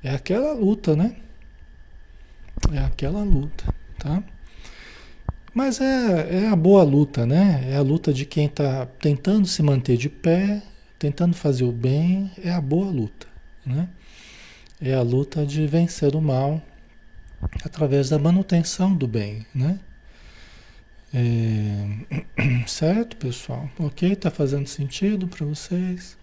É 0.04 0.14
aquela 0.14 0.54
luta, 0.54 0.96
né? 0.96 1.16
É 2.74 2.80
aquela 2.80 3.24
luta, 3.24 3.64
tá? 3.98 4.22
Mas 5.54 5.80
é, 5.80 6.46
é 6.46 6.48
a 6.48 6.56
boa 6.56 6.84
luta, 6.84 7.26
né? 7.26 7.70
É 7.70 7.76
a 7.76 7.82
luta 7.82 8.12
de 8.12 8.26
quem 8.26 8.46
está 8.46 8.88
tentando 9.00 9.48
se 9.48 9.62
manter 9.62 9.98
de 9.98 10.10
pé, 10.10 10.64
tentando 10.98 11.36
fazer 11.36 11.64
o 11.64 11.72
bem, 11.72 12.32
é 12.44 12.52
a 12.52 12.60
boa 12.60 12.90
luta, 12.90 13.28
né? 13.66 13.88
É 14.82 14.94
a 14.94 15.02
luta 15.02 15.46
de 15.46 15.68
vencer 15.68 16.16
o 16.16 16.22
mal 16.22 16.62
através 17.64 18.10
da 18.10 18.18
manutenção 18.18 18.96
do 18.96 19.08
bem, 19.08 19.46
né? 19.54 19.80
É... 21.14 22.66
Certo, 22.68 23.16
pessoal? 23.18 23.70
Ok? 23.78 24.12
Está 24.12 24.32
fazendo 24.32 24.68
sentido 24.68 25.28
para 25.28 25.46
vocês? 25.46 26.18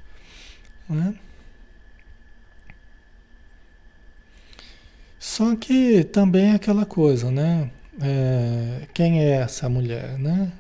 Né? 0.88 1.14
Só 5.18 5.54
que 5.54 6.02
também 6.04 6.50
é 6.50 6.54
aquela 6.54 6.84
coisa, 6.84 7.30
né? 7.30 7.70
É, 8.02 8.86
quem 8.94 9.20
é 9.20 9.32
essa 9.32 9.68
mulher, 9.68 10.18
né? 10.18 10.52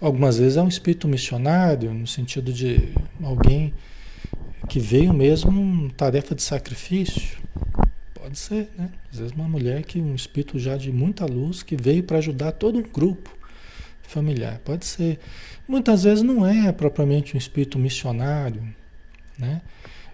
Algumas 0.00 0.38
vezes 0.38 0.56
é 0.56 0.62
um 0.62 0.68
espírito 0.68 1.08
missionário, 1.08 1.92
no 1.92 2.06
sentido 2.06 2.52
de 2.52 2.94
alguém 3.22 3.74
que 4.68 4.78
veio 4.78 5.12
mesmo 5.12 5.90
tarefa 5.92 6.34
de 6.34 6.42
sacrifício. 6.42 7.38
Pode 8.14 8.38
ser, 8.38 8.70
né? 8.76 8.90
Às 9.12 9.18
vezes 9.18 9.34
uma 9.34 9.48
mulher 9.48 9.82
que 9.82 10.00
um 10.00 10.14
espírito 10.14 10.58
já 10.58 10.76
de 10.76 10.92
muita 10.92 11.26
luz 11.26 11.62
que 11.62 11.74
veio 11.74 12.04
para 12.04 12.18
ajudar 12.18 12.52
todo 12.52 12.78
um 12.78 12.82
grupo 12.82 13.30
familiar. 14.02 14.60
Pode 14.64 14.86
ser. 14.86 15.18
Muitas 15.66 16.04
vezes 16.04 16.22
não 16.22 16.46
é 16.46 16.70
propriamente 16.70 17.34
um 17.34 17.38
espírito 17.38 17.78
missionário, 17.78 18.62
né? 19.38 19.62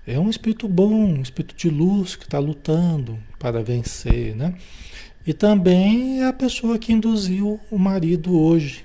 É 0.07 0.19
um 0.19 0.29
espírito 0.29 0.69
bom, 0.69 0.93
um 0.93 1.23
espírito 1.23 1.57
de 1.57 1.69
luz 1.71 2.15
que 2.15 2.25
está 2.25 2.39
lutando 2.39 3.19
para 3.39 3.63
vencer, 3.63 4.35
né? 4.35 4.55
E 5.27 5.33
também 5.33 6.21
é 6.21 6.27
a 6.27 6.33
pessoa 6.33 6.79
que 6.79 6.93
induziu 6.93 7.59
o 7.71 7.79
marido 7.79 8.39
hoje 8.39 8.85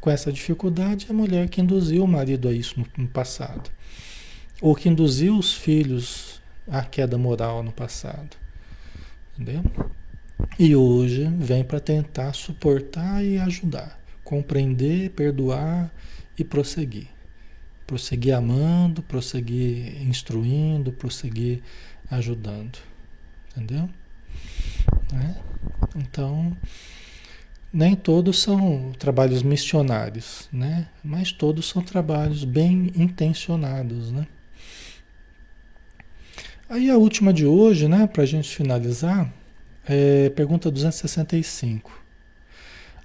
com 0.00 0.10
essa 0.10 0.32
dificuldade, 0.32 1.06
é 1.08 1.12
a 1.12 1.14
mulher 1.14 1.48
que 1.48 1.60
induziu 1.60 2.04
o 2.04 2.08
marido 2.08 2.48
a 2.48 2.52
isso 2.52 2.78
no, 2.78 2.86
no 2.96 3.08
passado. 3.08 3.70
Ou 4.60 4.74
que 4.74 4.88
induziu 4.88 5.36
os 5.36 5.52
filhos 5.54 6.40
à 6.66 6.82
queda 6.82 7.18
moral 7.18 7.62
no 7.62 7.72
passado. 7.72 8.36
Entendeu? 9.38 9.62
E 10.58 10.74
hoje 10.74 11.24
vem 11.38 11.64
para 11.64 11.80
tentar 11.80 12.32
suportar 12.32 13.24
e 13.24 13.38
ajudar, 13.38 14.00
compreender, 14.24 15.10
perdoar 15.10 15.92
e 16.38 16.44
prosseguir. 16.44 17.08
Prosseguir 17.86 18.34
amando, 18.34 19.02
prosseguir 19.02 20.02
instruindo, 20.02 20.92
prosseguir 20.92 21.62
ajudando. 22.10 22.78
Entendeu? 23.50 23.88
Né? 25.12 25.36
Então, 25.96 26.56
nem 27.72 27.94
todos 27.94 28.40
são 28.40 28.92
trabalhos 28.98 29.42
missionários, 29.42 30.48
né? 30.52 30.88
mas 31.02 31.32
todos 31.32 31.68
são 31.68 31.82
trabalhos 31.82 32.44
bem 32.44 32.92
intencionados. 32.96 34.10
Né? 34.10 34.26
Aí 36.68 36.90
a 36.90 36.96
última 36.96 37.32
de 37.32 37.46
hoje, 37.46 37.88
né, 37.88 38.06
para 38.06 38.22
a 38.22 38.26
gente 38.26 38.54
finalizar, 38.54 39.32
é 39.86 40.28
pergunta 40.30 40.70
265. 40.70 41.98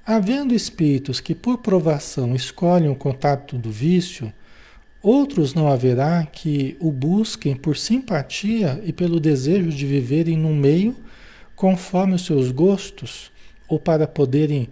Havendo 0.05 0.53
espíritos 0.53 1.21
que 1.21 1.34
por 1.34 1.59
provação 1.59 2.36
escolhem 2.36 2.89
o 2.89 2.95
contato 2.95 3.57
do 3.57 3.71
vício, 3.71 4.34
outros 5.01 5.53
não 5.53 5.69
haverá 5.69 6.25
que 6.25 6.75
o 6.77 6.91
busquem 6.91 7.55
por 7.55 7.77
simpatia 7.77 8.81
e 8.84 8.91
pelo 8.91 9.17
desejo 9.17 9.69
de 9.69 9.86
viverem 9.86 10.38
num 10.38 10.53
meio 10.53 10.93
conforme 11.56 12.16
os 12.16 12.26
seus 12.26 12.51
gostos, 12.51 13.32
ou 13.68 13.80
para 13.80 14.08
poderem 14.08 14.70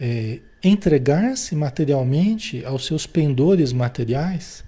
é, 0.00 0.40
entregar-se 0.62 1.54
materialmente 1.54 2.64
aos 2.64 2.86
seus 2.86 3.06
pendores 3.06 3.72
materiais? 3.72 4.64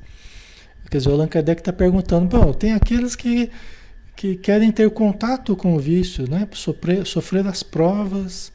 Quer 0.91 0.99
dizer, 0.99 1.11
o 1.11 1.13
Allan 1.13 1.29
Kardec 1.29 1.61
está 1.61 1.73
perguntando, 1.73 2.27
bom, 2.27 2.53
tem 2.53 2.73
aqueles 2.73 3.17
que, 3.17 3.51
que 4.15 4.37
querem 4.37 4.71
ter 4.71 4.89
contato 4.91 5.57
com 5.57 5.75
o 5.75 5.79
vício, 5.79 6.31
né? 6.31 6.49
sofrer, 6.53 7.05
sofrer 7.05 7.47
as 7.47 7.63
provas 7.63 8.53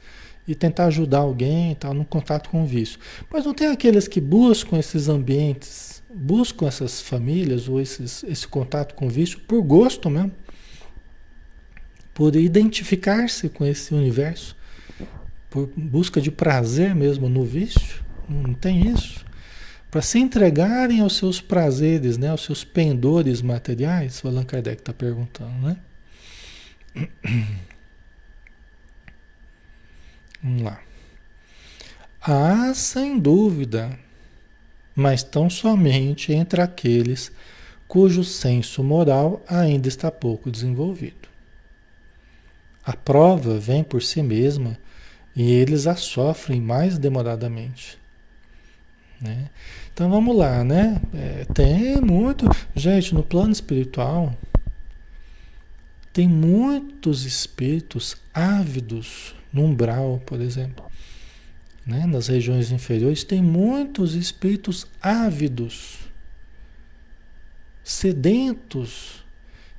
e 0.47 0.55
tentar 0.55 0.85
ajudar 0.85 1.19
alguém 1.19 1.75
tal, 1.75 1.93
no 1.93 2.05
contato 2.05 2.49
com 2.49 2.63
o 2.63 2.65
vício. 2.65 2.99
Mas 3.31 3.45
não 3.45 3.53
tem 3.53 3.67
aqueles 3.67 4.07
que 4.07 4.21
buscam 4.21 4.77
esses 4.79 5.09
ambientes, 5.09 6.01
buscam 6.13 6.67
essas 6.67 7.01
famílias 7.01 7.67
ou 7.67 7.81
esses, 7.81 8.23
esse 8.23 8.47
contato 8.47 8.95
com 8.95 9.07
o 9.07 9.09
vício 9.09 9.39
por 9.39 9.61
gosto 9.61 10.09
mesmo 10.09 10.31
por 12.13 12.35
identificar-se 12.35 13.49
com 13.49 13.65
esse 13.65 13.93
universo, 13.93 14.55
por 15.49 15.69
busca 15.75 16.21
de 16.21 16.31
prazer 16.31 16.95
mesmo 16.95 17.27
no 17.29 17.43
vício, 17.43 18.03
não 18.27 18.53
tem 18.53 18.87
isso. 18.89 19.25
Para 19.89 20.01
se 20.01 20.19
entregarem 20.19 21.01
aos 21.01 21.17
seus 21.17 21.41
prazeres, 21.41 22.17
né, 22.17 22.29
aos 22.29 22.43
seus 22.43 22.63
pendores 22.63 23.41
materiais, 23.41 24.23
o 24.23 24.27
Allan 24.27 24.45
Kardec 24.45 24.81
está 24.81 24.93
perguntando, 24.93 25.67
né? 25.67 25.77
Vamos 30.41 30.61
lá. 30.61 30.79
Há, 32.21 32.73
sem 32.73 33.19
dúvida, 33.19 33.97
mas 34.95 35.23
tão 35.23 35.49
somente 35.49 36.31
entre 36.31 36.61
aqueles 36.61 37.31
cujo 37.87 38.23
senso 38.23 38.83
moral 38.83 39.43
ainda 39.47 39.87
está 39.87 40.09
pouco 40.09 40.49
desenvolvido. 40.49 41.20
A 42.83 42.93
prova 42.93 43.59
vem 43.59 43.83
por 43.83 44.01
si 44.01 44.23
mesma 44.23 44.77
e 45.35 45.51
eles 45.51 45.87
a 45.87 45.95
sofrem 45.95 46.59
mais 46.59 46.97
demoradamente. 46.97 47.97
Né? 49.19 49.49
Então 49.93 50.09
vamos 50.09 50.35
lá, 50.35 50.63
né? 50.63 50.99
É, 51.13 51.45
tem 51.53 52.01
muito. 52.01 52.45
Gente, 52.75 53.13
no 53.13 53.21
plano 53.21 53.51
espiritual, 53.51 54.35
tem 56.11 56.27
muitos 56.27 57.23
espíritos 57.23 58.17
ávidos 58.33 59.35
no 59.53 59.63
umbral, 59.63 60.19
por 60.25 60.41
exemplo. 60.41 60.83
Né? 61.85 62.07
Nas 62.07 62.27
regiões 62.27 62.71
inferiores, 62.71 63.23
tem 63.23 63.43
muitos 63.43 64.15
espíritos 64.15 64.87
ávidos, 64.99 65.99
sedentos 67.83 69.23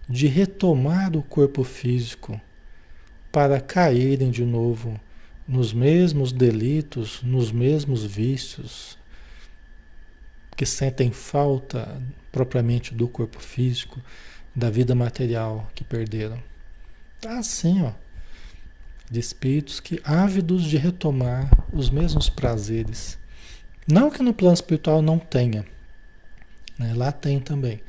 de 0.08 0.28
retomar 0.28 1.16
o 1.16 1.22
corpo 1.22 1.64
físico 1.64 2.40
para 3.32 3.60
caírem 3.60 4.30
de 4.30 4.44
novo 4.44 5.00
nos 5.48 5.72
mesmos 5.72 6.30
delitos, 6.30 7.22
nos 7.22 7.50
mesmos 7.50 8.04
vícios, 8.04 8.98
que 10.56 10.66
sentem 10.66 11.10
falta 11.10 12.00
propriamente 12.30 12.94
do 12.94 13.08
corpo 13.08 13.40
físico, 13.40 14.00
da 14.54 14.70
vida 14.70 14.94
material 14.94 15.68
que 15.74 15.82
perderam. 15.82 16.40
Tá 17.20 17.38
assim, 17.38 17.82
ó, 17.82 17.92
de 19.10 19.18
espíritos 19.18 19.80
que 19.80 20.00
ávidos 20.04 20.64
de 20.64 20.76
retomar 20.76 21.50
os 21.72 21.90
mesmos 21.90 22.28
prazeres. 22.28 23.18
Não 23.90 24.10
que 24.10 24.22
no 24.22 24.34
plano 24.34 24.54
espiritual 24.54 25.02
não 25.02 25.18
tenha, 25.18 25.64
né? 26.78 26.92
lá 26.94 27.10
tem 27.10 27.40
também. 27.40 27.80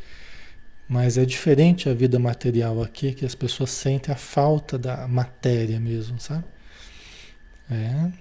Mas 0.88 1.18
é 1.18 1.26
diferente 1.26 1.90
a 1.90 1.94
vida 1.94 2.20
material 2.20 2.84
aqui, 2.84 3.14
que 3.14 3.26
as 3.26 3.36
pessoas 3.36 3.72
sentem 3.72 4.14
a 4.14 4.18
falta 4.18 4.78
da 4.78 5.08
matéria 5.08 5.80
mesmo, 5.80 6.20
sabe? 6.20 6.44
É, 7.72 8.12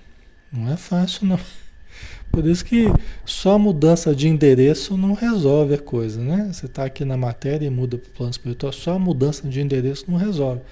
não 0.52 0.72
é 0.72 0.76
fácil 0.76 1.26
não. 1.26 1.40
Por 2.30 2.46
isso 2.46 2.64
que 2.64 2.86
só 3.26 3.58
mudança 3.58 4.14
de 4.14 4.28
endereço 4.28 4.96
não 4.96 5.12
resolve 5.12 5.74
a 5.74 5.78
coisa, 5.78 6.22
né? 6.22 6.48
Você 6.52 6.66
está 6.66 6.84
aqui 6.84 7.04
na 7.04 7.16
matéria 7.16 7.66
e 7.66 7.70
muda 7.70 7.98
para 7.98 8.08
o 8.08 8.12
plano 8.12 8.30
espiritual, 8.30 8.72
só 8.72 8.96
mudança 8.98 9.48
de 9.48 9.60
endereço 9.60 10.10
não 10.10 10.16
resolve. 10.16 10.62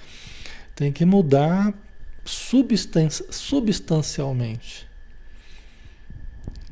Tem 0.75 0.91
que 0.91 1.05
mudar 1.05 1.75
substancialmente. 2.25 4.89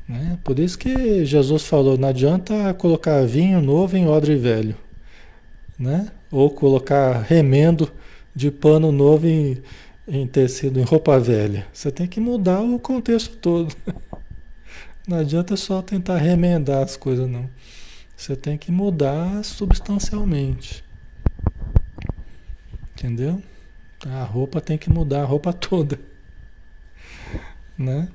Né? 0.09 0.39
Por 0.43 0.59
isso 0.59 0.77
que 0.79 1.25
Jesus 1.25 1.65
falou, 1.65 1.99
não 1.99 2.09
adianta 2.09 2.73
colocar 2.75 3.25
vinho 3.27 3.61
novo 3.61 3.97
em 3.97 4.09
odre 4.09 4.37
velho, 4.37 4.75
né? 5.79 6.11
Ou 6.31 6.51
colocar 6.51 7.23
remendo 7.23 7.91
de 8.35 8.51
pano 8.51 8.91
novo 8.91 9.27
em, 9.27 9.63
em 10.07 10.27
tecido, 10.27 10.81
em 10.81 10.85
roupa 10.85 11.19
velha. 11.19 11.67
Você 11.73 11.91
tem 11.91 12.07
que 12.07 12.21
mudar 12.21 12.61
o 12.61 12.79
contexto 12.79 13.37
todo. 13.37 13.75
Não 15.07 15.19
adianta 15.19 15.57
só 15.57 15.81
tentar 15.81 16.19
remendar 16.19 16.83
as 16.83 16.95
coisas, 16.95 17.27
não. 17.27 17.49
Você 18.15 18.37
tem 18.37 18.59
que 18.59 18.71
mudar 18.71 19.43
substancialmente. 19.43 20.85
Entendeu? 22.93 23.43
A 24.07 24.23
roupa 24.23 24.61
tem 24.61 24.77
que 24.77 24.91
mudar 24.91 25.23
a 25.23 25.25
roupa 25.25 25.51
toda. 25.55 25.99
Né? 27.79 28.11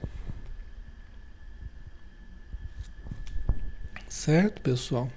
Certo, 4.08 4.62
pessoal? 4.62 5.10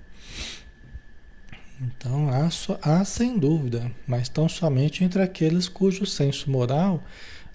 Então 1.81 2.31
há, 2.31 2.49
há 2.83 3.05
sem 3.05 3.39
dúvida, 3.39 3.91
mas 4.07 4.29
tão 4.29 4.49
somente 4.49 5.05
entre 5.05 5.23
aqueles 5.23 5.69
cujo 5.69 6.07
senso 6.07 6.51
moral 6.51 7.03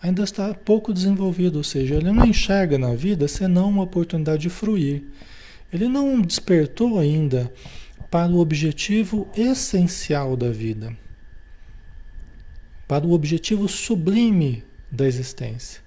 ainda 0.02 0.24
está 0.24 0.54
pouco 0.54 0.94
desenvolvido, 0.94 1.58
ou 1.58 1.64
seja, 1.64 1.96
ele 1.96 2.12
não 2.12 2.26
enxerga 2.26 2.78
na 2.78 2.94
vida 2.94 3.28
senão 3.28 3.70
uma 3.70 3.84
oportunidade 3.84 4.44
de 4.44 4.50
fruir. 4.50 5.04
Ele 5.72 5.88
não 5.88 6.22
despertou 6.22 7.00
ainda 7.00 7.52
para 8.10 8.32
o 8.32 8.40
objetivo 8.40 9.30
essencial 9.36 10.36
da 10.36 10.52
vida, 10.52 10.96
para 12.88 13.06
o 13.06 13.12
objetivo 13.12 13.68
sublime 13.68 14.64
da 14.92 15.08
existência. 15.08 15.82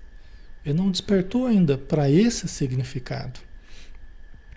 Ele 0.65 0.79
não 0.79 0.91
despertou 0.91 1.47
ainda 1.47 1.77
para 1.77 2.11
esse 2.11 2.49
significado. 2.49 3.39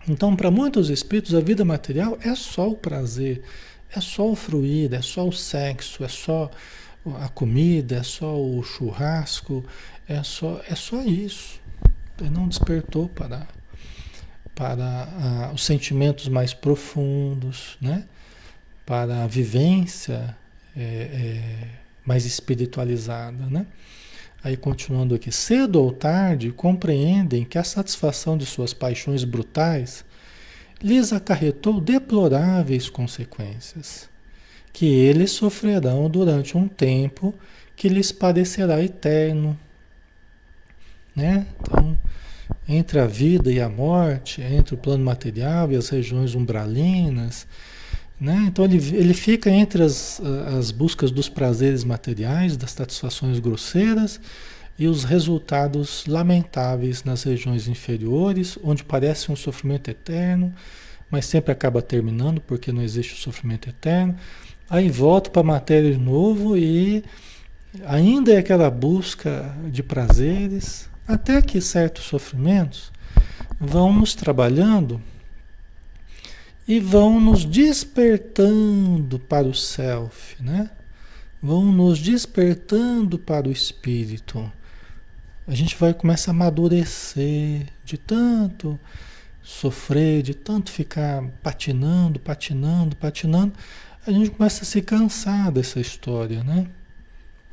Então, 0.07 0.35
para 0.35 0.49
muitos 0.49 0.89
espíritos, 0.89 1.35
a 1.35 1.41
vida 1.41 1.65
material 1.65 2.17
é 2.21 2.33
só 2.33 2.69
o 2.69 2.75
prazer, 2.75 3.41
é 3.93 3.99
só 3.99 4.29
o 4.29 4.35
fruir, 4.35 4.93
é 4.93 5.01
só 5.01 5.27
o 5.27 5.33
sexo, 5.33 6.03
é 6.03 6.07
só 6.07 6.49
a 7.21 7.27
comida, 7.29 7.97
é 7.97 8.03
só 8.03 8.39
o 8.39 8.63
churrasco, 8.63 9.65
é 10.07 10.23
só, 10.23 10.61
é 10.69 10.75
só 10.75 11.01
isso. 11.01 11.59
Ele 12.19 12.29
não 12.29 12.47
despertou 12.47 13.09
para, 13.09 13.47
para 14.55 15.09
ah, 15.19 15.51
os 15.53 15.63
sentimentos 15.65 16.27
mais 16.29 16.53
profundos, 16.53 17.77
né? 17.81 18.05
para 18.85 19.25
a 19.25 19.27
vivência 19.27 20.35
é, 20.75 20.81
é, 20.81 21.67
mais 22.05 22.25
espiritualizada. 22.25 23.45
Né? 23.47 23.65
Aí 24.47 24.55
continuando 24.55 25.13
aqui, 25.13 25.29
cedo 25.29 25.83
ou 25.83 25.91
tarde 25.91 26.53
compreendem 26.53 27.43
que 27.43 27.57
a 27.57 27.65
satisfação 27.65 28.37
de 28.37 28.45
suas 28.45 28.73
paixões 28.73 29.25
brutais 29.25 30.05
lhes 30.81 31.11
acarretou 31.11 31.81
deploráveis 31.81 32.89
consequências, 32.89 34.09
que 34.71 34.85
eles 34.85 35.31
sofrerão 35.31 36.09
durante 36.09 36.55
um 36.55 36.65
tempo 36.65 37.35
que 37.75 37.89
lhes 37.89 38.13
parecerá 38.13 38.81
eterno. 38.81 39.59
Né? 41.13 41.45
Então, 41.59 41.97
entre 42.69 43.01
a 43.01 43.05
vida 43.05 43.51
e 43.51 43.59
a 43.59 43.67
morte, 43.67 44.41
entre 44.41 44.75
o 44.75 44.77
plano 44.77 45.03
material 45.03 45.69
e 45.73 45.75
as 45.75 45.89
regiões 45.89 46.35
umbralinas, 46.35 47.45
né? 48.19 48.45
Então 48.47 48.65
ele, 48.65 48.77
ele 48.95 49.13
fica 49.13 49.49
entre 49.49 49.83
as, 49.83 50.19
as 50.57 50.71
buscas 50.71 51.11
dos 51.11 51.29
prazeres 51.29 51.83
materiais, 51.83 52.57
das 52.57 52.71
satisfações 52.71 53.39
grosseiras 53.39 54.19
e 54.77 54.87
os 54.87 55.03
resultados 55.03 56.05
lamentáveis 56.07 57.03
nas 57.03 57.23
regiões 57.23 57.67
inferiores, 57.67 58.57
onde 58.63 58.83
parece 58.83 59.31
um 59.31 59.35
sofrimento 59.35 59.89
eterno, 59.89 60.53
mas 61.09 61.25
sempre 61.25 61.51
acaba 61.51 61.81
terminando 61.81 62.39
porque 62.41 62.71
não 62.71 62.81
existe 62.81 63.13
o 63.13 63.17
sofrimento 63.17 63.69
eterno. 63.69 64.15
Aí 64.69 64.89
volta 64.89 65.29
para 65.29 65.41
a 65.41 65.45
matéria 65.45 65.91
de 65.91 65.97
novo 65.97 66.57
e 66.57 67.03
ainda 67.85 68.33
é 68.33 68.37
aquela 68.37 68.69
busca 68.69 69.55
de 69.71 69.81
prazeres, 69.81 70.89
até 71.07 71.41
que 71.41 71.61
certos 71.61 72.05
sofrimentos 72.05 72.91
vão 73.59 73.93
nos 73.93 74.13
trabalhando 74.13 75.01
e 76.67 76.79
vão 76.79 77.19
nos 77.21 77.45
despertando 77.45 79.17
para 79.19 79.47
o 79.47 79.53
self, 79.53 80.41
né? 80.43 80.69
Vão 81.41 81.71
nos 81.71 81.99
despertando 81.99 83.17
para 83.17 83.47
o 83.47 83.51
espírito. 83.51 84.51
A 85.47 85.55
gente 85.55 85.77
vai 85.77 85.93
começar 85.93 86.31
a 86.31 86.33
amadurecer 86.33 87.67
de 87.85 87.97
tanto 87.97 88.77
sofrer, 89.41 90.21
de 90.21 90.33
tanto 90.33 90.69
ficar 90.69 91.23
patinando, 91.41 92.19
patinando, 92.19 92.97
patinando, 92.97 93.53
a 94.05 94.11
gente 94.11 94.29
começa 94.31 94.63
a 94.63 94.65
se 94.65 94.81
cansar 94.81 95.51
dessa 95.51 95.79
história, 95.79 96.43
né? 96.43 96.67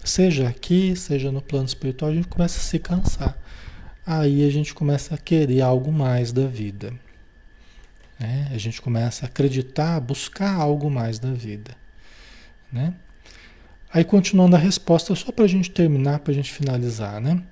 Seja 0.05 0.49
aqui, 0.49 0.95
seja 0.97 1.31
no 1.31 1.41
plano 1.41 1.67
espiritual, 1.67 2.11
a 2.11 2.15
gente 2.15 2.29
começa 2.29 2.59
a 2.59 2.63
se 2.63 2.79
cansar. 2.81 3.39
Aí 4.05 4.47
a 4.47 4.51
gente 4.51 4.75
começa 4.75 5.15
a 5.15 5.19
querer 5.19 5.63
algo 5.63 5.93
mais 5.93 6.33
da 6.33 6.47
vida. 6.47 6.93
Né? 8.19 8.51
A 8.53 8.59
gente 8.59 8.81
começa 8.81 9.25
a 9.25 9.29
acreditar, 9.29 9.97
a 9.97 10.01
buscar 10.01 10.55
algo 10.55 10.91
mais 10.91 11.19
da 11.19 11.33
vida. 11.33 11.77
Né? 12.73 12.95
Aí 13.93 14.05
continuando 14.05 14.57
a 14.57 14.59
resposta, 14.59 15.15
só 15.15 15.31
para 15.31 15.45
a 15.45 15.49
gente 15.49 15.71
terminar, 15.71 16.21
para 16.21 16.33
a 16.33 16.35
gente 16.35 16.53
finalizar. 16.53 17.21
Né? 17.21 17.43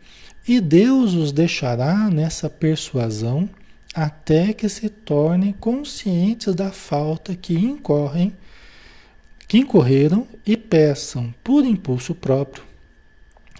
E 0.46 0.60
Deus 0.60 1.14
os 1.14 1.32
deixará 1.32 2.10
nessa 2.10 2.50
persuasão 2.50 3.48
até 3.94 4.52
que 4.52 4.68
se 4.68 4.88
tornem 4.88 5.52
conscientes 5.52 6.54
da 6.54 6.72
falta 6.72 7.36
que 7.36 7.54
incorrem, 7.54 8.32
que 9.46 9.58
incorreram 9.58 10.26
e 10.46 10.56
peçam, 10.56 11.32
por 11.44 11.64
impulso 11.64 12.14
próprio, 12.14 12.64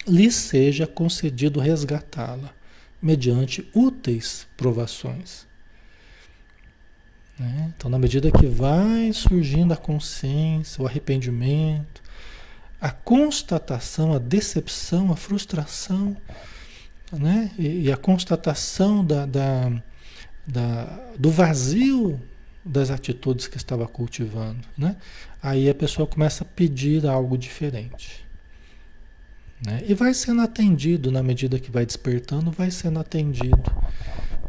lhes 0.06 0.34
seja 0.34 0.86
concedido 0.86 1.60
resgatá-la, 1.60 2.52
mediante 3.00 3.68
úteis 3.74 4.46
provações. 4.56 5.46
Né? 7.38 7.72
Então, 7.76 7.90
na 7.90 7.98
medida 7.98 8.30
que 8.30 8.46
vai 8.46 9.12
surgindo 9.12 9.72
a 9.72 9.76
consciência, 9.76 10.82
o 10.82 10.86
arrependimento, 10.86 12.02
a 12.80 12.90
constatação, 12.90 14.12
a 14.12 14.18
decepção, 14.18 15.12
a 15.12 15.16
frustração, 15.16 16.16
né? 17.12 17.50
e, 17.58 17.82
e 17.82 17.92
a 17.92 17.96
constatação 17.96 19.04
da, 19.04 19.26
da, 19.26 19.72
da, 20.46 20.84
do 21.18 21.30
vazio 21.30 22.20
das 22.64 22.90
atitudes 22.90 23.46
que 23.46 23.56
estava 23.56 23.86
cultivando, 23.88 24.60
né? 24.78 24.96
aí 25.42 25.68
a 25.68 25.74
pessoa 25.74 26.06
começa 26.06 26.44
a 26.44 26.46
pedir 26.46 27.06
algo 27.06 27.36
diferente. 27.36 28.24
Né? 29.64 29.82
E 29.86 29.94
vai 29.94 30.12
sendo 30.12 30.42
atendido 30.42 31.10
na 31.12 31.22
medida 31.22 31.58
que 31.58 31.70
vai 31.70 31.86
despertando, 31.86 32.50
vai 32.50 32.70
sendo 32.70 32.98
atendido 32.98 33.62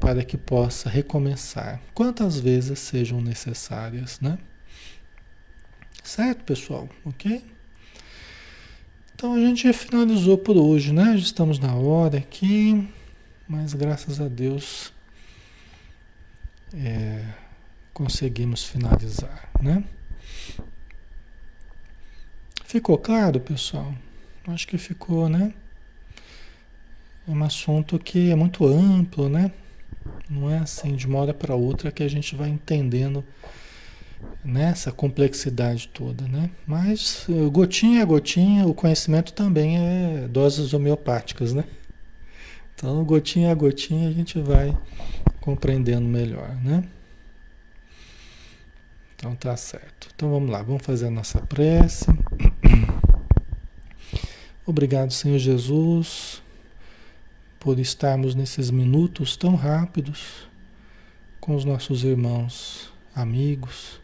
para 0.03 0.21
que 0.21 0.37
possa 0.37 0.89
recomeçar 0.89 1.79
quantas 1.93 2.37
vezes 2.37 2.77
sejam 2.77 3.21
necessárias, 3.21 4.19
né? 4.19 4.37
Certo, 6.03 6.43
pessoal? 6.43 6.89
Ok? 7.05 7.41
Então 9.15 9.33
a 9.33 9.39
gente 9.39 9.71
finalizou 9.71 10.37
por 10.37 10.57
hoje, 10.57 10.91
né? 10.91 11.13
Já 11.13 11.23
estamos 11.23 11.57
na 11.57 11.73
hora 11.73 12.17
aqui, 12.17 12.85
mas 13.47 13.73
graças 13.73 14.19
a 14.19 14.27
Deus 14.27 14.91
é, 16.73 17.23
conseguimos 17.93 18.65
finalizar, 18.65 19.49
né? 19.61 19.85
Ficou 22.65 22.97
claro, 22.97 23.39
pessoal? 23.39 23.95
Acho 24.47 24.67
que 24.67 24.77
ficou, 24.77 25.29
né? 25.29 25.53
É 27.25 27.31
um 27.31 27.41
assunto 27.41 27.97
que 27.97 28.31
é 28.31 28.35
muito 28.35 28.65
amplo, 28.65 29.29
né? 29.29 29.49
Não 30.33 30.49
é 30.49 30.57
assim 30.57 30.95
de 30.95 31.05
uma 31.05 31.19
hora 31.19 31.33
para 31.33 31.53
outra 31.55 31.91
que 31.91 32.01
a 32.01 32.07
gente 32.07 32.35
vai 32.35 32.49
entendendo 32.49 33.23
nessa 34.43 34.89
né, 34.89 34.95
complexidade 34.95 35.87
toda, 35.89 36.27
né? 36.27 36.49
Mas 36.65 37.25
eh, 37.29 37.49
gotinha 37.49 38.01
a 38.01 38.05
gotinha, 38.05 38.65
o 38.65 38.73
conhecimento 38.73 39.33
também 39.33 39.77
é 39.77 40.27
doses 40.27 40.73
homeopáticas, 40.73 41.53
né? 41.53 41.63
Então, 42.75 43.03
gotinha 43.03 43.51
a 43.51 43.55
gotinha 43.55 44.09
a 44.09 44.11
gente 44.11 44.39
vai 44.39 44.75
compreendendo 45.39 46.07
melhor, 46.07 46.49
né? 46.63 46.83
Então 49.15 49.35
tá 49.35 49.55
certo. 49.55 50.09
Então 50.15 50.29
vamos 50.29 50.49
lá, 50.49 50.61
vamos 50.61 50.83
fazer 50.83 51.07
a 51.07 51.11
nossa 51.11 51.39
prece. 51.39 52.05
Obrigado, 54.65 55.11
Senhor 55.11 55.37
Jesus, 55.37 56.41
por 57.63 57.79
estarmos 57.79 58.35
nesses 58.35 58.69
minutos 58.69 59.37
tão 59.37 59.55
rápidos 59.55 60.49
com 61.39 61.55
os 61.55 61.63
nossos 61.63 62.03
irmãos, 62.03 62.91
amigos 63.15 64.01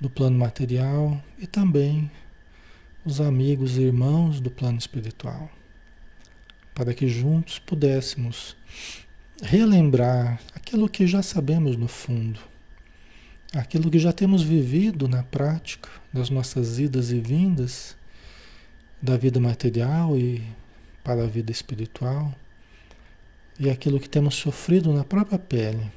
do 0.00 0.08
plano 0.08 0.38
material 0.38 1.22
e 1.38 1.46
também 1.46 2.10
os 3.04 3.20
amigos 3.20 3.76
e 3.76 3.82
irmãos 3.82 4.40
do 4.40 4.50
plano 4.50 4.78
espiritual, 4.78 5.50
para 6.74 6.94
que 6.94 7.06
juntos 7.06 7.58
pudéssemos 7.58 8.56
relembrar 9.42 10.40
aquilo 10.54 10.88
que 10.88 11.06
já 11.06 11.22
sabemos 11.22 11.76
no 11.76 11.86
fundo, 11.86 12.40
aquilo 13.52 13.90
que 13.90 13.98
já 13.98 14.10
temos 14.10 14.42
vivido 14.42 15.06
na 15.06 15.22
prática 15.22 15.90
das 16.10 16.30
nossas 16.30 16.78
idas 16.78 17.12
e 17.12 17.20
vindas 17.20 17.94
da 19.02 19.18
vida 19.18 19.38
material 19.38 20.16
e 20.16 20.42
para 21.04 21.24
a 21.24 21.26
vida 21.26 21.52
espiritual, 21.52 22.34
e 23.60 23.68
aquilo 23.68 24.00
que 24.00 24.08
temos 24.08 24.36
sofrido 24.36 24.90
na 24.90 25.04
própria 25.04 25.38
pele. 25.38 25.92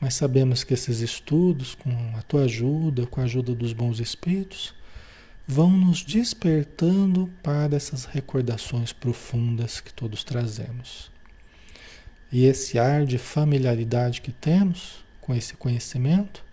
Mas 0.00 0.14
sabemos 0.14 0.64
que 0.64 0.74
esses 0.74 0.98
estudos, 0.98 1.76
com 1.76 1.92
a 2.18 2.22
tua 2.22 2.42
ajuda, 2.42 3.06
com 3.06 3.20
a 3.20 3.24
ajuda 3.24 3.54
dos 3.54 3.72
bons 3.72 4.00
espíritos, 4.00 4.74
vão 5.46 5.70
nos 5.70 6.02
despertando 6.02 7.30
para 7.40 7.76
essas 7.76 8.04
recordações 8.04 8.92
profundas 8.92 9.80
que 9.80 9.94
todos 9.94 10.24
trazemos. 10.24 11.08
E 12.32 12.46
esse 12.46 12.80
ar 12.80 13.06
de 13.06 13.16
familiaridade 13.16 14.20
que 14.20 14.32
temos 14.32 15.04
com 15.20 15.32
esse 15.32 15.54
conhecimento 15.54 16.44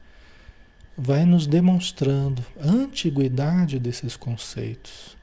vai 0.96 1.26
nos 1.26 1.48
demonstrando 1.48 2.46
a 2.62 2.68
antiguidade 2.70 3.80
desses 3.80 4.16
conceitos 4.16 5.18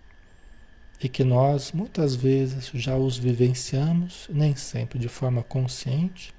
e 1.01 1.09
que 1.09 1.23
nós 1.23 1.73
muitas 1.73 2.15
vezes 2.15 2.71
já 2.75 2.97
os 2.97 3.17
vivenciamos, 3.17 4.29
nem 4.33 4.57
sempre 4.57 4.99
de 4.99 5.09
forma 5.09 5.43
consciente, 5.43 6.35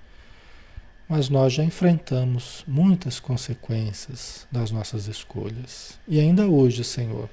mas 1.07 1.30
nós 1.30 1.53
já 1.53 1.64
enfrentamos 1.64 2.64
muitas 2.68 3.20
consequências 3.20 4.45
das 4.51 4.70
nossas 4.70 5.07
escolhas. 5.07 5.97
E 6.07 6.20
ainda 6.20 6.47
hoje, 6.47 6.84
Senhor, 6.84 7.30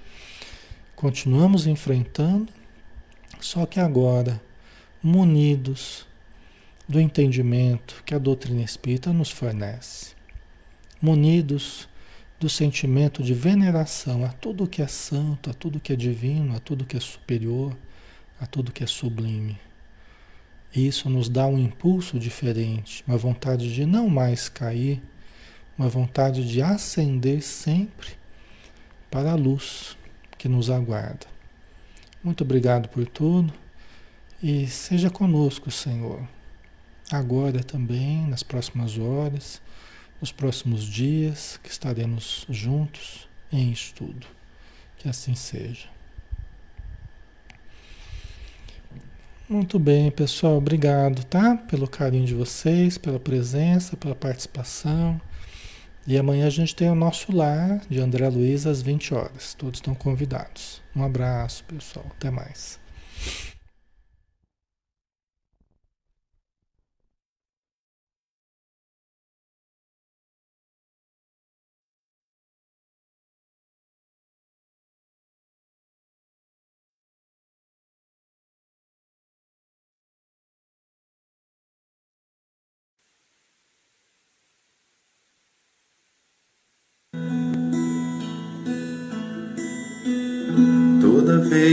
continuamos 0.95 1.66
enfrentando, 1.66 2.51
só 3.39 3.66
que 3.66 3.79
agora 3.79 4.41
munidos 5.03 6.07
do 6.89 6.99
entendimento 6.99 8.03
que 8.07 8.14
a 8.14 8.18
doutrina 8.18 8.62
espírita 8.62 9.12
nos 9.12 9.31
fornece, 9.31 10.14
munidos 11.03 11.89
do 12.39 12.49
sentimento 12.49 13.22
de 13.22 13.32
veneração 13.32 14.24
a 14.24 14.28
tudo 14.28 14.66
que 14.66 14.82
é 14.82 14.87
santo, 14.87 15.49
a 15.51 15.55
tudo 15.55 15.80
que 15.80 15.93
é 15.93 15.97
divino, 15.97 16.55
a 16.55 16.61
tudo 16.61 16.84
que 16.84 16.97
é 16.97 17.01
superior, 17.01 17.76
a 18.41 18.47
tudo 18.47 18.72
que 18.72 18.84
é 18.84 18.87
sublime. 18.87 19.59
Isso 20.74 21.09
nos 21.09 21.28
dá 21.28 21.47
um 21.47 21.59
impulso 21.59 22.18
diferente, 22.18 23.03
uma 23.07 23.16
vontade 23.16 23.72
de 23.72 23.87
não 23.87 24.11
mais 24.11 24.49
cair, 24.49 25.03
uma 25.78 25.89
vontade 25.89 26.47
de 26.47 26.61
ascender 26.61 27.43
sempre 27.43 28.09
para 29.11 29.32
a 29.32 29.34
luz 29.34 29.97
que 30.37 30.49
nos 30.49 30.68
aguarda. 30.68 31.26
Muito 32.22 32.45
obrigado 32.45 32.89
por 32.89 33.07
tudo 33.07 33.53
e 34.43 34.66
seja 34.66 35.09
conosco, 35.09 35.70
Senhor, 35.70 36.28
agora 37.11 37.62
também, 37.62 38.26
nas 38.26 38.43
próximas 38.43 38.99
horas 38.99 39.62
nos 40.20 40.32
próximos 40.32 40.84
dias 40.84 41.58
que 41.62 41.70
estaremos 41.70 42.46
juntos 42.48 43.28
em 43.52 43.70
estudo. 43.70 44.26
Que 44.98 45.08
assim 45.08 45.34
seja. 45.34 45.88
Muito 49.48 49.78
bem, 49.78 50.10
pessoal. 50.10 50.56
Obrigado, 50.56 51.22
tá? 51.24 51.56
Pelo 51.56 51.86
carinho 51.86 52.26
de 52.26 52.34
vocês, 52.34 52.98
pela 52.98 53.20
presença, 53.20 53.96
pela 53.96 54.14
participação. 54.14 55.20
E 56.06 56.16
amanhã 56.18 56.46
a 56.46 56.50
gente 56.50 56.74
tem 56.74 56.90
o 56.90 56.94
nosso 56.94 57.30
lar 57.34 57.80
de 57.88 58.00
André 58.00 58.28
Luiz 58.28 58.66
às 58.66 58.82
20 58.82 59.14
horas. 59.14 59.54
Todos 59.54 59.78
estão 59.78 59.94
convidados. 59.94 60.82
Um 60.94 61.02
abraço, 61.02 61.62
pessoal. 61.64 62.06
Até 62.10 62.30
mais. 62.30 62.78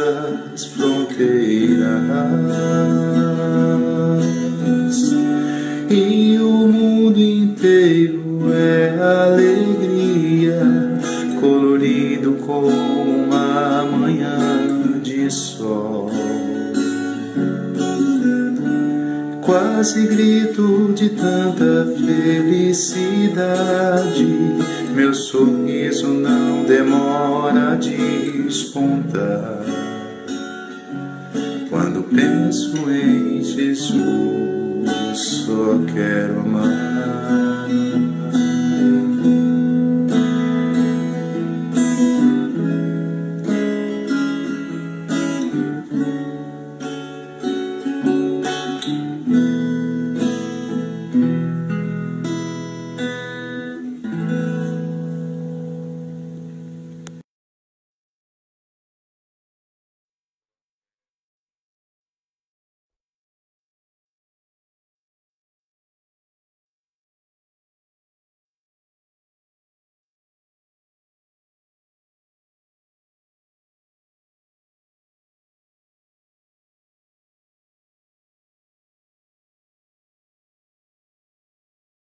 todas 0.00 0.49